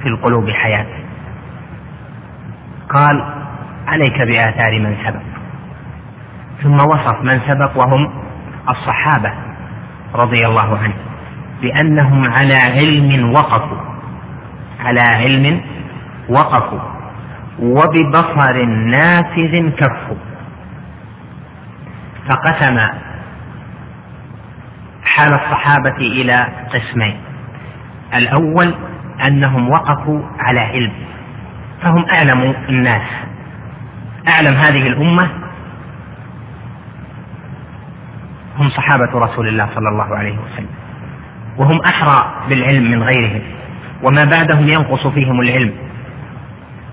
في 0.01 0.07
القلوب 0.07 0.49
حياة. 0.49 0.85
قال 2.89 3.25
عليك 3.87 4.21
بآثار 4.21 4.79
من 4.79 4.95
سبق. 5.05 5.21
ثم 6.63 6.79
وصف 6.89 7.21
من 7.21 7.39
سبق 7.47 7.77
وهم 7.77 8.13
الصحابة 8.69 9.33
رضي 10.15 10.47
الله 10.47 10.77
عنهم 10.77 11.07
بأنهم 11.61 12.31
على 12.31 12.55
علم 12.55 13.33
وقفوا. 13.33 13.77
على 14.79 15.01
علم 15.01 15.61
وقفوا. 16.29 16.79
وببصر 17.59 18.65
نافذ 18.65 19.69
كفوا. 19.69 20.17
فقسم 22.29 23.06
حال 25.07 25.33
الصحابة 25.33 25.97
إلى 25.97 26.47
قسمين. 26.73 27.17
الأول 28.15 28.73
أنهم 29.27 29.69
وقفوا 29.69 30.21
على 30.39 30.59
علم 30.59 30.91
فهم 31.81 32.05
أعلم 32.09 32.55
الناس. 32.69 33.01
أعلم 34.27 34.53
هذه 34.53 34.87
الأمة 34.87 35.29
هم 38.57 38.69
صحابة 38.69 39.19
رسول 39.19 39.47
الله 39.47 39.69
صلى 39.75 39.89
الله 39.89 40.15
عليه 40.15 40.37
وسلم 40.37 40.69
وهم 41.57 41.81
أحرى 41.81 42.33
بالعلم 42.49 42.91
من 42.91 43.03
غيرهم 43.03 43.41
وما 44.03 44.25
بعدهم 44.25 44.67
ينقص 44.67 45.07
فيهم 45.07 45.41
العلم. 45.41 45.73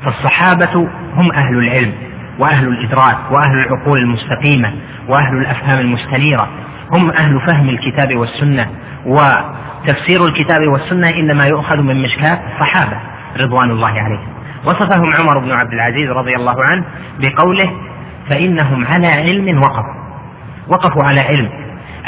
فالصحابة 0.05 0.89
هم 1.15 1.33
أهل 1.33 1.59
العلم 1.59 1.93
وأهل 2.39 2.69
الإدراك 2.69 3.19
وأهل 3.31 3.59
العقول 3.59 3.99
المستقيمة 3.99 4.73
وأهل 5.09 5.37
الأفهام 5.37 5.79
المستنيرة. 5.79 6.49
هم 6.93 7.11
أهل 7.11 7.41
فهم 7.41 7.69
الكتاب 7.69 8.17
والسنة 8.17 8.71
وتفسير 9.07 10.27
الكتاب 10.27 10.69
والسنة 10.69 11.11
إنما 11.11 11.47
يؤخذ 11.47 11.77
من 11.77 12.03
مشكاة 12.03 12.39
الصحابة 12.53 12.97
رضوان 13.41 13.71
الله 13.71 14.01
عليهم. 14.01 14.29
وصفهم 14.65 15.15
عمر 15.15 15.39
بن 15.39 15.53
عبد 15.53 15.73
العزيز 15.73 16.11
رضي 16.11 16.37
الله 16.37 16.65
عنه 16.65 16.85
بقوله 17.19 17.71
فإنهم 18.29 18.87
على 18.87 19.07
علم 19.07 19.63
وقفوا. 19.63 20.05
وقفوا 20.69 21.05
على 21.05 21.21
علم 21.21 21.49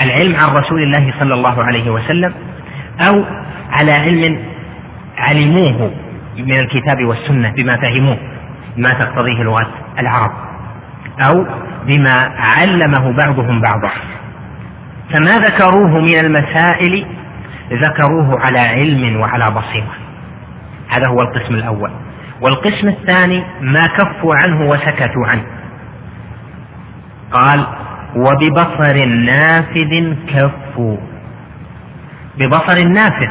العلم 0.03 0.37
عن 0.37 0.57
رسول 0.57 0.83
الله 0.83 1.13
صلى 1.21 1.35
الله 1.35 1.65
عليه 1.65 1.91
وسلم 1.91 2.35
أو 3.01 3.25
على 3.71 3.93
علم 3.93 4.39
علموه 5.19 5.91
من 6.39 6.61
الكتاب 6.61 7.05
والسنة 7.05 7.53
بما 7.57 7.77
فهموه 7.77 8.19
ما 8.77 8.93
تقتضيه 8.93 9.43
لغة 9.43 9.69
العرب 9.99 10.33
أو 11.21 11.47
بما 11.87 12.33
علمه 12.39 13.13
بعضهم 13.13 13.61
بعضا. 13.61 13.91
فما 15.13 15.39
ذكروه 15.39 16.01
من 16.01 16.19
المسائل 16.19 17.07
ذكروه 17.73 18.41
على 18.41 18.59
علم 18.59 19.21
وعلى 19.21 19.51
بصيرة. 19.51 19.95
هذا 20.89 21.07
هو 21.07 21.21
القسم 21.21 21.55
الأول. 21.55 21.91
والقسم 22.41 22.89
الثاني 22.89 23.45
ما 23.61 23.87
كفوا 23.87 24.35
عنه 24.35 24.69
وسكتوا 24.69 25.27
عنه. 25.27 25.45
قال 27.33 27.67
وببصر 28.17 29.05
نافذ 29.05 30.15
كفوا. 30.29 30.97
ببصر 32.39 32.83
نافذ 32.83 33.29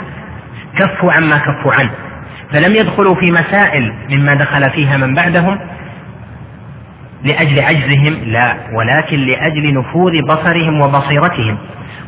كفوا 0.78 1.11
عما 1.11 1.38
كفوا 1.38 1.73
عنه. 1.73 1.91
فلم 2.51 2.76
يدخلوا 2.76 3.15
في 3.15 3.32
مسائل 3.32 3.93
مما 4.09 4.34
دخل 4.34 4.69
فيها 4.69 4.97
من 4.97 5.13
بعدهم 5.13 5.59
لأجل 7.24 7.59
عجزهم 7.59 8.13
لا 8.26 8.57
ولكن 8.74 9.18
لأجل 9.20 9.74
نفوذ 9.74 10.22
بصرهم 10.22 10.82
وبصيرتهم 10.82 11.57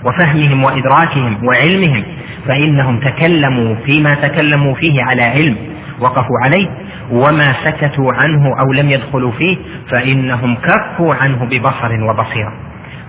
وفهمهم 0.05 0.63
وإدراكهم 0.63 1.37
وعلمهم 1.47 2.03
فإنهم 2.47 2.99
تكلموا 2.99 3.75
فيما 3.85 4.13
تكلموا 4.13 4.73
فيه 4.75 5.03
على 5.03 5.21
علم 5.23 5.55
وقفوا 5.99 6.37
عليه 6.43 6.67
وما 7.11 7.53
سكتوا 7.63 8.13
عنه 8.13 8.45
أو 8.59 8.73
لم 8.73 8.89
يدخلوا 8.89 9.31
فيه 9.31 9.57
فإنهم 9.91 10.55
كفوا 10.55 11.15
عنه 11.15 11.45
ببصر 11.45 12.03
وبصيرة. 12.03 12.53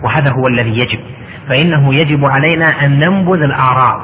وهذا 0.03 0.30
هو 0.30 0.46
الذي 0.49 0.78
يجب 0.78 0.99
فإنه 1.49 1.94
يجب 1.94 2.24
علينا 2.24 2.84
أن 2.86 2.99
ننبذ 2.99 3.42
الآراء 3.42 4.01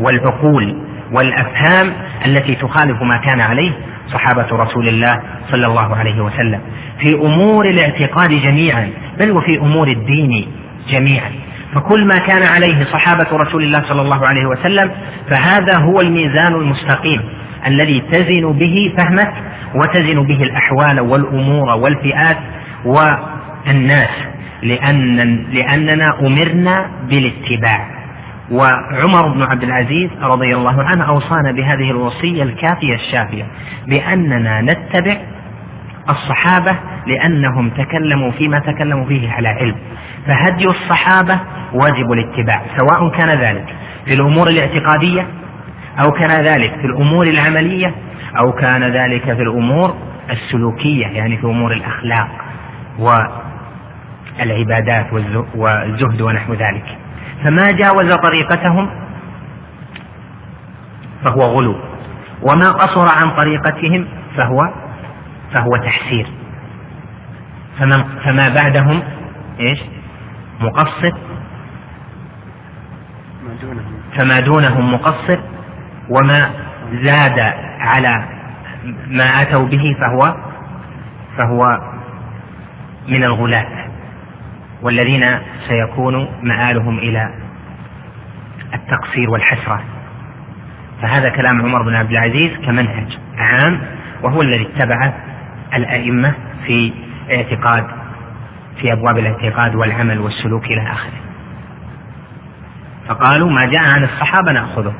والعقول 0.00 0.76
والأفهام 1.12 1.92
التي 2.26 2.54
تخالف 2.54 3.02
ما 3.02 3.16
كان 3.16 3.40
عليه 3.40 3.72
صحابة 4.06 4.46
رسول 4.52 4.88
الله 4.88 5.22
صلى 5.50 5.66
الله 5.66 5.96
عليه 5.96 6.20
وسلم. 6.20 6.60
في 7.00 7.14
أمور 7.14 7.68
الاعتقاد 7.68 8.30
جميعا 8.30 8.90
بل 9.18 9.30
وفي 9.30 9.58
أمور 9.58 9.88
الدين 9.88 10.46
جميعا. 10.90 11.30
فكل 11.74 12.04
ما 12.06 12.18
كان 12.18 12.42
عليه 12.42 12.84
صحابة 12.84 13.26
رسول 13.32 13.62
الله 13.62 13.82
صلى 13.82 14.02
الله 14.02 14.26
عليه 14.26 14.46
وسلم 14.46 14.90
فهذا 15.30 15.76
هو 15.78 16.00
الميزان 16.00 16.54
المستقيم 16.54 17.20
الذي 17.66 18.00
تزن 18.00 18.52
به 18.52 18.94
فهمك 18.96 19.32
وتزن 19.74 20.22
به 20.22 20.42
الأحوال 20.42 21.00
والأمور 21.00 21.68
والفئات 21.68 22.36
والناس 22.84 24.10
لأن 24.62 25.16
لأننا 25.52 26.18
أمرنا 26.20 26.90
بالاتباع. 27.10 27.98
وعمر 28.50 29.28
بن 29.28 29.42
عبد 29.42 29.62
العزيز 29.62 30.10
رضي 30.22 30.54
الله 30.54 30.82
عنه 30.82 31.08
أوصانا 31.08 31.52
بهذه 31.52 31.90
الوصية 31.90 32.42
الكافية 32.42 32.94
الشافية 32.94 33.46
بأننا 33.86 34.60
نتبع 34.60 35.16
الصحابة 36.08 36.78
لأنهم 37.06 37.70
تكلموا 37.70 38.32
فيما 38.32 38.58
تكلموا 38.58 39.06
فيه 39.06 39.30
على 39.32 39.48
علم 39.48 39.76
فهدي 40.26 40.66
الصحابة 40.66 41.40
واجب 41.74 42.12
الاتباع 42.12 42.62
سواء 42.76 43.10
كان 43.10 43.28
ذلك 43.28 43.74
في 44.04 44.14
الأمور 44.14 44.48
الاعتقادية 44.48 45.26
أو 46.00 46.12
كان 46.12 46.30
ذلك 46.44 46.70
في 46.80 46.86
الأمور 46.86 47.26
العملية 47.26 47.94
أو 48.38 48.52
كان 48.52 48.82
ذلك 48.84 49.24
في 49.24 49.42
الأمور 49.42 49.94
السلوكية 50.30 51.06
يعني 51.06 51.36
في 51.36 51.44
أمور 51.44 51.72
الأخلاق 51.72 52.28
والعبادات 54.38 55.12
والزهد 55.54 56.22
ونحو 56.22 56.52
ذلك. 56.52 56.98
فما 57.44 57.70
جاوز 57.70 58.12
طريقتهم؟ 58.12 58.90
فهو 61.24 61.40
غلو. 61.42 61.76
وما 62.42 62.72
قصر 62.72 63.08
عن 63.08 63.30
طريقتهم؟ 63.30 64.06
فهو 64.36 64.60
فهو 65.52 65.76
تحسير. 65.76 66.26
فمن 67.78 68.04
فما 68.24 68.48
بعدهم 68.48 69.02
إيش؟ 69.60 69.78
مقصر. 70.60 71.12
فما 74.16 74.40
دونهم 74.40 74.94
مقصر. 74.94 75.38
وما 76.08 76.50
زاد 76.92 77.54
على 77.80 78.28
ما 79.06 79.42
أتوا 79.42 79.66
به 79.66 79.96
فهو 80.00 80.34
فهو 81.36 81.80
من 83.08 83.24
الغلاة. 83.24 83.88
والذين 84.82 85.38
سيكون 85.68 86.28
مآلهم 86.42 86.98
إلى 86.98 87.34
التقصير 88.74 89.30
والحسرة. 89.30 89.84
فهذا 91.02 91.28
كلام 91.28 91.62
عمر 91.62 91.82
بن 91.82 91.94
عبد 91.94 92.10
العزيز 92.10 92.56
كمنهج 92.66 93.18
عام 93.38 93.80
وهو 94.22 94.42
الذي 94.42 94.68
اتبعه 94.68 95.14
الأئمة 95.74 96.34
في 96.66 96.92
اعتقاد 97.30 97.86
في 98.80 98.92
أبواب 98.92 99.18
الاعتقاد 99.18 99.74
والعمل 99.74 100.20
والسلوك 100.20 100.64
إلى 100.64 100.82
آخره. 100.82 101.18
فقالوا 103.08 103.50
ما 103.50 103.64
جاء 103.64 103.84
عن 103.84 104.04
الصحابة 104.04 104.52
نأخذه. 104.52 104.94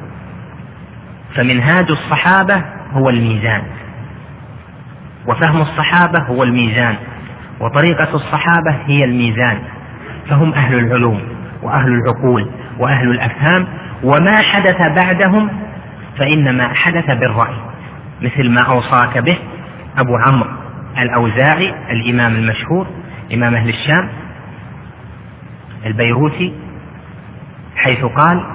فمنهاج 1.34 1.90
الصحابة 1.90 2.62
هو 2.92 3.08
الميزان. 3.08 3.62
وفهم 5.26 5.60
الصحابة 5.60 6.22
هو 6.22 6.42
الميزان. 6.42 6.96
وطريقة 7.60 8.14
الصحابة 8.14 8.76
هي 8.86 9.04
الميزان. 9.04 9.58
فهم 10.28 10.52
أهل 10.52 10.78
العلوم 10.78 11.22
وأهل 11.62 11.88
العقول 11.88 12.50
وأهل 12.78 13.10
الأفهام. 13.10 13.66
وما 14.02 14.36
حدث 14.36 14.78
بعدهم 14.96 15.50
فإنما 16.18 16.74
حدث 16.74 17.06
بالرأي 17.10 17.56
مثل 18.22 18.50
ما 18.50 18.60
أوصاك 18.60 19.18
به 19.18 19.38
أبو 19.98 20.16
عمرو. 20.16 20.57
الأوزاعي 20.98 21.74
الإمام 21.90 22.36
المشهور 22.36 22.86
إمام 23.34 23.54
أهل 23.54 23.68
الشام 23.68 24.08
البيروتي 25.86 26.54
حيث 27.76 28.04
قال 28.04 28.46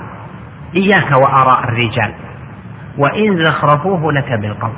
إياك 0.75 1.11
وآراء 1.11 1.63
الرجال 1.63 2.13
وإن 2.97 3.45
زخرفوه 3.45 4.13
لك 4.13 4.31
بالقول 4.41 4.73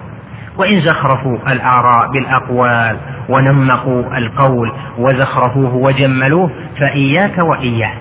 وإن 0.57 0.81
زخرفوا 0.81 1.37
الآراء 1.51 2.11
بالأقوال 2.11 2.97
ونمقوا 3.29 4.17
القول 4.17 4.71
وزخرفوه 4.97 5.75
وجملوه 5.75 6.49
فإياك 6.79 7.37
وإياه 7.37 7.93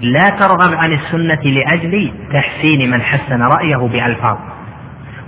لا 0.00 0.30
ترغب 0.30 0.74
عن 0.74 0.92
السنة 0.92 1.40
لأجل 1.44 2.12
تحسين 2.32 2.90
من 2.90 3.02
حسن 3.02 3.42
رأيه 3.42 3.76
بألفاظ 3.76 4.36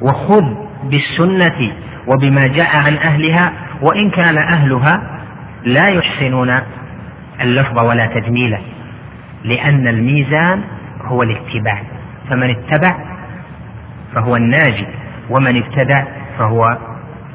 وخذ 0.01 0.45
بالسنة 0.85 1.73
وبما 2.07 2.47
جاء 2.47 2.77
عن 2.77 2.97
أهلها 2.97 3.53
وإن 3.83 4.11
كان 4.11 4.39
أهلها 4.39 5.03
لا 5.65 5.89
يحسنون 5.89 6.61
اللفظ 7.41 7.79
ولا 7.79 8.07
تجميله 8.07 8.61
لأن 9.45 9.89
الميزان 9.89 10.63
هو 11.05 11.23
الاتباع. 11.23 11.83
فمن 12.31 12.51
اتبع 12.51 12.97
فهو 14.15 14.37
الناجي 14.37 14.87
ومن 15.31 15.57
ابتدع 15.63 16.05
فهو 16.39 16.79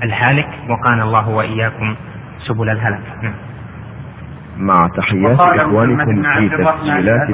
الهالك. 0.03 0.47
وقانا 0.69 1.03
الله 1.03 1.29
وإياكم 1.29 1.95
سبل 2.39 2.69
الهلك 2.69 2.99
نعم. 3.21 3.33
مع 4.59 4.87
تحيات 4.87 5.39
إخوانكم 5.39 6.23
في 6.23 6.49
تسجيلات 6.49 7.27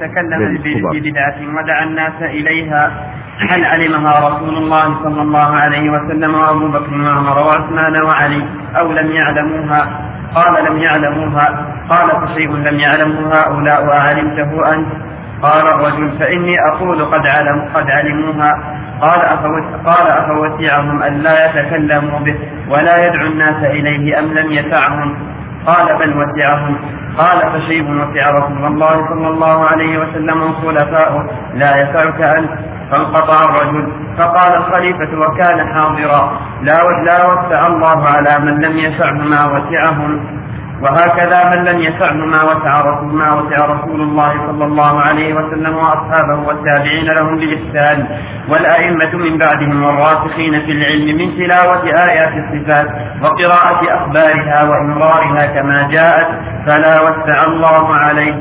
تكلم 0.00 0.58
بدعة 0.92 1.36
ودعا 1.56 1.84
الناس 1.84 2.22
إليها. 2.22 2.90
هل 3.38 3.64
علمها 3.64 4.28
رسول 4.28 4.56
الله 4.56 5.02
صلى 5.02 5.22
الله 5.22 5.56
عليه 5.56 5.90
وسلم 5.90 6.34
وأبو 6.34 6.68
بكر 6.68 6.92
وعمر 6.92 7.38
وعثمان 7.38 8.02
وعلي 8.02 8.44
أو 8.76 8.92
لم 8.92 9.10
يعلموها؟ 9.10 10.00
قال 10.34 10.64
لم 10.64 10.78
يعلموها. 10.78 11.66
قال 11.88 12.26
فشيء 12.26 12.56
لم 12.56 12.78
يعلمه 12.78 13.34
هؤلاء 13.34 13.86
وعلمته 13.86 14.74
أنت. 14.74 14.88
قال 15.42 15.66
الرجل 15.66 16.18
فإني 16.18 16.56
أقول 16.68 17.04
قد 17.04 17.26
علم 17.26 17.68
قد 17.74 17.90
علموها. 17.90 18.78
قال 19.00 19.20
قال 19.86 20.06
أفوسعهم 20.06 21.02
أن 21.02 21.18
لا 21.18 21.46
يتكلموا 21.46 22.18
به 22.18 22.34
ولا 22.68 23.06
يدعو 23.06 23.26
الناس 23.26 23.64
إليه 23.64 24.18
أم 24.18 24.24
لم 24.24 24.52
يسعهم 24.52 25.14
قال 25.66 25.98
بل 25.98 26.16
وسعهم. 26.16 26.76
قال 27.18 27.52
فشيء 27.52 27.82
رسول 28.30 28.64
الله 28.66 29.08
صلى 29.08 29.28
الله 29.28 29.66
عليه 29.66 29.98
وسلم 29.98 30.42
وخلفاؤه 30.42 31.26
لا 31.54 31.82
يسعك 31.82 32.20
أنت 32.20 32.50
فانقطع 32.90 33.44
الرجل. 33.44 33.92
فقال 34.18 34.54
الخليفة 34.56 35.18
وكان 35.18 35.74
حاضرا. 35.74 36.40
لا 36.62 36.82
لا 37.04 37.26
وسع 37.26 37.66
الله 37.66 38.06
على 38.08 38.38
من 38.38 38.60
لم 38.60 38.78
يسعه 38.78 39.12
ما 39.12 39.46
وسعهم. 39.46 40.20
وهكذا 40.82 41.48
من 41.50 41.64
لم 41.64 41.78
يسعه 41.78 42.12
ما 42.12 42.42
وسع 42.42 43.00
ما 43.02 43.32
وسع 43.34 43.64
رسول 43.66 44.00
الله 44.00 44.32
صلى 44.46 44.64
الله 44.64 45.00
عليه 45.00 45.34
وسلم 45.34 45.76
وأصحابه 45.76 46.34
والتابعين 46.46 47.06
لهم 47.06 47.36
بإحسان 47.38 48.06
والأئمة 48.48 49.16
من 49.16 49.38
بعدهم 49.38 49.82
والراسخين 49.82 50.52
في 50.60 50.72
العلم 50.72 51.18
من 51.18 51.36
تلاوة 51.36 51.84
آيات 51.84 52.32
الصفات 52.44 52.86
وقراءة 53.22 53.96
أخبارها 53.96 54.62
وإمرارها 54.64 55.46
كما 55.46 55.88
جاءت 55.90 56.28
فلا 56.66 57.00
وسع 57.00 57.44
الله 57.44 57.94
عليه. 57.96 58.34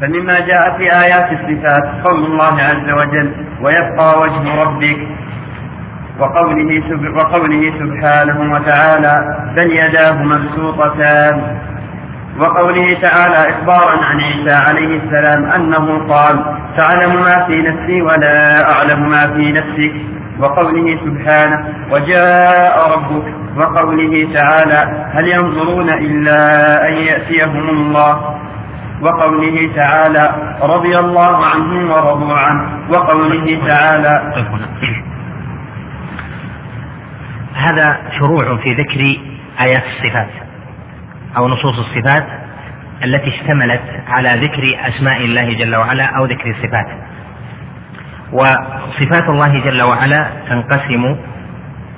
فمما 0.00 0.40
جاء 0.40 0.76
في 0.78 0.92
آيات 1.04 1.32
الصفات 1.32 1.84
قول 2.04 2.24
الله 2.24 2.54
عز 2.62 2.90
وجل 2.92 3.32
ويبقى 3.62 4.20
وجه 4.20 4.62
ربك 4.62 4.98
وقوله, 6.20 6.82
وقوله 7.16 7.72
سبحانه 7.78 8.52
وتعالى 8.54 9.36
بل 9.56 9.72
يداه 9.72 10.22
مبسوطتان. 10.22 11.56
وقوله 12.38 12.96
تعالى 13.02 13.50
إخبارا 13.50 14.04
عن 14.04 14.20
عيسى 14.20 14.50
عليه 14.50 15.00
السلام 15.00 15.44
أنه 15.44 16.06
قال 16.08 16.44
تعلم 16.76 17.22
ما 17.22 17.44
في 17.46 17.62
نفسي 17.62 18.02
ولا 18.02 18.70
أعلم 18.72 19.08
ما 19.08 19.26
في 19.26 19.52
نفسك. 19.52 19.92
وقوله 20.40 20.98
سبحانه 21.04 21.64
وجاء 21.90 22.92
ربك. 22.92 23.34
وقوله 23.56 24.28
تعالى 24.34 25.08
هل 25.12 25.28
ينظرون 25.28 25.90
إلا 25.90 26.38
أن 26.88 26.92
يأتيهم 26.92 27.68
الله? 27.68 28.34
وقوله 29.02 29.70
تعالى 29.76 30.34
رضي 30.62 30.98
الله 30.98 31.46
عنهم 31.46 31.90
ورضوا 31.90 32.38
عنه. 32.38 32.62
وقوله 32.90 33.58
تعالى 33.66 34.22
هذا 37.60 37.98
شروع 38.18 38.56
في 38.56 38.74
ذكر 38.74 39.20
آيات 39.60 39.82
الصفات 39.84 40.28
أو 41.36 41.48
نصوص 41.48 41.78
الصفات 41.78 42.26
التي 43.04 43.28
اشتملت 43.28 43.82
على 44.08 44.46
ذكر 44.46 44.88
أسماء 44.88 45.24
الله 45.24 45.54
جل 45.54 45.76
وعلا 45.76 46.04
أو 46.04 46.24
ذكر 46.24 46.50
الصفات. 46.50 46.86
وصفات 48.32 49.28
الله 49.28 49.60
جل 49.64 49.82
وعلا 49.82 50.30
تنقسم 50.48 51.16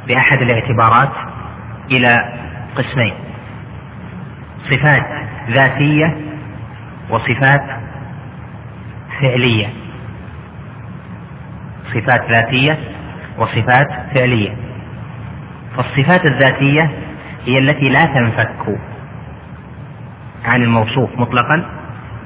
بأحد 0.08 0.42
الاعتبارات 0.42 1.12
إلى 1.90 2.18
قسمين 2.76 3.14
صفات 4.70 5.06
ذاتية 5.50 6.16
وصفات 7.10 7.64
فعلية. 9.20 9.66
صفات 11.94 12.30
ذاتية 12.30 12.78
وصفات 13.38 13.88
فعلية. 14.14 14.71
فالصفات 15.76 16.26
الذاتية 16.26 16.90
هي 17.46 17.58
التي 17.58 17.88
لا 17.88 18.04
تنفك 18.04 18.78
عن 20.44 20.62
الموصوف 20.62 21.10
مطلقا 21.18 21.64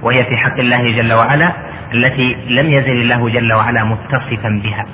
وهي 0.02 0.24
في 0.24 0.36
حق 0.36 0.58
الله 0.58 0.96
جل 0.96 1.12
وعلا 1.12 1.52
التي 1.94 2.34
لم 2.48 2.70
يزل 2.70 2.92
الله 2.92 3.28
جل 3.28 3.52
وعلا 3.52 3.84
متصفا 3.84 4.60
بها. 4.64 4.86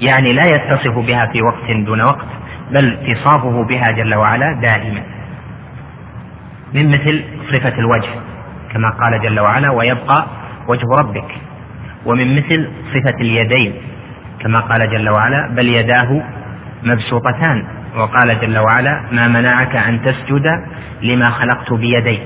يعني 0.00 0.32
لا 0.32 0.44
يتصف 0.46 0.98
بها 0.98 1.26
في 1.26 1.42
وقت 1.42 1.70
دون 1.70 2.00
وقت 2.00 2.26
بل 2.70 2.98
اتصافه 3.02 3.64
بها 3.64 3.90
جل 3.90 4.14
وعلا 4.14 4.52
دائما. 4.52 5.02
من 6.74 6.88
مثل 6.88 7.24
صفة 7.52 7.78
الوجه 7.78 8.10
كما 8.72 8.90
قال 8.90 9.22
جل 9.22 9.40
وعلا 9.40 9.70
ويبقى 9.70 10.26
وجه 10.68 10.86
ربك. 10.98 11.34
ومن 12.06 12.36
مثل 12.36 12.70
صفة 12.94 13.20
اليدين 13.20 13.72
كما 14.46 14.60
قال 14.60 14.90
جل 14.90 15.08
وعلا 15.08 15.54
بل 15.54 15.68
يداه 15.68 16.22
مبسوطتان. 16.82 17.66
وقال 17.96 18.40
جل 18.40 18.58
وعلا 18.58 19.00
ما 19.12 19.28
منعك 19.28 19.76
أن 19.76 20.02
تسجد 20.02 20.46
لما 21.02 21.30
خلقت 21.30 21.72
بيدي. 21.72 22.20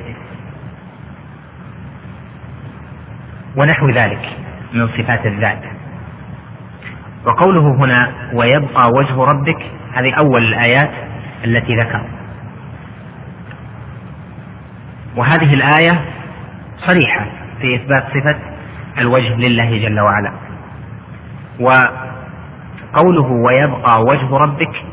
ونحو 3.57 3.91
ذلك 3.91 4.37
من 4.75 4.89
صفات 4.89 5.27
الذات. 5.27 5.63
وقوله 7.27 7.75
هنا 7.75 8.13
ويبقى 8.33 8.91
وجه 8.91 9.25
ربك 9.25 9.71
هذه 9.95 10.15
أول 10.15 10.43
الآيات 10.43 10.91
التي 11.45 11.77
ذكر. 11.77 12.05
وهذه 15.17 15.55
الآية 15.55 16.05
صريحة 16.77 17.27
في 17.61 17.75
إثبات 17.77 18.05
صفة 18.05 18.39
الوجه 18.99 19.35
لله 19.35 19.89
جل 19.89 20.01
وعلا. 20.01 20.33
وقوله 22.95 23.23
ويبقى 23.33 24.03
وجه 24.03 24.37
ربك. 24.37 24.85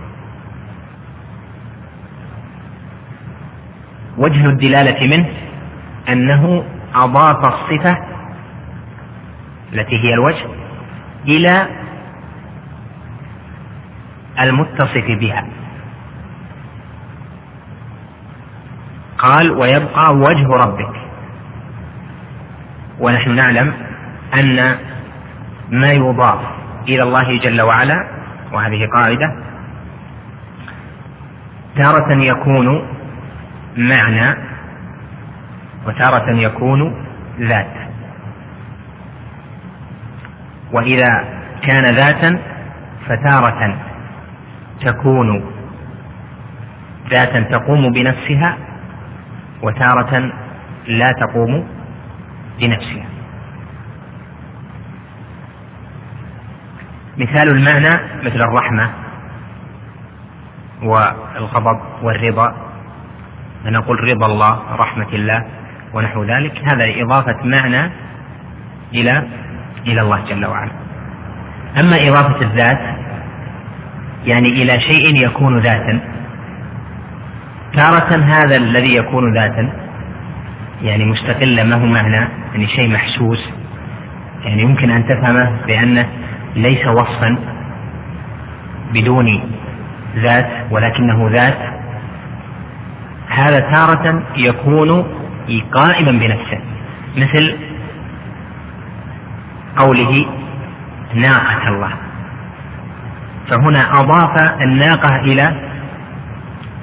وجه 4.18 4.46
الدلالة 4.46 5.08
منه 5.18 5.30
أنه 6.10 6.64
أضاف 6.96 7.46
الصفة 7.46 7.98
التي 9.74 10.04
هي 10.04 10.14
الوجه 10.14 10.46
إلى 11.28 11.68
المتصف 14.40 15.06
بها. 15.20 15.46
قال 19.18 19.52
ويبقى 19.52 20.14
وجه 20.16 20.48
ربك. 20.48 20.96
ونحن 23.00 23.36
نعلم 23.36 23.74
أن 24.34 24.76
ما 25.70 25.92
يضاف 25.92 26.57
إلى 26.88 27.04
الله 27.04 27.38
جل 27.40 27.62
وعلا 27.62 28.08
وهذه 28.54 28.86
قاعدة. 28.86 29.34
تارة 31.76 32.14
يكون 32.14 32.88
معنى 33.78 34.36
وتارة 35.88 36.32
يكون 36.32 37.06
ذات. 37.40 37.74
وإذا 40.72 41.26
كان 41.62 41.96
ذاتا 41.96 42.40
فتارة 43.08 43.78
تكون 44.82 45.44
ذاتا 47.10 47.40
تقوم 47.42 47.92
بنفسها 47.92 48.58
وتارة 49.64 50.32
لا 50.88 51.12
تقوم 51.12 51.68
بنفسها. 52.60 53.17
مثال 57.18 57.50
المعنى 57.50 58.00
مثل 58.24 58.42
الرحمة 58.42 58.90
والغضب 60.84 61.80
والرضا. 62.04 62.54
فنقول 63.64 64.04
رضا 64.04 64.26
الله 64.26 64.60
رحمة 64.76 65.08
الله 65.14 65.46
ونحو 65.94 66.24
ذلك. 66.24 66.62
هذا 66.66 67.02
إضافة 67.02 67.38
معنى 67.44 67.92
إلى 68.94 69.24
إلى 69.88 70.02
الله 70.02 70.24
جل 70.30 70.46
وعلا. 70.46 70.72
أما 71.80 72.08
إضافة 72.08 72.42
الذات 72.42 72.80
يعني 74.26 74.50
إلى 74.50 74.80
شيء 74.80 75.26
يكون 75.26 75.60
ذاتا. 75.60 76.00
تارة 77.74 78.16
هذا 78.16 78.56
الذي 78.56 78.96
يكون 78.96 79.34
ذاتا 79.34 79.70
يعني 80.82 81.06
مستقلا 81.06 81.64
ما 81.64 81.76
هو 81.76 81.86
معنى؟ 81.86 82.28
يعني 82.54 82.68
شيء 82.68 82.94
محسوس. 82.94 83.50
يعني 84.46 84.62
يمكن 84.62 84.92
أن 84.92 85.06
تفهمه 85.06 85.66
بأنه 85.68 86.10
ليس 86.58 86.88
وصفا 86.88 87.38
بدون 88.94 89.52
ذات 90.16 90.50
ولكنه 90.72 91.30
ذات. 91.32 91.58
هذا 93.30 93.60
تارة 93.60 94.24
يكون 94.38 95.06
قائما 95.72 96.12
بنفسه 96.12 96.60
مثل 97.18 97.58
قوله 99.78 100.26
ناقة 101.14 101.68
الله. 101.68 101.92
فهنا 103.50 104.00
أضاف 104.00 104.62
الناقة 104.62 105.16
إلى 105.16 105.54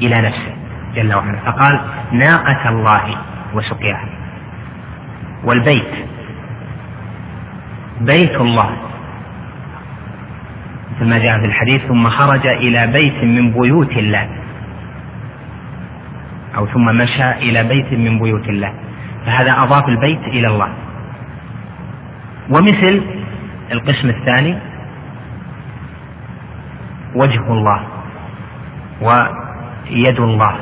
إلى 0.02 0.20
نفسه 0.20 0.54
جل 0.94 1.14
وعلا. 1.14 1.38
فقال 1.46 1.80
ناقة 2.12 2.68
الله 2.68 3.16
وسقياها. 3.54 4.08
والبيت 5.44 5.94
بيت 8.00 8.36
الله. 8.36 8.84
مثل 10.97 11.09
ما 11.11 11.18
جاء 11.18 11.38
في 11.40 11.47
الحديث 11.47 11.82
ثم 11.82 12.09
خرج 12.09 12.47
إلى 12.47 12.86
بيت 12.86 13.24
من 13.24 13.53
بيوت 13.53 13.92
الله. 13.97 14.28
أو 16.57 16.66
ثم 16.66 16.84
مشى 16.84 17.30
إلى 17.32 17.64
بيت 17.64 17.92
من 17.92 18.18
بيوت 18.18 18.49
الله. 18.49 18.72
فهذا 19.26 19.62
أضاف 19.62 19.88
البيت 19.88 20.20
إلى 20.20 20.47
الله. 20.47 20.68
ومثل 22.51 23.03
القسم 23.72 24.09
الثاني 24.09 24.59
وجه 27.14 27.53
الله 27.53 27.80
ويد 29.03 30.20
الله 30.20 30.57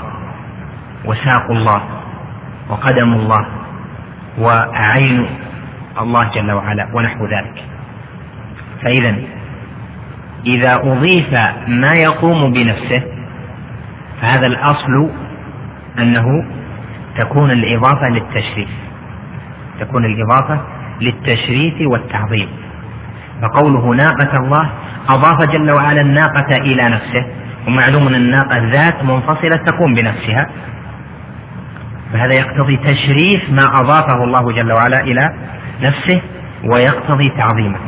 وساق 1.05 1.51
الله 1.51 1.83
وقدم 2.69 3.13
الله 3.13 3.47
وعين 4.39 5.27
الله 6.01 6.31
جل 6.35 6.53
وعلا 6.53 6.89
ونحو 6.95 7.27
ذلك. 7.27 7.65
فإذا 8.83 9.15
إذا 10.47 10.75
أضيف 10.75 11.35
ما 11.69 11.93
يقوم 11.93 12.53
بنفسه 12.53 13.03
فهذا 14.23 14.47
الأصل 14.47 15.11
أنه 15.99 16.45
تكون 17.19 17.51
الإضافة 17.51 18.09
للتشريف. 18.09 18.69
تكون 19.81 20.05
الإضافة 20.05 20.61
للتشريف 21.01 21.75
والتعظيم. 21.81 22.49
فقوله 23.43 23.95
ناقة 23.95 24.37
الله 24.37 24.71
أضاف 25.09 25.51
جل 25.51 25.71
وعلا 25.71 26.01
الناقة 26.01 26.57
إلى 26.57 26.89
نفسه 26.89 27.27
ومعلوم 27.69 28.07
أن 28.07 28.15
الناقة 28.15 28.59
ذات 28.59 29.05
منفصلة 29.05 29.57
تقوم 29.57 29.95
بنفسها. 29.95 30.47
فهذا 32.13 32.35
يقتضي 32.35 32.77
تشريف 32.77 33.51
ما 33.51 33.81
أضافه 33.81 34.25
الله 34.25 34.53
جل 34.53 34.73
وعلا 34.73 35.01
إلى 35.01 35.35
نفسه 35.83 36.23
ويقتضي 36.65 37.29
تعظيمه. 37.29 37.79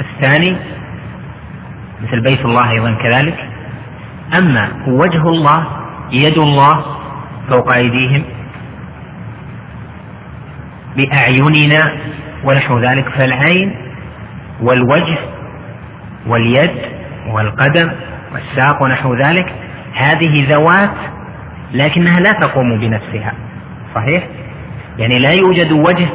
الثاني 0.00 0.56
مثل 2.02 2.20
بيت 2.20 2.44
الله 2.44 2.70
أيضا 2.70 2.92
كذلك. 2.92 3.48
أما 4.38 4.68
وجه 4.86 5.22
الله 5.22 5.66
يد 6.12 6.38
الله 6.38 6.84
فوق 7.50 7.72
أيديهم 7.74 8.22
بأعيننا 10.96 11.92
ونحو 12.44 12.78
ذلك 12.78 13.08
فالعين 13.08 13.76
والوجه 14.60 15.18
واليد 16.26 16.70
والقدم 17.28 17.90
والساق 18.32 18.82
ونحو 18.82 19.14
ذلك 19.14 19.54
هذه 19.94 20.52
ذوات 20.52 20.94
لكنها 21.72 22.20
لا 22.20 22.32
تقوم 22.32 22.78
بنفسها. 22.78 23.32
صحيح؟ 23.94 24.26
يعني 24.98 25.18
لا 25.18 25.30
يوجد 25.30 25.72
وجه 25.72 26.08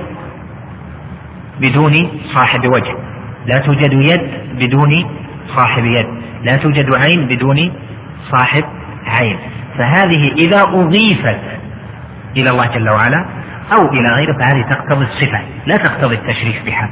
بدون 1.61 2.21
صاحب 2.33 2.67
وجه. 2.67 2.95
لا 3.47 3.59
توجد 3.59 3.93
يد 3.93 4.21
بدون 4.59 5.05
صاحب 5.47 5.85
يد. 5.85 6.05
لا 6.43 6.57
توجد 6.57 6.95
عين 6.95 7.27
بدون 7.27 7.71
صاحب 8.31 8.63
عين. 9.07 9.37
فهذه 9.77 10.31
إذا 10.31 10.61
أضيفت 10.63 11.39
إلى 12.37 12.49
الله 12.49 12.65
جل 12.65 12.89
وعلا 12.89 13.25
أو 13.73 13.93
إلى 13.93 14.09
غيره 14.09 14.33
فهذه 14.33 14.61
تقتضي 14.61 15.05
الصفة 15.05 15.41
لا 15.65 15.77
تقتضي 15.77 16.15
التشريف 16.15 16.65
بها. 16.65 16.89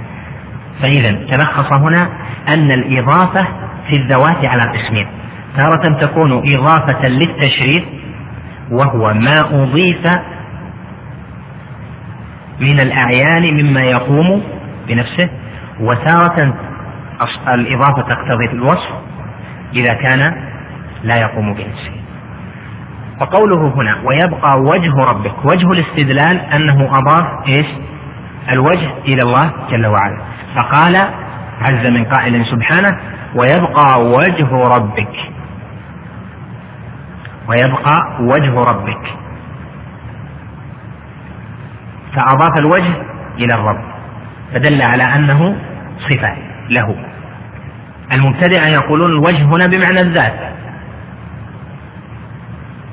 فإذا 0.82 1.12
تلخص 1.12 1.74
هنا 1.74 2.10
أن 2.48 2.72
الإضافة 2.72 3.48
في 3.90 3.96
الذوات 3.96 4.46
على 4.46 4.62
قسمين. 4.62 5.08
تارة 5.58 6.00
تكون 6.00 6.54
إضافة 6.56 7.08
للتشريف 7.08 7.84
وهو 8.72 9.14
ما 9.14 9.64
أضيف 9.64 10.08
من 12.60 12.80
الأعيان 12.80 13.54
مما 13.54 13.82
يقوم 13.82 14.44
بنفسه 14.88 15.30
وتارة 15.80 16.54
الإضافة 17.48 18.02
تقتضي 18.02 18.46
الوصف 18.46 18.90
إذا 19.74 19.94
كان 19.94 20.34
لا 21.04 21.16
يقوم 21.16 21.54
بنفسه. 21.54 21.92
وقوله 23.22 23.74
هنا 23.76 23.96
ويبقى 24.06 24.60
وجه 24.60 24.96
ربك 24.96 25.46
وجه 25.46 25.72
الاستدلال 25.72 26.40
أنه 26.40 26.98
أضاف 26.98 27.48
إيش؟ 27.48 27.66
الوجه 28.52 28.90
إلى 29.06 29.22
الله 29.22 29.52
جل 29.70 29.86
وعلا. 29.86 30.18
فقال 30.56 30.96
عز 31.62 31.88
من 31.88 32.04
قائل 32.06 32.46
سبحانه 32.46 32.98
ويبقى 33.36 34.02
وجه 34.06 34.68
ربك. 34.68 35.16
ويبقى 37.48 38.18
وجه 38.22 38.60
ربك. 38.60 39.14
فأضاف 42.16 42.58
الوجه 42.58 42.94
إلى 43.40 43.54
الرب. 43.54 43.93
فدل 44.54 44.82
على 44.82 45.04
أنه 45.04 45.56
صفة 46.00 46.36
له. 46.70 46.96
المبتدئة 48.12 48.68
يقولون 48.68 49.12
الوجه 49.12 49.44
هنا 49.44 49.68
بمعنى 49.68 50.02
الذات. 50.02 50.40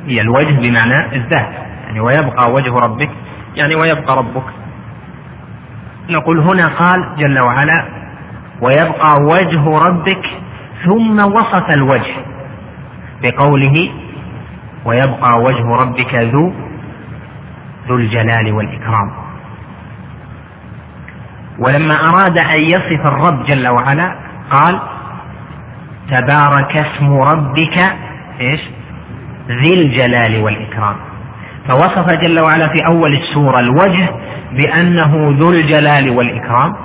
هي 0.06 0.20
الوجه 0.20 0.54
بمعنى 0.60 1.16
الذات. 1.16 1.48
يعني 1.86 2.00
ويبقى 2.00 2.52
وجه 2.52 2.74
ربك 2.74 3.10
يعني 3.56 3.74
ويبقى 3.74 4.16
ربك. 4.16 4.44
نقول 6.10 6.40
هنا 6.40 6.68
قال 6.68 7.16
جل 7.18 7.38
وعلا 7.40 7.84
ويبقى 8.60 9.14
وجه 9.22 9.78
ربك 9.78 10.26
ثم 10.84 11.32
وصف 11.34 11.70
الوجه. 11.70 12.14
بقوله 13.22 13.90
ويبقى 14.84 15.40
وجه 15.40 15.66
ربك 15.66 16.14
ذو 16.14 16.52
ذو 17.88 17.96
الجلال 17.96 18.52
والإكرام. 18.52 19.19
ولما 21.60 22.08
أراد 22.08 22.38
أن 22.38 22.60
يصف 22.60 23.06
الرب 23.06 23.44
جل 23.44 23.68
وعلا 23.68 24.14
قال 24.50 24.80
تبارك 26.10 26.76
اسم 26.76 27.12
ربك 27.12 27.78
إيش؟ 28.40 28.60
ذي 29.48 29.74
الجلال 29.74 30.42
والإكرام. 30.42 30.96
فوصف 31.68 32.10
جل 32.10 32.40
وعلا 32.40 32.68
في 32.68 32.86
أول 32.86 33.14
السورة 33.14 33.60
الوجه 33.60 34.08
بأنه 34.52 35.34
ذو 35.38 35.50
الجلال 35.50 36.10
والإكرام 36.10 36.76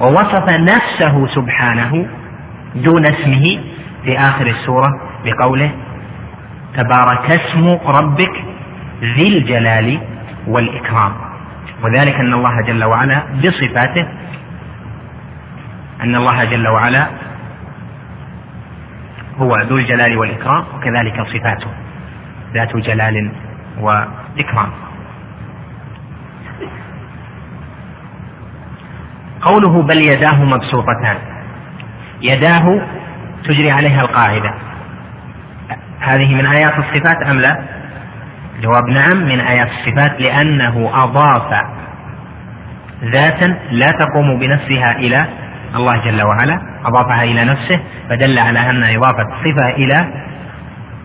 ووصف 0.00 0.48
نفسه 0.48 1.26
سبحانه 1.26 2.06
دون 2.74 3.06
اسمه 3.06 3.58
في 4.04 4.18
آخر 4.18 4.46
السورة 4.46 5.00
بقوله 5.24 5.70
تبارك 6.76 7.30
اسم 7.30 7.78
ربك 7.86 8.44
ذي 9.02 9.38
الجلال 9.38 10.00
والإكرام. 10.46 11.12
وذلك 11.82 12.14
أن 12.14 12.34
الله 12.34 12.60
جل 12.60 12.84
وعلا 12.84 13.22
بصفاته 13.44 14.06
أن 16.02 16.14
الله 16.14 16.44
جل 16.44 16.68
وعلا 16.68 17.06
هو 19.38 19.56
ذو 19.56 19.76
الجلال 19.76 20.18
والإكرام 20.18 20.64
وكذلك 20.74 21.22
صفاته 21.22 21.70
ذات 22.54 22.76
جلال 22.76 23.32
وإكرام. 23.80 24.70
قوله 29.42 29.82
بل 29.82 29.98
يداه 29.98 30.44
مبسوطتان. 30.44 31.16
يداه 32.22 32.86
تجري 33.44 33.70
عليها 33.70 34.00
القاعدة. 34.00 34.54
هذه 36.00 36.34
من 36.34 36.46
آيات 36.46 36.78
الصفات 36.78 37.22
أم 37.30 37.40
لا؟ 37.40 37.69
جواب 38.60 38.88
نعم 38.88 39.16
من 39.16 39.40
آيات 39.40 39.68
الصفات 39.70 40.20
لأنه 40.20 40.90
أضاف 41.04 41.64
ذاتا 43.04 43.56
لا 43.70 43.90
تقوم 43.90 44.38
بنفسها 44.38 44.92
إلى 44.92 45.26
الله 45.74 45.96
جل 45.96 46.22
وعلا 46.22 46.60
أضافها 46.84 47.22
إلى 47.24 47.44
نفسه 47.44 47.80
فدل 48.08 48.38
على 48.38 48.70
أن 48.70 48.82
إضافة 48.84 49.24
صفة 49.44 49.68
إلى 49.70 50.06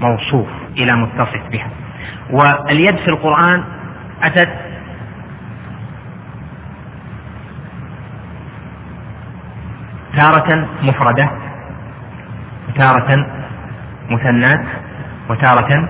موصوف 0.02 0.48
إلى 0.78 0.96
متصف 0.96 1.42
بها. 1.52 1.68
واليد 2.30 2.98
في 2.98 3.08
القرآن 3.08 3.64
أتت 4.24 4.50
تارة 10.16 10.68
مفردة 10.84 11.30
وتارة 12.70 13.26
مثنات 14.10 14.66
وتارة 15.30 15.90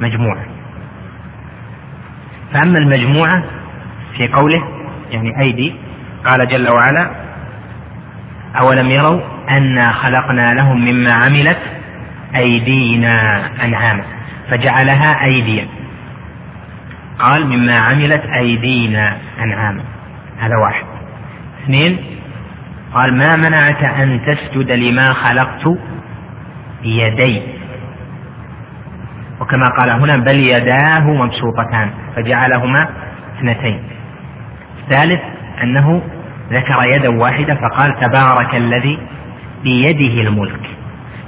مجموعة. 0.00 0.53
فأما 2.54 2.78
المجموعة 2.78 3.42
في 4.16 4.28
قوله 4.28 4.68
يعني 5.10 5.40
أيدي 5.40 5.74
قال 6.24 6.48
جل 6.48 6.68
وعلا 6.68 7.10
أولم 8.60 8.90
يروا 8.90 9.20
أنا 9.50 9.92
خلقنا 9.92 10.54
لهم 10.54 10.84
مما 10.84 11.12
عملت 11.12 11.58
أيدينا 12.36 13.42
أنعاما 13.64 14.02
فجعلها 14.50 15.24
أيديا. 15.24 15.68
قال 17.18 17.46
مما 17.46 17.78
عملت 17.78 18.22
أيدينا 18.26 19.16
أنعاما. 19.40 19.82
هذا 20.38 20.56
واحد. 20.56 20.84
اثنين 21.64 21.98
قال 22.94 23.14
ما 23.14 23.36
منعك 23.36 23.84
أن 23.84 24.20
تسجد 24.26 24.70
لما 24.72 25.12
خلقت 25.12 25.68
بيدي 26.82 27.42
وكما 29.40 29.68
قال 29.68 29.90
هنا 29.90 30.16
بل 30.16 30.36
يداه 30.36 31.00
مبسوطتان 31.10 31.90
فجعلهما 32.16 32.88
اثنتين. 33.38 33.82
الثالث 34.82 35.20
أنه 35.62 36.02
ذكر 36.52 36.84
يدا 36.84 37.08
واحدة 37.08 37.54
فقال 37.54 38.00
تبارك 38.00 38.54
الذي 38.54 38.98
بيده 39.64 40.28
الملك. 40.28 40.60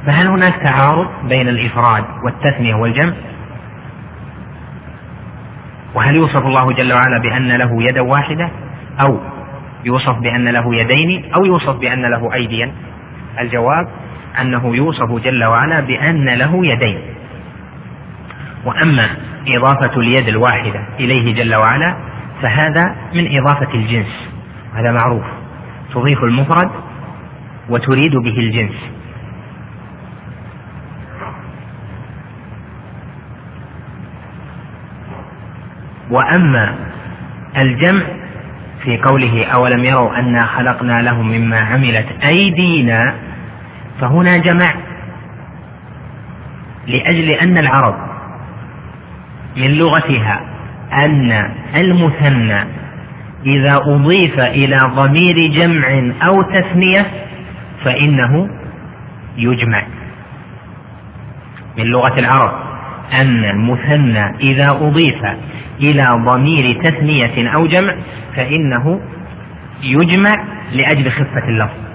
فهل 0.07 0.27
هناك 0.27 0.55
تعارض 0.63 1.09
بين 1.29 1.49
الإفراد 1.49 2.05
والتثنية 2.25 2.75
والجمع؟ 2.75 3.13
وهل 5.95 6.17
يوصف 6.17 6.47
الله 6.47 6.73
جل 6.73 6.93
وعلا 6.93 7.19
بأن 7.19 7.49
له 7.49 7.83
يدا 7.83 8.01
واحدة 8.01 8.51
أو 9.01 9.21
يوصف 9.85 10.19
بأن 10.19 10.49
له 10.49 10.75
يدين 10.77 11.35
أو 11.35 11.45
يوصف 11.45 11.77
بأن 11.77 12.03
له 12.03 12.35
أيديا؟ 12.35 12.73
الجواب 13.41 13.89
أنه 14.41 14.77
يوصف 14.77 15.13
جل 15.13 15.45
وعلا 15.45 15.81
بأن 15.81 16.29
له 16.29 16.67
يدين. 16.67 17.16
وأما 18.67 19.09
إضافة 19.49 20.01
اليد 20.01 20.29
الواحدة 20.29 20.81
إليه 21.01 21.35
جل 21.35 21.55
وعلا 21.55 21.97
فهذا 22.43 22.97
من 23.14 23.39
إضافة 23.39 23.75
الجنس 23.75 24.29
هذا 24.75 24.93
معروف 24.93 25.25
تضيف 25.95 26.25
المفرد 26.25 26.71
وتريد 27.69 28.17
به 28.17 28.39
الجنس. 28.39 28.75
وأما 36.11 36.75
الجمع 37.57 38.03
في 38.83 38.99
قوله 38.99 39.47
أولم 39.47 39.85
يروا 39.85 40.19
أنا 40.19 40.47
خلقنا 40.47 41.03
لهم 41.03 41.29
مما 41.29 41.61
عملت 41.61 42.07
أيدينا 42.25 43.14
فهنا 44.01 44.37
جمع 44.37 44.75
لأجل 46.87 47.31
أن 47.31 47.59
العرب 47.59 48.06
من 49.57 49.71
لغتها 49.71 50.41
أن 50.93 51.51
المثنى 51.77 52.65
إذا 53.47 53.77
أضيف 53.77 54.41
إلى 54.41 54.81
ضمير 54.95 55.51
جمع 55.51 56.13
أو 56.27 56.43
تثنية 56.43 57.07
فإنه 57.85 58.49
يجمع. 59.37 59.83
من 61.79 61.85
لغة 61.85 62.19
العرب 62.19 62.53
أن 63.13 63.45
المثنى 63.45 64.37
إذا 64.41 64.71
أضيف 64.71 65.25
إلى 65.81 66.07
ضمير 66.25 66.83
تثنية 66.83 67.49
أو 67.49 67.67
جمع 67.67 67.95
فإنه 68.37 69.01
يجمع 69.83 70.45
لأجل 70.73 71.11
خفة 71.11 71.49
اللفظ. 71.49 71.87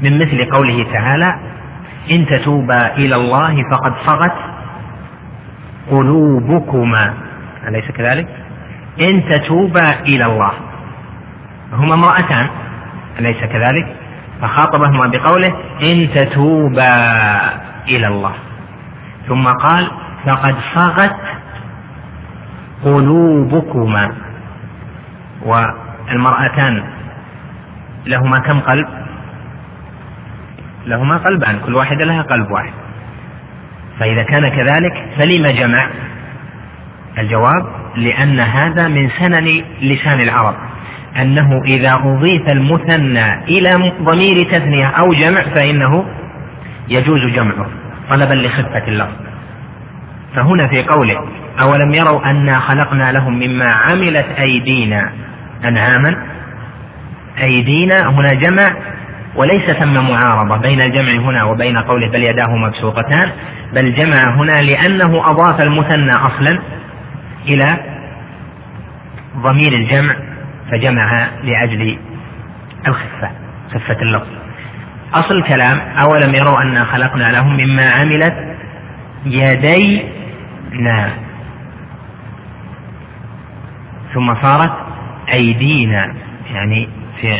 من 0.00 0.18
مثل 0.18 0.44
قوله 0.50 0.92
تعالى 0.92 1.53
إن 2.10 2.26
تتوبا 2.26 2.96
إلى 2.96 3.16
الله 3.16 3.62
فقد 3.70 3.92
صغت 4.06 4.34
قلوبكما. 5.90 7.14
أليس 7.68 7.90
كذلك؟ 7.90 8.28
إن 9.00 9.24
تتوبا 9.28 10.00
إلى 10.00 10.24
الله. 10.24 10.52
هما 11.72 11.94
امرأتان. 11.94 12.48
أليس 13.18 13.40
كذلك؟ 13.40 13.96
فخاطبهما 14.42 15.06
بقوله 15.06 15.54
إن 15.82 16.08
تتوبا 16.14 16.94
إلى 17.88 18.06
الله. 18.06 18.32
ثم 19.28 19.48
قال 19.48 19.90
فقد 20.26 20.54
صغت 20.74 21.16
قلوبكما. 22.84 24.12
والمرأتان 25.44 26.84
لهما 28.06 28.38
كم 28.38 28.60
قلب؟ 28.60 29.03
لهما 30.86 31.16
قلبان 31.16 31.58
كل 31.66 31.74
واحدة 31.74 32.04
لها 32.04 32.22
قلب 32.22 32.50
واحد. 32.50 32.72
فإذا 34.00 34.22
كان 34.22 34.48
كذلك 34.48 35.08
فلم 35.18 35.46
جمع؟ 35.46 35.88
الجواب 37.18 37.66
لأن 37.96 38.40
هذا 38.40 38.88
من 38.88 39.08
سنن 39.08 39.64
لسان 39.82 40.20
العرب. 40.20 40.54
أنه 41.20 41.62
إذا 41.64 41.94
أضيف 41.94 42.48
المثنى 42.48 43.44
إلى 43.44 43.92
ضمير 44.02 44.44
تثنية 44.50 44.86
أو 44.86 45.12
جمع 45.12 45.40
فإنه 45.40 46.04
يجوز 46.88 47.20
جمعه. 47.20 47.66
طلبا 48.10 48.34
لخفة 48.34 48.88
اللفظ 48.88 49.24
فهنا 50.34 50.68
في 50.68 50.82
قوله 50.82 51.28
أولم 51.60 51.94
يروا 51.94 52.30
أنا 52.30 52.58
خلقنا 52.58 53.12
لهم 53.12 53.38
مما 53.38 53.64
عملت 53.64 54.26
أيدينا؟ 54.38 55.12
أنعاما 55.64 56.16
أيدينا 57.42 58.10
هنا 58.10 58.34
جمع 58.34 58.74
وليس 59.36 59.70
ثم 59.70 60.10
معارضة 60.10 60.56
بين 60.56 60.80
الجمع 60.80 61.12
هنا 61.12 61.44
وبين 61.44 61.78
قوله 61.78 62.08
بل 62.08 62.22
يداه 62.22 62.56
مبسوطتان 62.56 63.30
بل 63.72 63.94
جمع 63.94 64.34
هنا 64.34 64.62
لأنه 64.62 65.30
أضاف 65.30 65.60
المثنى 65.60 66.12
أصلا 66.12 66.58
إلى 67.48 67.76
ضمير 69.36 69.72
الجمع 69.72 70.16
فجمع 70.70 71.28
لأجل 71.44 71.98
الخفة 72.88 73.30
خفة 73.74 74.02
اللفظ. 74.02 74.26
أصل 75.14 75.36
الكلام 75.36 75.78
أولم 75.78 76.34
يروا 76.34 76.62
أنا 76.62 76.84
خلقنا 76.84 77.32
لهم 77.32 77.56
مما 77.56 77.90
عملت 77.90 78.34
يدينا. 79.26 81.10
ثم 84.14 84.34
صارت 84.34 84.72
أيدينا 85.32 86.14
يعني 86.54 86.88
في 87.20 87.38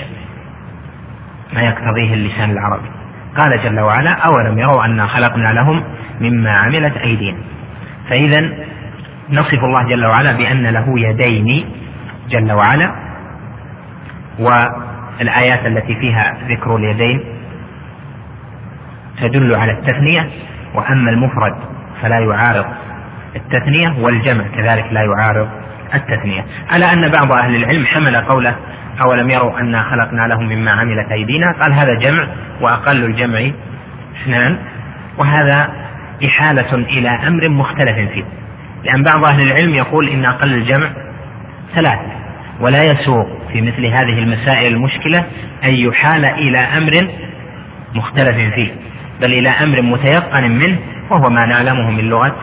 ما 1.54 1.60
يقتضيه 1.60 2.14
اللسان 2.14 2.50
العربي. 2.50 2.88
قال 3.36 3.62
جل 3.64 3.80
وعلا 3.80 4.10
أولم 4.10 4.58
يروا 4.58 4.84
أنا 4.84 5.06
خلقنا 5.06 5.52
لهم 5.52 5.84
مما 6.20 6.50
عملت 6.50 6.96
أيدينا. 6.96 7.38
فإذا 8.08 8.50
نصف 9.30 9.64
الله 9.64 9.88
جل 9.88 10.06
وعلا 10.06 10.32
بأن 10.32 10.66
له 10.66 11.00
يدين 11.00 11.66
جل 12.30 12.52
وعلا 12.52 12.94
والآيات 14.38 15.66
التي 15.66 15.94
فيها 16.00 16.38
ذكر 16.48 16.76
اليدين 16.76 17.20
تدل 19.20 19.54
على 19.54 19.72
التثنية 19.72 20.30
وأما 20.74 21.10
المفرد 21.10 21.54
فلا 22.02 22.18
يعارض 22.18 22.66
التثنية 23.36 23.94
والجمع 23.98 24.44
كذلك 24.56 24.86
لا 24.92 25.02
يعارض 25.02 25.48
التثنية. 25.94 26.44
على 26.70 26.92
أن 26.92 27.10
بعض 27.10 27.32
أهل 27.32 27.56
العلم 27.56 27.86
حمل 27.86 28.16
قوله 28.16 28.56
أولم 29.02 29.30
يروا 29.30 29.60
أنا 29.60 29.82
خلقنا 29.82 30.26
لهم 30.26 30.48
مما 30.48 30.70
عملت 30.70 31.12
أيدينا؟ 31.12 31.52
قال 31.52 31.72
هذا 31.72 31.94
جمع 31.94 32.26
وأقل 32.60 33.04
الجمع 33.04 33.50
اثنان 34.22 34.58
وهذا 35.18 35.70
إحالة 36.24 36.74
إلى 36.74 37.08
أمر 37.08 37.48
مختلف 37.48 38.10
فيه. 38.12 38.24
لأن 38.84 39.02
بعض 39.02 39.24
أهل 39.24 39.46
العلم 39.46 39.74
يقول 39.74 40.08
إن 40.08 40.24
أقل 40.24 40.54
الجمع 40.54 40.90
ثلاثة 41.74 42.24
ولا 42.60 42.84
يسوق 42.84 43.28
في 43.52 43.62
مثل 43.62 43.86
هذه 43.86 44.18
المسائل 44.18 44.74
المشكلة 44.74 45.24
أن 45.64 45.74
يحال 45.74 46.24
إلى 46.24 46.58
أمر 46.58 47.08
مختلف 47.94 48.54
فيه 48.54 48.74
بل 49.20 49.32
إلى 49.32 49.48
أمر 49.48 49.82
متيقن 49.82 50.50
منه 50.50 50.78
وهو 51.10 51.30
ما 51.30 51.46
نعلمه 51.46 51.90
من 51.90 52.04
لغة 52.04 52.36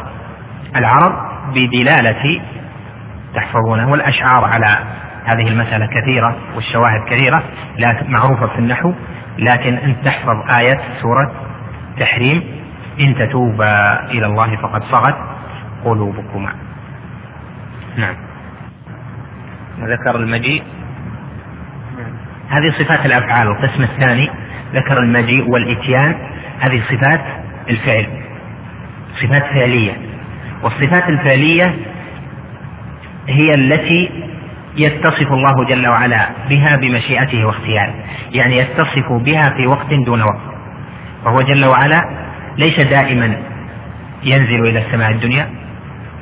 العرب 0.76 1.14
بدلالة 1.56 2.42
تحفظونه 3.36 3.92
والأشعار 3.92 4.46
على 4.46 4.78
هذه 5.26 5.48
المسألة 5.48 5.86
كثيرة 5.86 6.36
والشواهد 6.56 7.04
كثيرة 7.10 7.44
لا 7.78 8.04
معروفة 8.08 8.48
في 8.48 8.60
النحو 8.60 8.94
لكن 9.38 9.74
أن 9.74 9.96
تحفظ 10.04 10.52
آية 10.58 10.82
سورة 11.02 11.32
تحريم 12.00 12.44
إن 13.00 13.16
تتوبا 13.16 14.04
إلى 14.12 14.26
الله 14.26 14.56
فقد 14.56 14.84
صغت 14.84 15.16
قلوبكما. 15.86 16.54
نعم. 17.98 18.16
ذكر 19.80 20.16
المجيء. 20.16 20.64
هذه 22.50 22.70
صفات 22.70 23.06
الأفعال 23.06 23.48
القسم 23.48 23.84
الثاني 23.84 24.30
ذكر 24.74 25.00
المجيء 25.00 25.50
والإتيان 25.50 26.16
هذه 26.60 26.82
صفات 26.90 27.22
الفعل 27.70 28.08
صفات 29.22 29.44
فعلية. 29.44 29.94
والصفات 30.64 31.10
الفعلية 31.10 31.76
هي 33.28 33.54
التي 33.54 34.31
يتصف 34.78 35.28
الله 35.32 35.66
جل 35.66 35.88
وعلا 35.88 36.30
بها 36.50 36.76
بمشيئته 36.76 37.46
واختياره 37.46 37.94
يعني 38.32 38.58
يتصف 38.58 39.12
بها 39.12 39.50
في 39.50 39.68
وقت 39.68 39.94
دون 39.94 40.22
وقت. 40.22 40.42
وهو 41.26 41.42
جل 41.42 41.66
وعلا 41.66 42.02
ليس 42.58 42.80
دائما 42.80 43.38
ينزل 44.24 44.60
إلى 44.60 44.80
السماء 44.80 45.12
الدنيا 45.12 45.50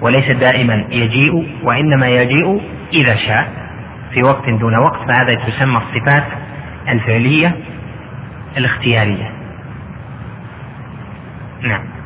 وليس 0.01 0.31
دائما 0.31 0.85
يجيء 0.91 1.47
وإنما 1.63 2.07
يجيء 2.07 2.61
إذا 2.93 3.15
شاء 3.15 3.47
في 4.13 4.23
وقت 4.23 4.49
دون 4.49 4.75
وقت. 4.77 5.07
فهذا 5.07 5.35
تسمى 5.35 5.77
الصفات 5.77 6.23
الفعلية 6.89 7.55
الاختيارية. 8.57 9.31
نعم. 11.61 11.98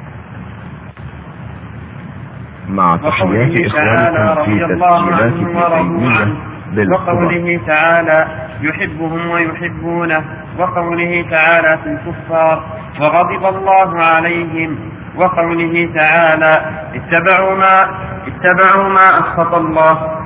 مع 2.70 2.98
تحيات 2.98 3.66
إخوانكم 3.66 4.44
في 4.44 4.60
تسجيلات 4.60 5.34
التيمية 5.34 6.54
وقوله 6.92 7.60
تعالى 7.68 8.28
يحبهم 8.62 9.30
ويحبونه. 9.30 10.24
وقوله 10.58 11.26
تعالى 11.32 11.78
في 11.84 11.90
الكفار 11.90 12.64
وغضب 13.02 13.56
الله 13.56 14.04
عليهم. 14.04 14.78
وقوله 15.16 15.90
تعالى 15.96 16.66
اتبعوا 16.96 17.56
ما 17.56 17.90
اتبعوا 18.28 18.90
ما 18.90 19.20
أسخط 19.20 19.54
الله. 19.56 20.20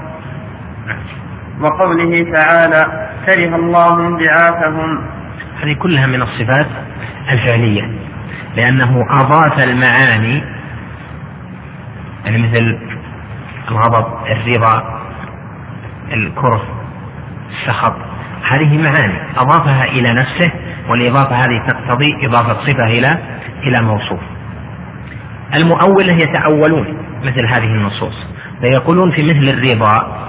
وقوله 1.61 2.31
تعالى 2.34 3.09
كره 3.26 3.55
الله 3.55 4.07
انبعاثهم. 4.07 5.01
هذه 5.64 5.73
كلها 5.73 6.07
من 6.07 6.22
الصفات 6.22 6.68
الفعلية 7.31 7.91
لأنه 8.55 9.05
أضاف 9.09 9.59
المعاني 9.59 10.43
يعني 12.28 12.48
مثل 12.48 12.78
الغضب 13.72 14.06
الرضا 14.28 14.99
الكره 16.14 16.62
السخط. 17.49 17.94
هذه 18.52 18.78
معاني. 18.78 19.20
أضافها 19.38 19.84
إلى 19.84 20.14
نفسه 20.14 20.52
والإضافة 20.90 21.36
هذه 21.36 21.68
تقتضي 21.68 22.26
إضافة 22.26 22.54
صفة 22.54 22.84
إلى 22.84 23.18
إلى 23.64 23.82
موصوف. 23.82 24.20
المؤولة 25.56 26.14
يتأولون 26.14 26.98
مثل 27.24 27.48
هذه 27.48 27.66
النصوص. 27.66 28.28
فيقولون 28.62 29.12
في 29.12 29.24
مثل 29.24 29.49
الرضا 29.49 30.28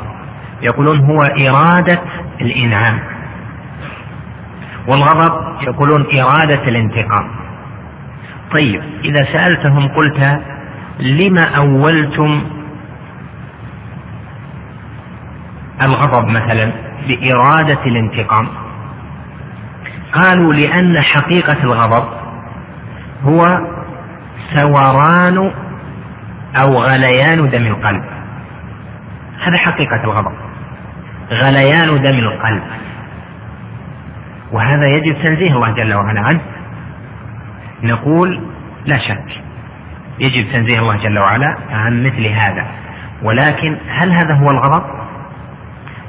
يقولون 0.63 0.99
هو 0.99 1.23
إرادة 1.23 2.01
الإنعام. 2.41 2.99
والغضب 4.89 5.63
يقولون 5.63 6.07
إرادة 6.21 6.69
الانتقام. 6.69 7.31
طيب 8.53 8.83
إذا 9.05 9.25
سألتهم 9.25 9.89
قلت 9.89 10.41
لما 11.01 11.57
أولتم 11.57 12.43
الغضب 15.83 16.29
مثلا 16.29 16.73
بإرادة 17.09 17.85
الانتقام؟ 17.87 18.49
قالوا 20.13 20.55
لأن 20.55 21.01
حقيقة 21.01 21.63
الغضب 21.63 22.09
هو 23.25 23.61
ثوران 24.55 25.53
أو 26.57 26.83
غليان 26.83 27.51
دم 27.51 27.67
القلب. 27.67 28.05
هذا 29.43 29.57
حقيقة 29.57 30.05
الغضب. 30.05 30.33
غليان 31.31 32.03
دم 32.03 32.19
القلب. 32.19 32.63
وهذا 34.53 34.87
يجب 34.87 35.23
تنزيه 35.23 35.53
الله 35.53 35.71
جل 35.71 35.95
وعلا 35.95 36.21
عنه. 36.21 36.41
نقول 37.83 38.41
لا 38.87 38.99
شك 38.99 39.48
يجب 40.21 40.53
تنزيه 40.53 40.79
الله 40.79 40.97
جل 40.97 41.19
وعلا 41.19 41.57
عن 41.71 42.03
مثل 42.03 42.27
هذا. 42.27 42.67
ولكن 43.23 43.77
هل 43.89 44.13
هذا 44.13 44.35
هو 44.35 44.51
الغضب 44.51 44.83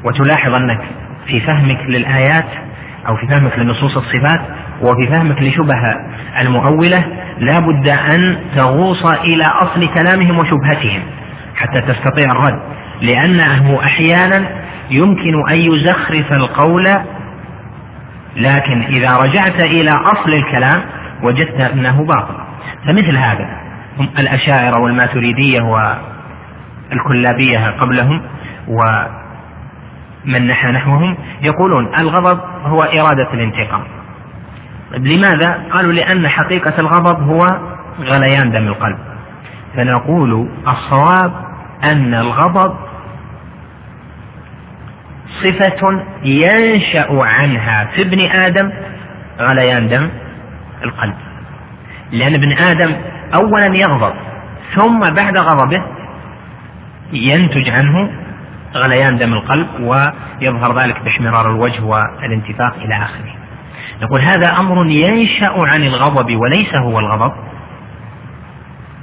وتلاحظ 0.04 0.54
أنك 0.54 0.82
في 1.28 1.40
فهمك 1.40 1.80
للآيات 1.88 2.46
أو 3.08 3.16
في 3.16 3.28
فهمك 3.28 3.60
لنصوص 3.60 3.98
الصفات 3.98 4.42
وفي 4.82 5.08
فهمك 5.08 5.42
لشبه 5.42 5.96
المؤولة 6.40 7.06
لا 7.40 7.60
بد 7.60 7.88
أن 7.88 8.38
تغوص 8.56 9.06
إلى 9.06 9.46
أصل 9.46 9.88
كلامهم 9.94 10.40
وشبهتهم 10.40 11.02
حتى 11.56 11.82
تستطيع 11.82 12.32
الرد. 12.32 12.60
لأنه 13.02 13.80
أحيانا 13.84 14.46
يمكن 14.92 15.50
أن 15.50 15.58
يزخرف 15.58 16.34
القول 16.34 17.00
لكن 18.36 18.82
إذا 18.82 19.18
رجعت 19.18 19.60
إلى 19.60 19.92
أصل 19.92 20.34
الكلام 20.34 20.82
وجدت 21.24 21.62
أنه 21.62 22.06
باطل. 22.06 22.36
فمثل 22.86 23.18
هذا 23.18 23.69
هم 24.00 24.10
الأشاعرة 24.20 24.80
والماتريدية 24.80 25.62
والكلابية 26.92 27.70
قبلهم 27.70 28.22
ومن 28.68 30.48
نحى 30.48 30.72
نحوهم 30.72 31.18
يقولون 31.42 31.96
الغضب 31.96 32.40
هو 32.64 32.84
إرادة 32.84 33.34
الانتقام. 33.34 33.84
طيب 34.92 35.08
لماذا؟ 35.08 35.64
قالوا 35.72 35.94
لأن 35.94 36.28
حقيقة 36.28 36.74
الغضب 36.80 37.30
هو 37.30 37.60
غليان 38.02 38.52
دم 38.52 38.68
القلب. 38.68 38.98
فنقول 39.76 40.50
الصواب 40.68 41.32
أن 41.84 42.14
الغضب 42.14 42.76
صفة 45.44 46.04
ينشأ 46.24 47.24
عنها 47.24 47.86
في 47.86 48.02
ابن 48.02 48.20
آدم 48.20 48.72
غليان 49.40 49.90
دم 49.90 50.10
القلب. 50.84 51.16
لأن 52.12 52.34
ابن 52.34 52.52
آدم 52.52 52.96
أولا 53.34 53.76
يغضب 53.76 54.14
ثم 54.76 55.00
بعد 55.00 55.38
غضبه 55.38 55.84
ينتج 57.14 57.70
عنه 57.70 58.12
غليان 58.76 59.18
دم 59.18 59.34
القلب 59.34 59.68
ويظهر 59.80 60.80
ذلك 60.80 61.04
باحمرار 61.04 61.50
الوجه 61.50 61.84
والانتفاخ 61.84 62.74
إلى 62.74 62.96
آخره. 62.96 63.36
نقول 64.02 64.22
هذا 64.22 64.60
أمر 64.60 64.86
ينشأ 64.86 65.54
عن 65.58 65.84
الغضب 65.84 66.36
وليس 66.36 66.76
هو 66.76 67.00
الغضب 67.00 67.34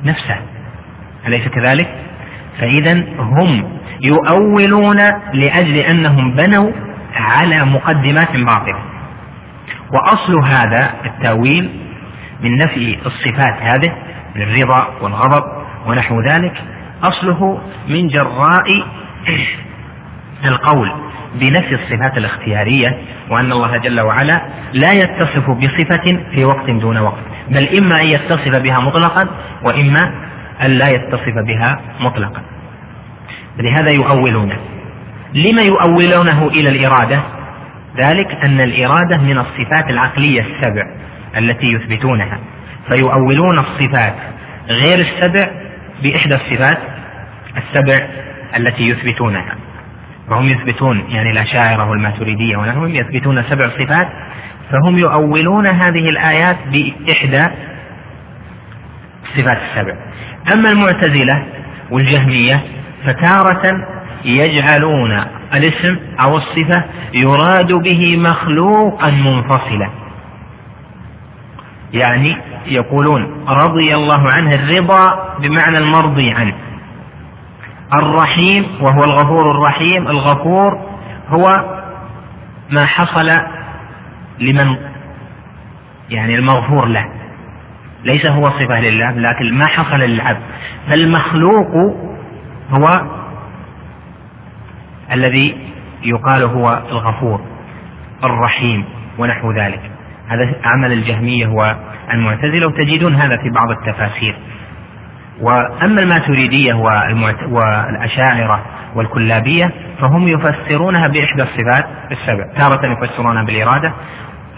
نفسه. 0.05 0.37
أليس 1.27 1.49
كذلك؟ 1.49 1.89
فإذا 2.59 2.93
هم 3.19 3.79
يؤولون 4.03 4.97
لأجل 5.35 5.77
أنهم 5.77 6.35
بنوا 6.35 6.71
على 7.15 7.65
مقدمات 7.65 8.37
باطلة. 8.37 8.79
وأصل 9.93 10.39
هذا 10.45 10.95
التأويل 11.05 11.81
من 12.41 12.57
نفي 12.57 12.99
الصفات 13.07 13.63
هذه 13.63 13.93
من 14.37 14.43
الرضا 14.43 14.89
والغضب 15.03 15.45
ونحو 15.87 16.21
ذلك 16.21 16.63
أصله 17.03 17.61
من 17.89 18.09
جراء 18.09 18.85
القول 20.45 20.91
بنفي 21.35 21.75
الصفات 21.75 22.19
الاختيارية 22.19 22.99
وأن 23.31 23.53
الله 23.53 23.77
جل 23.77 24.01
وعلا 24.01 24.43
لا 24.73 24.93
يتصف 24.93 25.51
بصفة 25.51 26.19
في 26.35 26.45
وقت 26.45 26.71
دون 26.71 26.99
وقت 26.99 27.23
بل 27.49 27.77
إما 27.79 28.01
أن 28.01 28.07
يتصف 28.07 28.57
بها 28.57 28.81
مطلقا 28.81 29.29
وإما 29.63 30.13
أن 30.63 30.71
لا 30.71 30.89
يتصف 30.89 31.35
بها 31.47 31.81
مطلقا. 32.01 32.43
لهذا 33.59 33.91
يؤولونه 33.91 34.57
لما 35.35 35.63
يؤولونه 35.63 36.49
إلى 36.49 36.69
الإرادة؟ 36.69 37.21
ذلك 37.97 38.45
أن 38.45 38.61
الإرادة 38.61 39.19
من 39.19 39.39
الصفات 39.39 39.91
العقلية 39.91 40.41
السبع 40.41 40.83
التي 41.39 41.67
يثبتونها. 41.73 42.39
فيؤولون 42.89 43.59
الصفات 43.59 44.15
غير 44.69 44.99
السبع 44.99 45.51
بإحدى 46.03 46.35
الصفات 46.35 46.79
السبع 47.57 48.07
التي 48.57 48.89
يثبتونها. 48.89 49.57
فهم 50.31 50.49
يثبتون 50.49 51.05
يعني 51.09 51.31
الأشاعرة 51.31 51.91
والماتريدية 51.91 52.57
ونحوهم 52.57 52.95
يثبتون 52.95 53.43
سبع 53.43 53.69
صفات 53.69 54.09
فهم 54.71 54.99
يؤولون 54.99 55.67
هذه 55.67 56.09
الآيات 56.09 56.57
بإحدى 56.73 57.47
الصفات 59.25 59.59
السبع. 59.71 59.97
أما 60.53 60.71
المعتزلة 60.71 61.47
والجهمية 61.91 62.61
فتارة 63.05 63.87
يجعلون 64.25 65.25
الاسم 65.55 65.97
أو 66.21 66.37
الصفة 66.37 66.85
يراد 67.15 67.73
به 67.73 68.17
مخلوقا 68.17 69.11
منفصلا. 69.11 69.91
يعني 71.93 72.37
يقولون 72.69 73.45
رضي 73.49 73.95
الله 73.95 74.31
عنه 74.31 74.55
الرضا 74.55 75.35
بمعنى 75.39 75.79
المرضي 75.79 76.31
عنه. 76.31 76.55
الرحيم 77.95 78.67
وهو 78.81 79.05
الغفور 79.05 79.51
الرحيم 79.51 80.09
الغفور 80.09 80.79
هو 81.29 81.65
ما 82.71 82.87
حصل 82.87 83.31
لمن 84.41 84.77
يعني 86.11 86.35
المغفور 86.35 86.87
له. 86.87 87.07
ليس 88.05 88.27
هو 88.27 88.51
صفة 88.51 88.81
لله 88.81 89.11
لكن 89.11 89.55
ما 89.55 89.67
حصل 89.67 89.97
للعبد. 89.97 90.43
فالمخلوق 90.89 91.97
هو 92.71 93.03
الذي 95.13 95.59
يقال 96.05 96.43
هو 96.43 96.83
الغفور 96.91 97.41
الرحيم 98.25 98.85
ونحو 99.19 99.53
ذلك. 99.53 99.91
هذا 100.29 100.55
عمل 100.65 100.93
الجهمية 100.93 101.47
والمعتزلة 102.09 102.67
وتجدون 102.67 103.15
هذا 103.15 103.37
في 103.37 103.51
بعض 103.51 103.71
التفاسير. 103.71 104.37
وأما 105.41 106.01
الماتريدية 106.01 106.75
والأشاعرة 107.49 108.65
والكلابية 108.95 109.71
فهم 110.01 110.29
يفسرونها 110.29 111.09
بإحدى 111.09 111.43
الصفات 111.43 111.87
السبع 112.11 112.47
تارة 112.57 112.93
يفسرونها 112.93 113.43
بالإرادة 113.43 113.93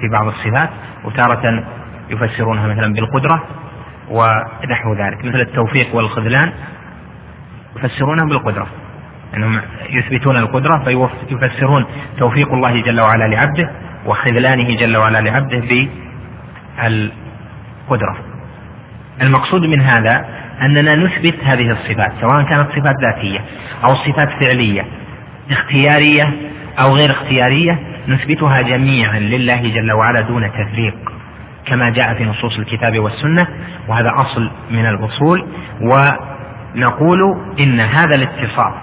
في 0.01 0.09
بعض 0.09 0.27
الصفات 0.27 0.70
وتارة 1.05 1.65
يفسرونها 2.11 2.66
مثلا 2.66 2.93
بالقدرة 2.93 3.43
ونحو 4.11 4.95
ذلك. 4.95 5.25
مثل 5.25 5.41
التوفيق 5.41 5.95
والخذلان 5.95 6.53
يفسرونها 7.77 8.25
بالقدرة. 8.25 8.66
أنهم 9.37 9.61
يثبتون 9.91 10.37
القدرة 10.37 10.85
فيفسرون 10.85 11.85
توفيق 12.19 12.53
الله 12.53 12.81
جل 12.83 13.01
وعلا 13.01 13.25
لعبده 13.25 13.70
وخذلانه 14.07 14.77
جل 14.77 14.97
وعلا 14.97 15.19
لعبده 15.19 15.89
بالقدرة 17.89 18.16
المقصود 19.23 19.66
من 19.66 19.81
هذا 19.81 20.24
أننا 20.62 20.94
نثبت 20.97 21.35
هذه 21.44 21.70
الصفات 21.70 22.12
سواء 22.20 22.43
كانت 22.43 22.70
صفات 22.70 22.94
ذاتية 23.02 23.39
أو 23.85 23.94
صفات 23.94 24.28
فعلية 24.40 24.86
اختيارية 25.51 26.32
أو 26.78 26.94
غير 26.94 27.10
اختيارية 27.10 27.78
نثبتها 28.09 28.62
جميعا 28.62 29.19
لله 29.19 29.60
جل 29.60 29.93
وعلا 29.93 30.20
دون 30.20 30.51
تفريق 30.52 30.94
كما 31.66 31.90
جاء 31.90 32.15
في 32.15 32.24
نصوص 32.24 32.59
الكتاب 32.59 32.98
والسنة 32.98 33.47
وهذا 33.89 34.12
أصل 34.16 34.51
من 34.70 34.86
الأصول 34.86 35.47
ونقول 35.81 37.20
إن 37.60 37.81
هذا 37.81 38.15
الاتصاف 38.15 38.74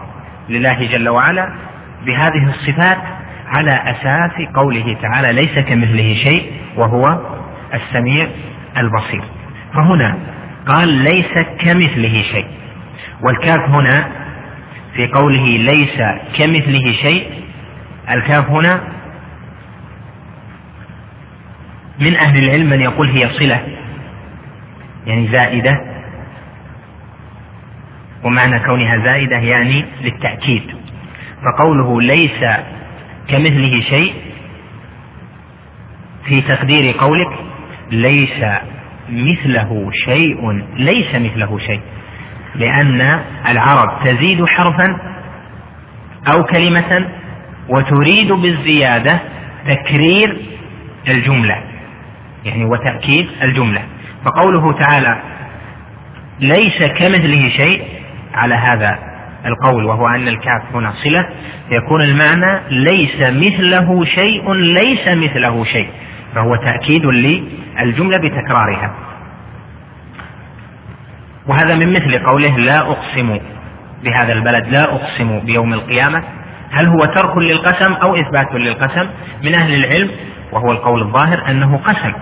لله 0.50 0.88
جل 0.88 1.10
وعلا 1.10 1.50
بهذه 2.06 2.50
الصفات 2.50 2.98
على 3.48 3.72
أساس 3.72 4.48
قوله 4.56 4.98
تعالى 5.02 5.34
ليس 5.34 5.60
كمثله 5.60 6.16
شيء 6.24 6.52
وهو 6.78 7.20
السميع 7.74 8.28
البصير. 8.78 9.24
فهنا 9.74 10.18
قال 10.68 10.90
ليس 10.90 11.34
كمثله 11.60 12.24
شيء. 12.32 12.48
والكاف 13.22 13.70
هنا 13.70 14.12
في 14.96 15.08
قوله 15.08 15.58
ليس 15.58 15.98
كمثله 16.38 16.92
شيء 16.92 17.44
الكاف 18.10 18.50
هنا 18.50 18.82
من 22.00 22.16
أهل 22.16 22.44
العلم 22.44 22.70
من 22.70 22.82
يقول 22.82 23.08
هي 23.10 23.30
صلة 23.30 23.68
يعني 25.06 25.28
زائدة. 25.28 25.82
ومعنى 28.24 28.60
كونها 28.60 28.98
زائدة 29.06 29.38
يعني 29.38 29.86
للتأكيد. 30.02 30.64
فقوله 31.44 32.02
ليس 32.02 32.40
كمثله 33.28 33.82
شيء 33.82 34.14
في 36.26 36.42
تقدير 36.42 36.96
قولك 36.98 37.28
ليس 37.92 38.46
مثله 39.10 39.90
شيء 40.06 40.52
ليس 40.78 41.16
مثله 41.16 41.58
شيء 41.58 41.82
لأن 42.56 43.20
العرب 43.48 44.04
تزيد 44.06 44.46
حرفا 44.46 44.98
أو 46.28 46.44
كلمة 46.44 47.08
وتريد 47.70 48.32
بالزيادة 48.32 49.20
تكرير 49.68 50.38
الجملة 51.08 51.64
يعني 52.46 52.66
وتأكيد 52.66 53.28
الجملة. 53.44 53.82
فقوله 54.26 54.74
تعالى 54.74 55.22
ليس 56.40 56.78
كمثله 56.84 57.50
شيء 57.50 57.84
على 58.34 58.56
هذا 58.56 59.00
القول 59.46 59.86
وهو 59.86 60.08
أن 60.08 60.28
الكاف 60.28 60.62
هنا 60.74 60.94
صلة 61.04 61.30
يكون 61.72 62.02
المعنى 62.02 62.62
ليس 62.70 63.16
مثله 63.22 64.06
شيء 64.06 64.54
ليس 64.54 65.08
مثله 65.08 65.64
شيء. 65.64 65.90
فهو 66.36 66.56
تأكيد 66.56 67.06
للجملة 67.06 68.18
بتكرارها. 68.18 68.96
وهذا 71.48 71.76
من 71.76 71.94
مثل 71.94 72.20
قوله 72.20 72.58
لا 72.58 72.80
أقسم 72.80 73.40
بهذا 74.04 74.34
البلد 74.34 74.68
لا 74.68 74.84
أقسم 74.84 75.40
بيوم 75.40 75.74
القيامة. 75.74 76.24
هل 76.72 76.88
هو 76.88 77.06
ترك 77.06 77.38
للقسم 77.38 77.94
أو 77.94 78.16
إثبات 78.16 78.54
للقسم؟ 78.54 79.10
من 79.44 79.56
أهل 79.56 79.74
العلم 79.86 80.12
وهو 80.52 80.72
القول 80.72 81.02
الظاهر 81.02 81.50
أنه 81.50 81.78
قسم. 81.78 82.14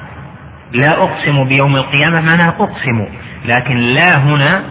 لا 0.74 1.04
أقسم 1.04 1.44
بيوم 1.44 1.76
القيامة 1.76 2.22
معناها 2.22 2.50
أقسم 2.50 3.06
لكن 3.46 3.76
لا 3.76 4.18
هنا 4.18 4.64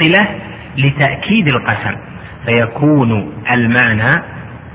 صلة 0.00 0.28
لتأكيد 0.78 1.48
القسم. 1.48 1.96
فيكون 2.46 3.32
المعنى 3.50 4.22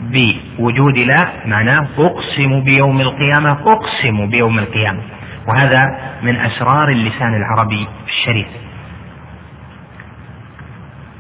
بوجود 0.02 0.98
لا 0.98 1.28
معناه 1.46 1.88
أقسم 1.98 2.64
بيوم 2.64 3.02
القيامة 3.02 3.52
أقسم 3.52 4.30
بيوم 4.30 4.60
القيامة. 4.60 5.00
وهذا 5.48 5.82
من 6.24 6.36
أسرار 6.36 6.90
اللسان 6.90 7.34
العربي 7.34 7.88
الشريف. 8.08 8.48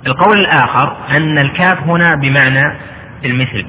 القول 0.07 0.39
الآخر 0.39 0.97
أن 1.17 1.37
الكاف 1.37 1.83
هنا 1.83 2.15
بمعنى 2.15 2.73
المثل 3.25 3.65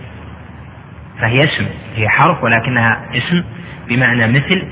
فهي 1.21 1.45
اسم 1.45 1.67
هي 1.97 2.09
حرف 2.09 2.45
ولكنها 2.45 3.01
اسم 3.15 3.45
بمعنى 3.89 4.27
مثل 4.27 4.63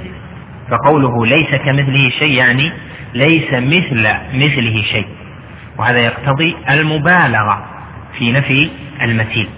فقوله 0.70 1.26
ليس 1.26 1.54
كمثله 1.54 2.10
شيء 2.10 2.38
يعني 2.38 2.72
ليس 3.14 3.52
مثل 3.52 4.08
مثله 4.34 4.82
شيء. 4.82 5.06
وهذا 5.78 5.98
يقتضي 5.98 6.56
المبالغة 6.70 7.64
في 8.18 8.32
نفي 8.32 8.70
المثيل. 9.02 9.48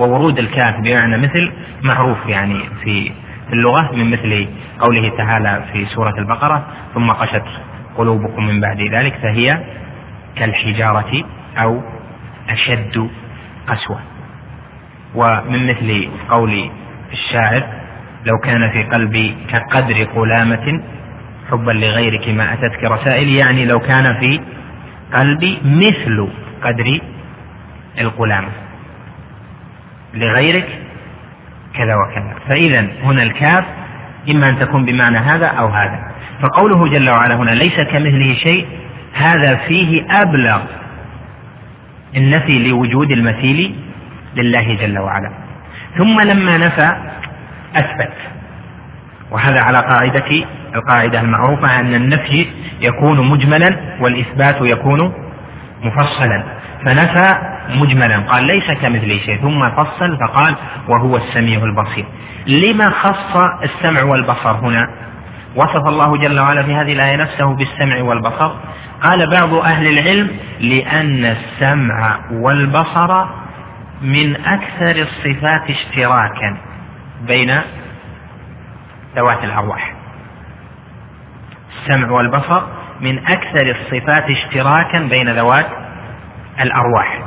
وورود 0.00 0.38
الكاف 0.38 0.80
بمعنى 0.80 1.16
مثل 1.16 1.52
معروف 1.82 2.26
يعني 2.26 2.60
في 2.84 3.12
اللغة 3.52 3.90
من 3.96 4.10
مثل 4.10 4.46
قوله 4.80 5.08
تعالى 5.08 5.64
في 5.72 5.86
سورة 5.86 6.14
البقرة 6.18 6.66
ثم 6.94 7.10
قشت 7.10 7.42
قلوبكم 7.96 8.46
من 8.46 8.60
بعد 8.60 8.80
ذلك 8.80 9.14
فهي 9.22 9.58
كالحجارة 10.36 11.24
أو 11.58 11.82
أشد 12.48 13.10
قسوة. 13.66 14.00
ومن 15.14 15.66
مثل 15.66 16.08
قول 16.30 16.70
الشاعر 17.12 17.62
لو 18.26 18.38
كان 18.38 18.70
في 18.70 18.82
قلبي 18.82 19.36
كقدر 19.48 20.04
قلامة 20.04 20.82
حبا 21.50 21.72
لغيرك 21.72 22.28
ما 22.28 22.52
أتتك 22.52 22.84
رسائل 22.84 23.28
يعني 23.28 23.64
لو 23.64 23.80
كان 23.80 24.20
في 24.20 24.40
قلبي 25.14 25.58
مثل 25.64 26.28
قدر 26.62 27.00
القلامة 28.00 28.48
لغيرك 30.14 30.68
كذا 31.74 31.94
وكذا. 31.96 32.34
فإذا 32.48 32.86
هنا 33.02 33.22
الكاف 33.22 33.64
إما 34.30 34.48
أن 34.48 34.58
تكون 34.58 34.84
بمعنى 34.84 35.18
هذا 35.18 35.46
أو 35.46 35.68
هذا. 35.68 36.10
فقوله 36.42 36.88
جل 36.88 37.10
وعلا 37.10 37.34
هنا 37.34 37.50
ليس 37.50 37.80
كمثله 37.80 38.34
شيء 38.34 38.66
هذا 39.14 39.56
فيه 39.56 40.06
أبلغ 40.10 40.60
النفي 42.16 42.68
لوجود 42.68 43.10
المثيل 43.10 43.74
لله 44.36 44.74
جل 44.74 44.98
وعلا. 44.98 45.30
ثم 45.98 46.20
لما 46.20 46.58
نفى 46.58 46.96
أثبت. 47.76 48.12
وهذا 49.30 49.60
على 49.60 49.78
قاعدة 49.78 50.44
القاعدة 50.74 51.20
المعروفة 51.20 51.80
أن 51.80 51.94
النفي 51.94 52.46
يكون 52.80 53.28
مجملا 53.30 53.76
والإثبات 54.00 54.56
يكون 54.60 55.12
مفصلا. 55.82 56.59
فنفى 56.84 57.34
مجملا 57.68 58.18
قال 58.18 58.44
ليس 58.44 58.70
كمثله 58.70 59.18
شيء. 59.18 59.40
ثم 59.40 59.70
فصل 59.70 60.18
فقال 60.18 60.54
وهو 60.88 61.16
السميع 61.16 61.64
البصير. 61.64 62.04
لما 62.46 62.90
خص 62.90 63.36
السمع 63.62 64.02
والبصر 64.02 64.50
هنا؟ 64.50 64.88
وصف 65.56 65.86
الله 65.86 66.16
جل 66.16 66.40
وعلا 66.40 66.62
في 66.62 66.74
هذه 66.74 66.92
الآية 66.92 67.16
نفسه 67.16 67.54
بالسمع 67.54 68.02
والبصر. 68.02 68.52
قال 69.02 69.30
بعض 69.30 69.54
أهل 69.54 69.98
العلم 69.98 70.30
لأن 70.60 71.24
السمع 71.24 72.18
والبصر 72.30 73.24
من 74.02 74.36
أكثر 74.36 75.02
الصفات 75.02 75.70
اشتراكا 75.70 76.56
بين 77.26 77.60
ذوات 79.16 79.44
الأرواح. 79.44 79.94
السمع 81.82 82.10
والبصر 82.10 82.62
من 83.00 83.18
أكثر 83.18 83.70
الصفات 83.70 84.30
اشتراكا 84.30 84.98
بين 84.98 85.28
ذوات 85.28 85.66
الأرواح. 86.60 87.22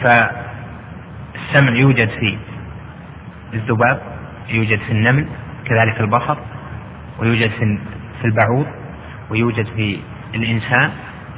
فالسمع 0.00 1.70
يوجد 1.76 2.08
في 2.08 2.38
الذباب 3.54 4.00
يوجد 4.48 4.78
في 4.78 4.92
النمل 4.92 5.26
كذلك 5.64 6.00
البصر 6.00 6.36
ويوجد 7.18 7.50
في 8.20 8.24
البعوض 8.24 8.66
ويوجد 9.30 9.66
في 9.66 9.98
الإنسان 10.34 10.90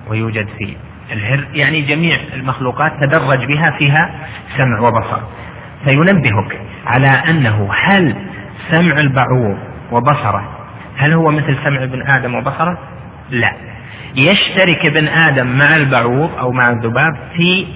ويوجد 0.09 0.47
في 0.59 0.77
الهر. 1.13 1.49
يعني 1.55 1.81
جميع 1.83 2.17
المخلوقات 2.35 2.93
تدرج 3.01 3.45
بها 3.47 3.71
فيها 3.79 4.29
سمع 4.57 4.81
وبصر. 4.81 5.21
فينبهك 5.85 6.61
على 6.87 7.07
أنه 7.09 7.69
هل 7.85 8.17
سمع 8.71 8.99
البعوض 9.01 9.59
وبصره 9.93 10.59
هل 10.97 11.13
هو 11.13 11.31
مثل 11.31 11.57
سمع 11.65 11.83
ابن 11.83 12.11
آدم 12.11 12.35
وبصره؟ 12.35 12.79
لا. 13.31 13.72
يشترك 14.17 14.87
ابن 14.87 15.09
آدم 15.09 15.47
مع 15.47 15.77
البعوض 15.77 16.31
أو 16.39 16.53
مع 16.53 16.71
الذباب 16.71 17.13
في 17.37 17.67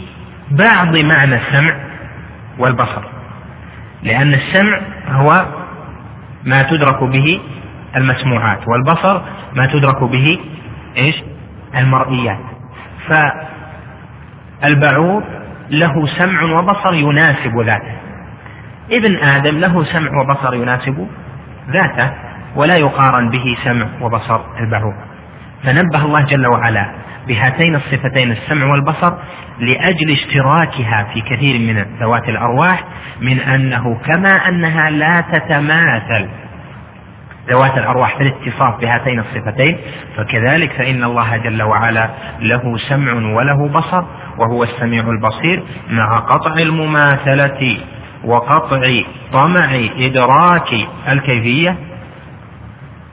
بعض 0.51 0.97
معنى 0.97 1.35
السمع 1.35 1.77
والبصر. 2.59 3.03
لأن 4.03 4.35
السمع 4.35 4.81
هو 5.09 5.47
ما 6.45 6.63
تدرك 6.63 7.05
به 7.05 7.41
المسموعات 7.97 8.69
والبصر 8.69 9.21
ما 9.57 9.67
تدرك 9.67 10.05
به 10.05 10.39
إيش؟ 10.97 11.23
المرئيات. 11.77 12.39
فالبعوض 14.63 15.23
له 15.71 16.07
سمع 16.07 16.43
وبصر 16.43 16.95
يناسب 16.95 17.61
ذاته. 17.61 17.97
ابن 18.91 19.17
آدم 19.17 19.59
له 19.59 19.85
سمع 19.85 20.11
وبصر 20.21 20.55
يناسب 20.55 21.09
ذاته 21.71 22.13
ولا 22.57 22.77
يقارن 22.77 23.31
به 23.31 23.57
سمع 23.65 23.87
وبصر 24.01 24.41
البعوض. 24.61 25.06
فنبه 25.67 26.05
الله 26.05 26.21
جل 26.21 26.47
وعلا 26.47 27.07
بهاتين 27.29 27.75
الصفتين 27.75 28.33
السمع 28.33 28.67
والبصر 28.67 29.13
لأجل 29.61 30.11
اشتراكها 30.11 31.07
في 31.15 31.21
كثير 31.21 31.59
من 31.59 31.87
ذوات 32.01 32.29
الأرواح 32.29 32.85
من 33.21 33.41
أنه 33.41 33.99
كما 34.07 34.49
أنها 34.49 34.91
لا 34.91 35.21
تتماثل 35.33 36.29
ذوات 37.51 37.79
الأرواح 37.79 38.17
في 38.17 38.23
الاتصاف 38.23 38.81
بهاتين 38.81 39.21
الصفتين 39.21 39.79
فكذلك 40.17 40.73
فإن 40.73 41.05
الله 41.05 41.37
جل 41.37 41.63
وعلا 41.63 42.11
له 42.41 42.77
سمع 42.89 43.13
وله 43.13 43.69
بصر 43.69 44.05
وهو 44.39 44.63
السميع 44.63 45.03
البصير 45.11 45.63
مع 45.91 46.19
قطع 46.19 46.53
المماثلة 46.53 47.79
وقطع 48.25 49.01
طمع 49.33 49.69
إدراك 49.99 50.75
الكيفية 51.09 51.77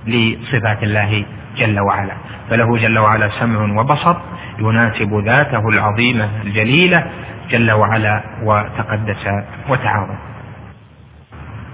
لصفات 0.07 0.83
الله 0.83 1.25
جل 1.57 1.79
وعلا. 1.79 2.13
فله 2.49 2.77
جل 2.77 2.99
وعلا 2.99 3.29
سمع 3.39 3.81
وبصر 3.81 4.15
يناسب 4.59 5.23
ذاته 5.25 5.69
العظيمة 5.69 6.29
الجليلة 6.43 7.03
جل 7.49 7.71
وعلا 7.71 8.23
وتقدس 8.43 9.27
وتعاظم. 9.69 10.17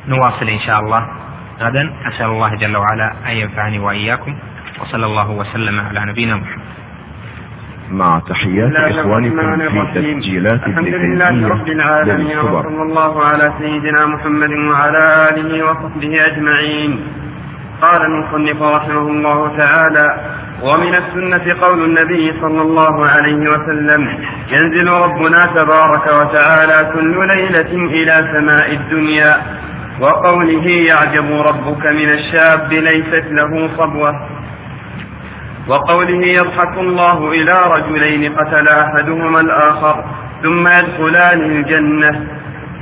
نواصل 0.07 0.49
إن 0.49 0.59
شاء 0.59 0.79
الله. 0.79 1.07
غدا. 1.61 1.93
أسأل 2.07 2.25
الله 2.25 2.55
جل 2.55 2.77
وعلا 2.77 3.13
أن 3.29 3.31
ينفعني 3.31 3.79
وإياكم 3.79 4.35
وصلى 4.81 5.05
الله 5.05 5.31
وسلم 5.31 5.79
على 5.79 6.11
نبينا 6.11 6.35
محمد. 6.35 6.69
مع 7.91 8.19
تحيات 8.19 8.71
إخوانكم 8.75 9.57
في 9.57 10.01
تسجيلات 10.01 10.63
الحمد 10.67 10.87
لله 10.87 11.47
رب 11.47 11.67
العالمين 11.67 12.37
وصلى 12.39 12.81
الله 12.81 13.25
على 13.25 13.53
سيدنا 13.59 14.05
محمد 14.05 14.49
وعلى 14.49 15.29
آله 15.29 15.63
وصحبه 15.63 16.25
أجمعين. 16.25 17.03
قال 17.81 18.01
المصنف 18.01 18.61
رحمه 18.61 19.01
الله 19.01 19.57
تعالى 19.57 20.07
ومن 20.63 20.95
السنة 20.95 21.61
قول 21.61 21.83
النبي 21.83 22.33
صلى 22.41 22.61
الله 22.61 23.05
عليه 23.05 23.49
وسلم 23.49 24.19
ينزل 24.51 24.89
ربنا 24.89 25.45
تبارك 25.55 26.07
وتعالى 26.07 26.91
كل 26.93 27.27
ليلة 27.27 27.71
إلى 27.71 28.29
سماء 28.33 28.73
الدنيا. 28.73 29.41
وقوله 30.01 30.67
يعجب 30.67 31.31
ربك 31.31 31.85
من 31.85 32.09
الشاب 32.09 32.73
ليست 32.73 33.25
له 33.31 33.69
صبوة. 33.77 34.27
وقوله 35.67 36.27
يضحك 36.27 36.77
الله 36.77 37.31
إلى 37.31 37.63
رجلين 37.75 38.33
قتل 38.35 38.67
أحدهما 38.67 39.39
الآخر 39.39 40.03
ثم 40.43 40.67
يدخلان 40.67 41.41
الجنة. 41.41 42.27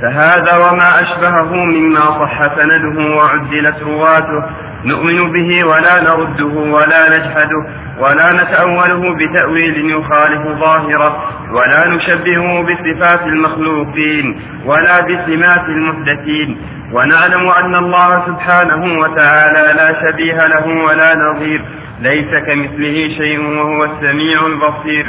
فهذا 0.02 0.56
وما 0.56 1.02
أشبهه 1.02 1.54
مما 1.54 2.00
صح 2.00 2.56
سنده 2.56 3.16
وعدلت 3.16 3.82
رواته. 3.82 4.67
نؤمن 4.84 5.32
به 5.32 5.64
ولا 5.64 6.00
نرده 6.02 6.44
ولا 6.74 7.16
نجحده 7.18 7.66
ولا 8.00 8.32
نتأوله 8.32 9.14
بتأويل 9.14 9.90
يخالف 9.90 10.42
ظاهره 10.60 11.24
ولا 11.52 11.88
نشبهه 11.88 12.62
بصفات 12.62 13.22
المخلوقين 13.22 14.40
ولا 14.64 15.00
بسمات 15.00 15.64
المحدثين 15.68 16.58
ونعلم 16.92 17.48
أن 17.48 17.74
الله 17.74 18.26
سبحانه 18.26 18.98
وتعالى 19.00 19.74
لا 19.76 20.00
شبيه 20.02 20.46
له 20.46 20.66
ولا 20.84 21.14
نظير 21.14 21.62
ليس 22.00 22.30
كمثله 22.46 23.08
شيء 23.18 23.40
وهو 23.40 23.84
السميع 23.84 24.46
البصير 24.46 25.06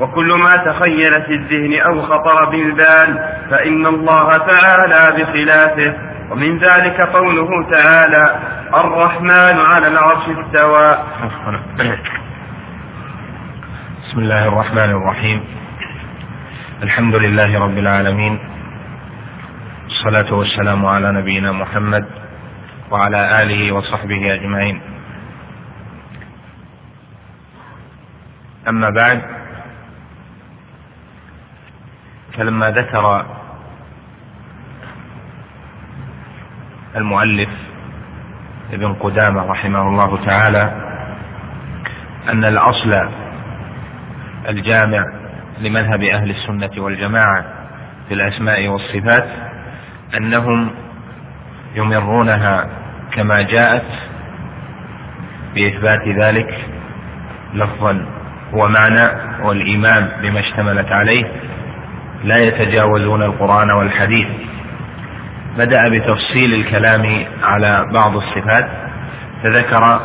وكل 0.00 0.32
ما 0.32 0.56
تخيل 0.56 1.22
في 1.22 1.34
الذهن 1.34 1.80
أو 1.80 2.02
خطر 2.02 2.44
بالبال 2.44 3.18
فإن 3.50 3.86
الله 3.86 4.36
تعالى 4.36 5.22
بخلافه 5.22 5.94
ومن 6.30 6.58
ذلك 6.58 7.00
قوله 7.00 7.70
تعالى 7.70 8.24
الرحمن 8.74 9.56
على 9.60 9.86
العرش 9.88 10.28
استوى. 10.28 10.88
بسم 14.02 14.18
الله 14.18 14.48
الرحمن 14.48 14.90
الرحيم. 14.90 15.44
الحمد 16.82 17.14
لله 17.14 17.60
رب 17.60 17.78
العالمين. 17.78 18.38
الصلاة 19.86 20.34
والسلام 20.34 20.86
على 20.86 21.12
نبينا 21.12 21.52
محمد 21.52 22.06
وعلى 22.90 23.42
آله 23.42 23.72
وصحبه 23.72 24.34
أجمعين. 24.34 24.80
أما 28.68 28.90
بعد 28.90 29.20
فلما 32.32 32.70
ذكر 32.70 33.26
المؤلف 36.96 37.48
ابن 38.72 38.92
قدامة 38.92 39.42
رحمه 39.46 39.82
الله 39.88 40.24
تعالى 40.26 40.72
أن 42.28 42.44
الأصل 42.44 43.08
الجامع 44.48 45.04
لمذهب 45.60 46.02
أهل 46.02 46.30
السنة 46.30 46.82
والجماعة 46.84 47.44
في 48.08 48.14
الأسماء 48.14 48.68
والصفات 48.68 49.28
أنهم 50.16 50.70
يمرونها 51.74 52.68
كما 53.12 53.42
جاءت 53.42 53.84
بإثبات 55.54 56.08
ذلك 56.08 56.66
لفظا 57.54 58.06
ومعنى 58.52 59.08
والإيمان 59.44 60.08
بما 60.22 60.40
اشتملت 60.40 60.92
عليه 60.92 61.24
لا 62.24 62.36
يتجاوزون 62.38 63.22
القرآن 63.22 63.70
والحديث 63.70 64.28
بدأ 65.58 65.88
بتفصيل 65.88 66.54
الكلام 66.54 67.24
على 67.42 67.88
بعض 67.92 68.16
الصفات 68.16 68.68
فذكر 69.42 70.00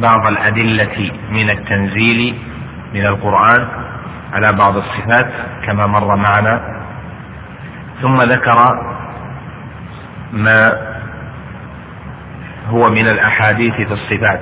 بعض 0.00 0.26
الأدلة 0.26 1.10
من 1.30 1.50
التنزيل 1.50 2.38
من 2.94 3.06
القرآن 3.06 3.68
على 4.32 4.52
بعض 4.52 4.76
الصفات 4.76 5.30
كما 5.66 5.86
مر 5.86 6.16
معنا. 6.16 6.82
ثم 8.02 8.22
ذكر 8.22 8.78
ما 10.32 10.72
هو 12.68 12.90
من 12.90 13.08
الأحاديث 13.08 13.74
في 13.74 13.92
الصفات 13.92 14.40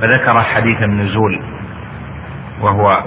فذكر 0.00 0.40
حديث 0.42 0.82
النزول 0.82 1.42
وهو 2.60 3.02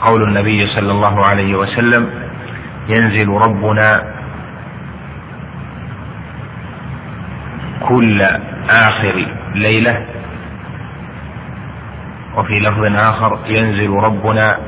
قول 0.00 0.22
النبي 0.22 0.66
صلى 0.66 0.92
الله 0.92 1.26
عليه 1.26 1.54
وسلم 1.54 2.10
ينزل 2.88 3.28
ربنا 3.28 4.19
كل 7.88 8.22
آخر 8.70 9.26
ليلة. 9.54 10.06
وفي 12.36 12.60
لفظ 12.60 12.84
آخر 12.96 13.38
ينزل 13.48 13.90
ربنا 13.90 14.58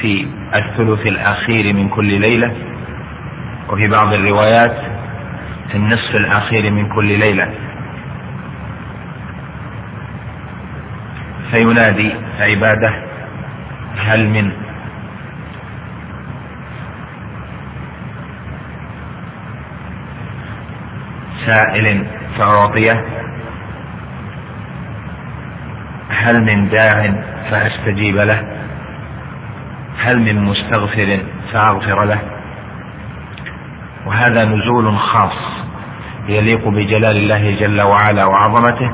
في 0.00 0.26
الثلث 0.54 1.06
الأخير 1.06 1.74
من 1.74 1.88
كل 1.88 2.20
ليلة. 2.20 2.52
وفي 3.70 3.88
بعض 3.88 4.12
الروايات 4.12 4.76
في 5.68 5.74
النصف 5.74 6.16
الأخير 6.16 6.72
من 6.72 6.88
كل 6.88 7.18
ليلة. 7.18 7.50
فينادي 11.50 12.12
عباده 12.40 12.92
هل 13.98 14.28
من 14.28 14.67
سائل 21.48 22.06
فأعطيه 22.38 23.04
هل 26.08 26.44
من 26.44 26.68
داع 26.68 27.12
فأستجيب 27.50 28.16
له؟ 28.16 28.42
هل 29.98 30.18
من 30.18 30.44
مستغفر 30.44 31.18
فأغفر 31.52 32.04
له؟ 32.04 32.18
وهذا 34.06 34.44
نزول 34.44 34.98
خاص 34.98 35.38
يليق 36.28 36.68
بجلال 36.68 37.16
الله 37.16 37.56
جل 37.60 37.80
وعلا 37.80 38.24
وعظمته 38.24 38.90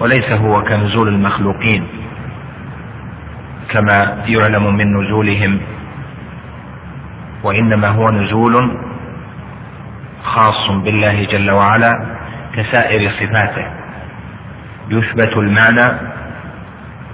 وليس 0.00 0.30
هو 0.32 0.62
كنزول 0.62 1.08
المخلوقين 1.08 1.86
كما 3.70 4.24
يعلم 4.28 4.76
من 4.76 4.96
نزولهم 5.00 5.58
وإنما 7.42 7.88
هو 7.88 8.10
نزول 8.10 8.87
خاص 10.28 10.70
بالله 10.70 11.24
جل 11.24 11.50
وعلا 11.50 11.92
كسائر 12.54 13.10
صفاته. 13.10 13.66
يثبت 14.90 15.36
المعنى 15.36 15.98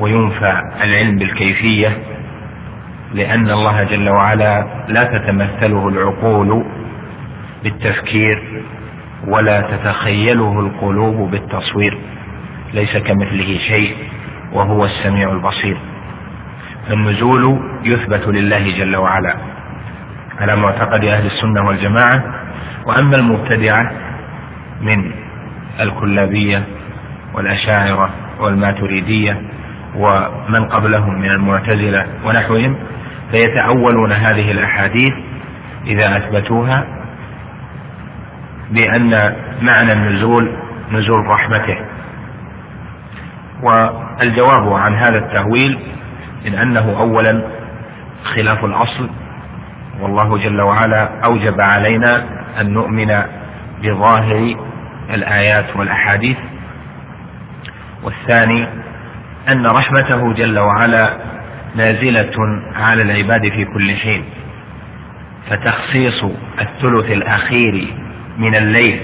وينفى 0.01 0.61
العلم 0.85 1.19
بالكيفية 1.19 1.99
لأن 3.15 3.51
الله 3.51 3.83
جل 3.83 4.09
وعلا 4.09 4.67
لا 4.89 5.05
تتمثله 5.05 5.89
العقول 5.89 6.65
بالتفكير 7.65 8.63
ولا 9.27 9.61
تتخيله 9.61 10.61
القلوب 10.61 11.31
بالتصوير 11.31 11.99
ليس 12.75 12.97
كمثله 12.97 13.59
شيء 13.59 13.97
وهو 14.53 14.85
السميع 14.85 15.33
البصير. 15.33 15.77
فالنزول 16.89 17.61
يثبت 17.85 18.29
لله 18.29 18.79
جل 18.79 18.97
وعلا. 18.97 19.35
على 20.41 20.57
معتقد 20.57 21.05
أهل 21.05 21.27
السنة 21.27 21.67
والجماعة 21.67 22.44
وأما 22.87 23.17
المبتدعة 23.17 23.93
من 24.81 25.13
الكلابية 25.81 26.63
والأشاعرة 27.35 28.11
والماتريدية 28.41 29.43
ومن 29.97 30.65
قبلهم 30.65 31.21
من 31.21 31.31
المعتزلة 31.31 32.07
ونحوهم 32.27 32.77
فيتأولون 33.31 34.13
هذه 34.13 34.51
الأحاديث 34.51 35.13
إذا 35.87 36.17
أثبتوها 36.17 36.85
بأن 38.71 39.37
معنى 39.63 39.93
النزول 39.93 40.53
نزول 40.93 41.27
رحمته. 41.27 41.77
والجواب 43.63 44.73
عن 44.73 44.95
هذا 44.95 45.19
التأويل 45.19 45.79
من 46.47 46.55
أنه 46.55 46.97
أولا 47.01 47.43
خلاف 48.25 48.65
الأصل 48.65 49.09
والله 50.01 50.39
جل 50.39 50.61
وعلا 50.61 51.09
أوجب 51.25 51.61
علينا 51.61 52.25
أن 52.61 52.73
نؤمن 52.73 53.23
بظاهر 53.83 54.57
الآيات 55.15 55.77
والأحاديث. 55.77 56.37
والثاني 58.03 58.67
أن 59.49 59.67
رحمته 59.67 60.33
جل 60.33 60.59
وعلا 60.59 61.11
نازلة 61.77 62.63
على 62.75 63.03
العباد 63.03 63.49
في 63.49 63.65
كل 63.65 63.91
حين. 63.91 64.25
فتخصيص 65.51 66.25
الثلث 66.61 67.11
الأخير 67.11 67.95
من 68.39 68.55
الليل 68.55 69.01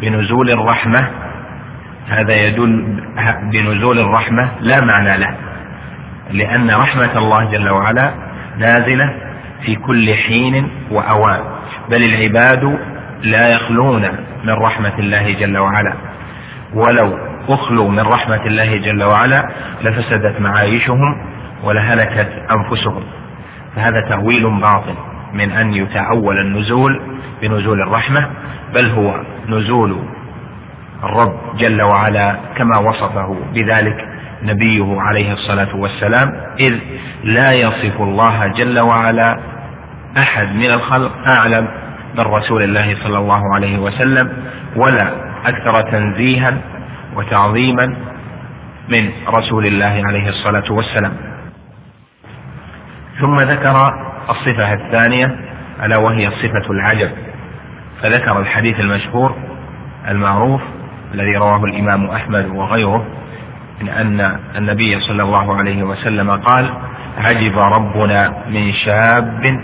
بنزول 0.00 0.50
الرحمة 0.50 1.08
هذا 2.08 2.34
يدل 2.46 3.00
بنزول 3.42 3.98
الرحمة 3.98 4.50
لا 4.60 4.80
معنى 4.84 5.18
له 5.18 5.36
لأن 6.30 6.70
رحمة 6.70 7.18
الله 7.18 7.44
جل 7.44 7.68
وعلا 7.68 8.14
نازلة 8.58 9.14
في 9.62 9.74
كل 9.74 10.14
حين 10.14 10.70
وأوان. 10.90 11.40
بل 11.90 12.02
العباد 12.04 12.78
لا 13.22 13.48
يخلون 13.48 14.02
من 14.44 14.52
رحمة 14.52 14.98
الله 14.98 15.32
جل 15.32 15.58
وعلا. 15.58 15.94
ولو 16.74 17.18
أخلوا 17.48 17.90
من 17.90 18.00
رحمة 18.00 18.46
الله 18.46 18.76
جل 18.76 19.02
وعلا 19.02 19.48
لفسدت 19.82 20.40
معايشهم 20.40 21.16
ولهلكت 21.64 22.28
أنفسهم. 22.50 23.02
فهذا 23.76 24.00
تأويل 24.08 24.60
باطل 24.60 24.94
من 25.34 25.50
أن 25.50 25.74
يتأول 25.74 26.38
النزول 26.38 27.00
بنزول 27.42 27.80
الرحمة 27.80 28.30
بل 28.74 28.90
هو 28.90 29.20
نزول 29.48 29.98
الرب 31.04 31.56
جل 31.56 31.82
وعلا 31.82 32.36
كما 32.56 32.78
وصفه 32.78 33.36
بذلك 33.54 34.08
نبيه 34.42 35.00
عليه 35.00 35.32
الصلاة 35.32 35.76
والسلام 35.76 36.32
إذ 36.60 36.74
لا 37.24 37.52
يصف 37.52 38.00
الله 38.00 38.46
جل 38.46 38.78
وعلا 38.78 39.38
أحد 40.18 40.54
من 40.54 40.70
الخلق 40.70 41.12
أعلم 41.26 41.68
من 42.14 42.24
رسول 42.24 42.62
الله 42.62 42.96
صلى 43.04 43.18
الله 43.18 43.54
عليه 43.54 43.78
وسلم 43.78 44.32
ولا 44.76 45.12
أكثر 45.46 45.80
تنزيها 45.80 46.58
وتعظيما 47.16 47.86
من 48.88 49.10
رسول 49.28 49.66
الله 49.66 50.02
عليه 50.06 50.28
الصلاة 50.28 50.72
والسلام. 50.72 51.12
ثم 53.20 53.36
ذكر 53.40 53.92
الصفة 54.30 54.72
الثانية 54.72 55.36
ألا 55.84 55.96
وهي 55.96 56.30
صفة 56.30 56.70
العجب. 56.70 57.10
فذكر 58.02 58.40
الحديث 58.40 58.80
المشهور 58.80 59.36
المعروف 60.08 60.60
الذي 61.14 61.36
رواه 61.36 61.64
الإمام 61.64 62.10
أحمد 62.10 62.46
وغيره 62.46 63.06
من 63.80 63.88
أن 63.88 64.38
النبي 64.56 65.00
صلى 65.00 65.22
الله 65.22 65.56
عليه 65.56 65.82
وسلم 65.82 66.30
قال 66.30 66.70
عجب 67.18 67.58
ربنا 67.58 68.34
من 68.50 68.72
شاب 68.72 69.60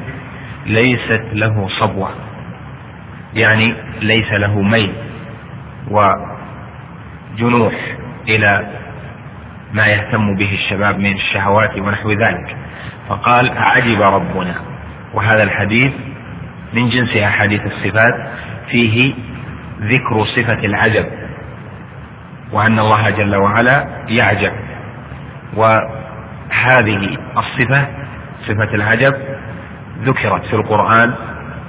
ليست 0.66 1.24
له 1.32 1.68
صبوة. 1.68 2.10
يعني 3.34 3.74
ليس 4.00 4.32
له 4.32 4.62
ميل 4.62 4.92
وجنوح 5.90 7.74
إلى 8.28 8.66
ما 9.72 9.86
يهتم 9.86 10.36
به 10.36 10.52
الشباب 10.52 10.98
من 10.98 11.12
الشهوات 11.12 11.78
ونحو 11.78 12.10
ذلك. 12.10 12.56
فقال 13.08 13.58
عجب 13.58 14.02
ربنا. 14.02 14.54
وهذا 15.14 15.42
الحديث 15.42 15.92
من 16.72 16.88
جنس 16.88 17.16
أحاديث 17.16 17.60
الصفات 17.66 18.14
فيه 18.70 19.14
ذكر 19.80 20.24
صفة 20.24 20.58
العجب 20.64 21.06
وأن 22.52 22.78
الله 22.78 23.10
جل 23.10 23.36
وعلا 23.36 23.86
يعجب. 24.08 24.52
وهذه 25.56 27.18
الصفة 27.36 27.86
صفة 28.46 28.74
العجب 28.74 29.33
ذكرت 30.02 30.44
في 30.46 30.54
القرآن 30.56 31.14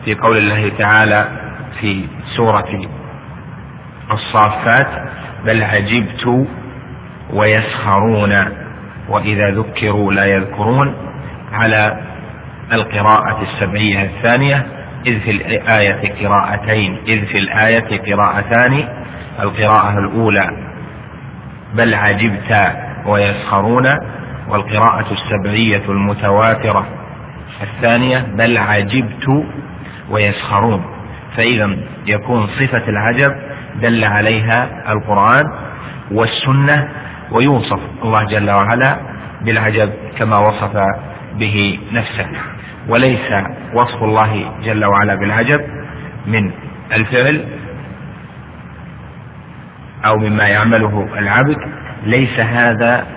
في 0.06 0.16
قول 0.16 0.38
الله 0.38 0.72
تعالى 0.78 1.28
في 1.80 2.06
سورة 2.36 2.82
الصافات 4.12 4.88
بل 5.46 5.64
عجبت 5.64 6.48
ويسخرون 7.34 8.46
وإذا 9.10 9.50
ذكروا 9.52 10.14
لا 10.14 10.26
يذكرون 10.26 10.94
على 11.54 11.98
القراءة 12.74 13.42
السبعية 13.42 14.04
الثانية 14.04 14.68
إذ 15.08 15.20
في 15.20 15.32
الآية 15.32 16.26
قراءتين 16.28 16.98
إذ 17.08 17.26
في 17.26 17.38
الآية 17.38 18.14
قراءتان 18.14 18.88
القراءة 19.40 20.00
الأولى 20.00 20.50
بل 21.74 21.94
عجبت 21.94 22.72
ويسخرون 23.06 23.98
والقراءة 24.50 25.06
السبعية 25.14 25.84
المتواترة 25.90 26.88
الثانية 27.62 28.20
بل 28.38 28.58
عجبت 28.58 29.46
ويسخرون. 30.10 30.86
فإذا 31.38 31.78
يكون 32.08 32.48
صفة 32.48 32.90
العجب 32.90 33.36
دل 33.82 34.04
عليها 34.04 34.92
القرآن 34.94 35.44
والسنة 36.12 36.88
ويوصف 37.32 37.80
الله 38.04 38.24
جل 38.24 38.52
وعلا 38.52 39.00
بالعجب 39.42 39.90
كما 40.18 40.38
وصف 40.38 40.78
به 41.40 41.80
نفسه. 41.92 42.28
وليس 42.88 43.34
وصف 43.74 44.04
الله 44.04 44.52
جل 44.64 44.86
وعلا 44.86 45.16
بالعجب 45.16 45.62
من 46.28 46.52
الفعل 46.94 47.46
أو 50.06 50.18
مما 50.18 50.48
يعمله 50.48 51.10
العبد. 51.18 51.58
ليس 52.06 52.40
هذا 52.40 53.08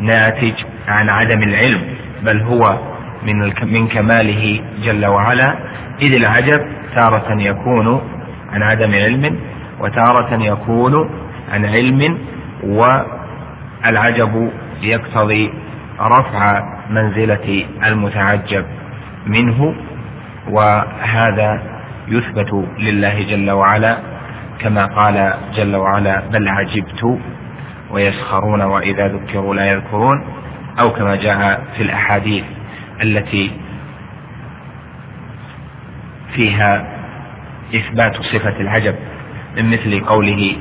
ناتج 0.00 0.54
عن 0.88 1.08
عدم 1.08 1.42
العلم 1.42 1.82
بل 2.22 2.40
هو 2.42 2.91
من 3.26 3.52
من 3.62 3.88
كماله 3.88 4.60
جل 4.84 5.06
وعلا. 5.06 5.54
إذ 6.02 6.14
العجب 6.14 6.60
تارة 6.94 7.40
يكون 7.40 8.02
عن 8.52 8.62
عدم 8.62 8.94
علم 8.94 9.38
وتارة 9.80 10.42
يكون 10.42 11.10
عن 11.52 11.64
علم 11.64 12.18
والعجب 12.64 14.50
يقتضي 14.82 15.52
رفع 16.00 16.62
منزلة 16.90 17.64
المتعجب 17.86 18.64
منه 19.26 19.74
وهذا 20.50 21.62
يثبت 22.08 22.64
لله 22.78 23.22
جل 23.22 23.50
وعلا. 23.50 23.98
كما 24.58 24.86
قال 24.86 25.34
جل 25.54 25.76
وعلا 25.76 26.20
بل 26.32 26.48
عجبت 26.48 27.18
ويسخرون 27.90 28.62
وإذا 28.62 29.08
ذكروا 29.08 29.54
لا 29.54 29.72
يذكرون. 29.72 30.24
أو 30.80 30.90
كما 30.90 31.16
جاء 31.16 31.62
في 31.76 31.82
الأحاديث. 31.82 32.44
التي 33.02 33.50
فيها 36.34 36.84
إثبات 37.74 38.16
صفة 38.16 38.60
العجب 38.60 38.94
من 39.56 39.70
مثل 39.70 40.00
قوله 40.04 40.56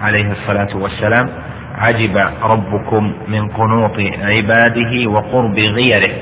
عليه 0.00 0.32
الصلاة 0.32 0.76
والسلام 0.76 1.28
عجب 1.74 2.16
ربكم 2.42 3.12
من 3.28 3.48
قنوط 3.48 3.96
عباده 4.22 5.10
وقرب 5.10 5.58
غيره 5.58 6.12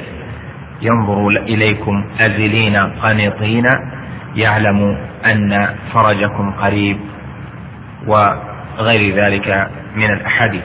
ينظر 0.82 1.28
إليكم 1.28 2.04
أزلين 2.20 2.76
قنطين 2.76 3.66
يعلم 4.36 4.98
أن 5.26 5.68
فرجكم 5.94 6.50
قريب 6.50 6.96
وغير 8.06 9.14
ذلك 9.24 9.68
من 9.96 10.10
الأحاديث. 10.12 10.62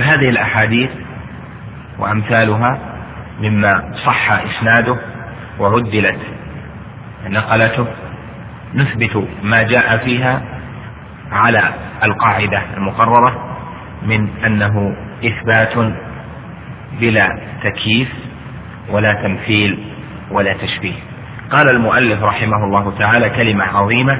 فهذه 0.00 0.28
الأحاديث 0.28 0.90
وأمثالها 1.98 2.78
مما 3.42 3.92
صح 4.06 4.32
إسناده 4.32 4.96
وعدلت 5.58 6.18
نقلته 7.26 7.86
نثبت 8.74 9.28
ما 9.42 9.62
جاء 9.62 9.96
فيها 9.96 10.42
على 11.32 11.62
القاعدة 12.04 12.62
المقررة 12.76 13.56
من 14.02 14.28
أنه 14.46 14.96
إثبات 15.24 15.92
بلا 17.00 17.38
تكييف 17.64 18.08
ولا 18.90 19.12
تمثيل 19.12 19.84
ولا 20.30 20.52
تشبيه. 20.52 20.94
قال 21.50 21.68
المؤلف 21.68 22.22
رحمه 22.22 22.64
الله 22.64 22.98
تعالى 22.98 23.30
كلمة 23.30 23.64
عظيمة 23.64 24.18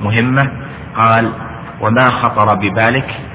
مهمة 0.00 0.50
قال 0.96 1.32
وما 1.80 2.10
خطر 2.10 2.54
ببالك 2.54 3.27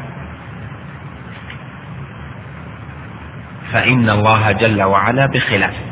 فإن 3.74 4.10
الله 4.10 4.52
جل 4.52 4.84
وعلا 4.84 5.26
بخلافه 5.26 5.84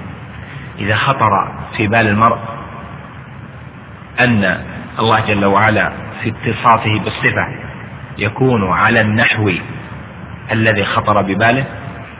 إذا 0.79 0.95
خطر 0.95 1.51
في 1.77 1.87
بال 1.87 2.07
المرء 2.07 2.37
أن 4.19 4.57
الله 4.99 5.19
جل 5.19 5.45
وعلا 5.45 5.91
في 6.23 6.29
اتصافه 6.29 6.99
بالصفة 6.99 7.47
يكون 8.17 8.71
على 8.71 9.01
النحو 9.01 9.51
الذي 10.51 10.83
خطر 10.83 11.21
بباله 11.21 11.65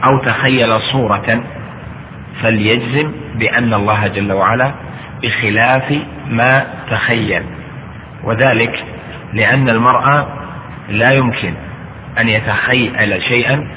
أو 0.04 0.18
تخيل 0.18 0.80
صورة 0.80 1.44
فليجزم 2.42 3.12
بأن 3.34 3.74
الله 3.74 4.06
جل 4.06 4.32
وعلا 4.32 4.72
بخلاف 5.22 5.98
ما 6.30 6.66
تخيل. 6.90 7.42
وذلك 8.24 8.84
لأن 9.32 9.68
المرأة 9.68 10.26
لا 10.88 11.12
يمكن 11.12 11.54
أن 12.20 12.28
يتخيل 12.28 13.22
شيئا 13.22 13.68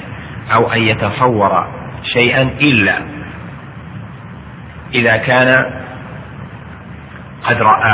أو 0.54 0.72
أن 0.72 0.82
يتصور 0.82 1.75
شيئا 2.12 2.42
إلا 2.42 2.98
إذا 4.94 5.16
كان 5.16 5.64
قد 7.44 7.56
رآه. 7.56 7.84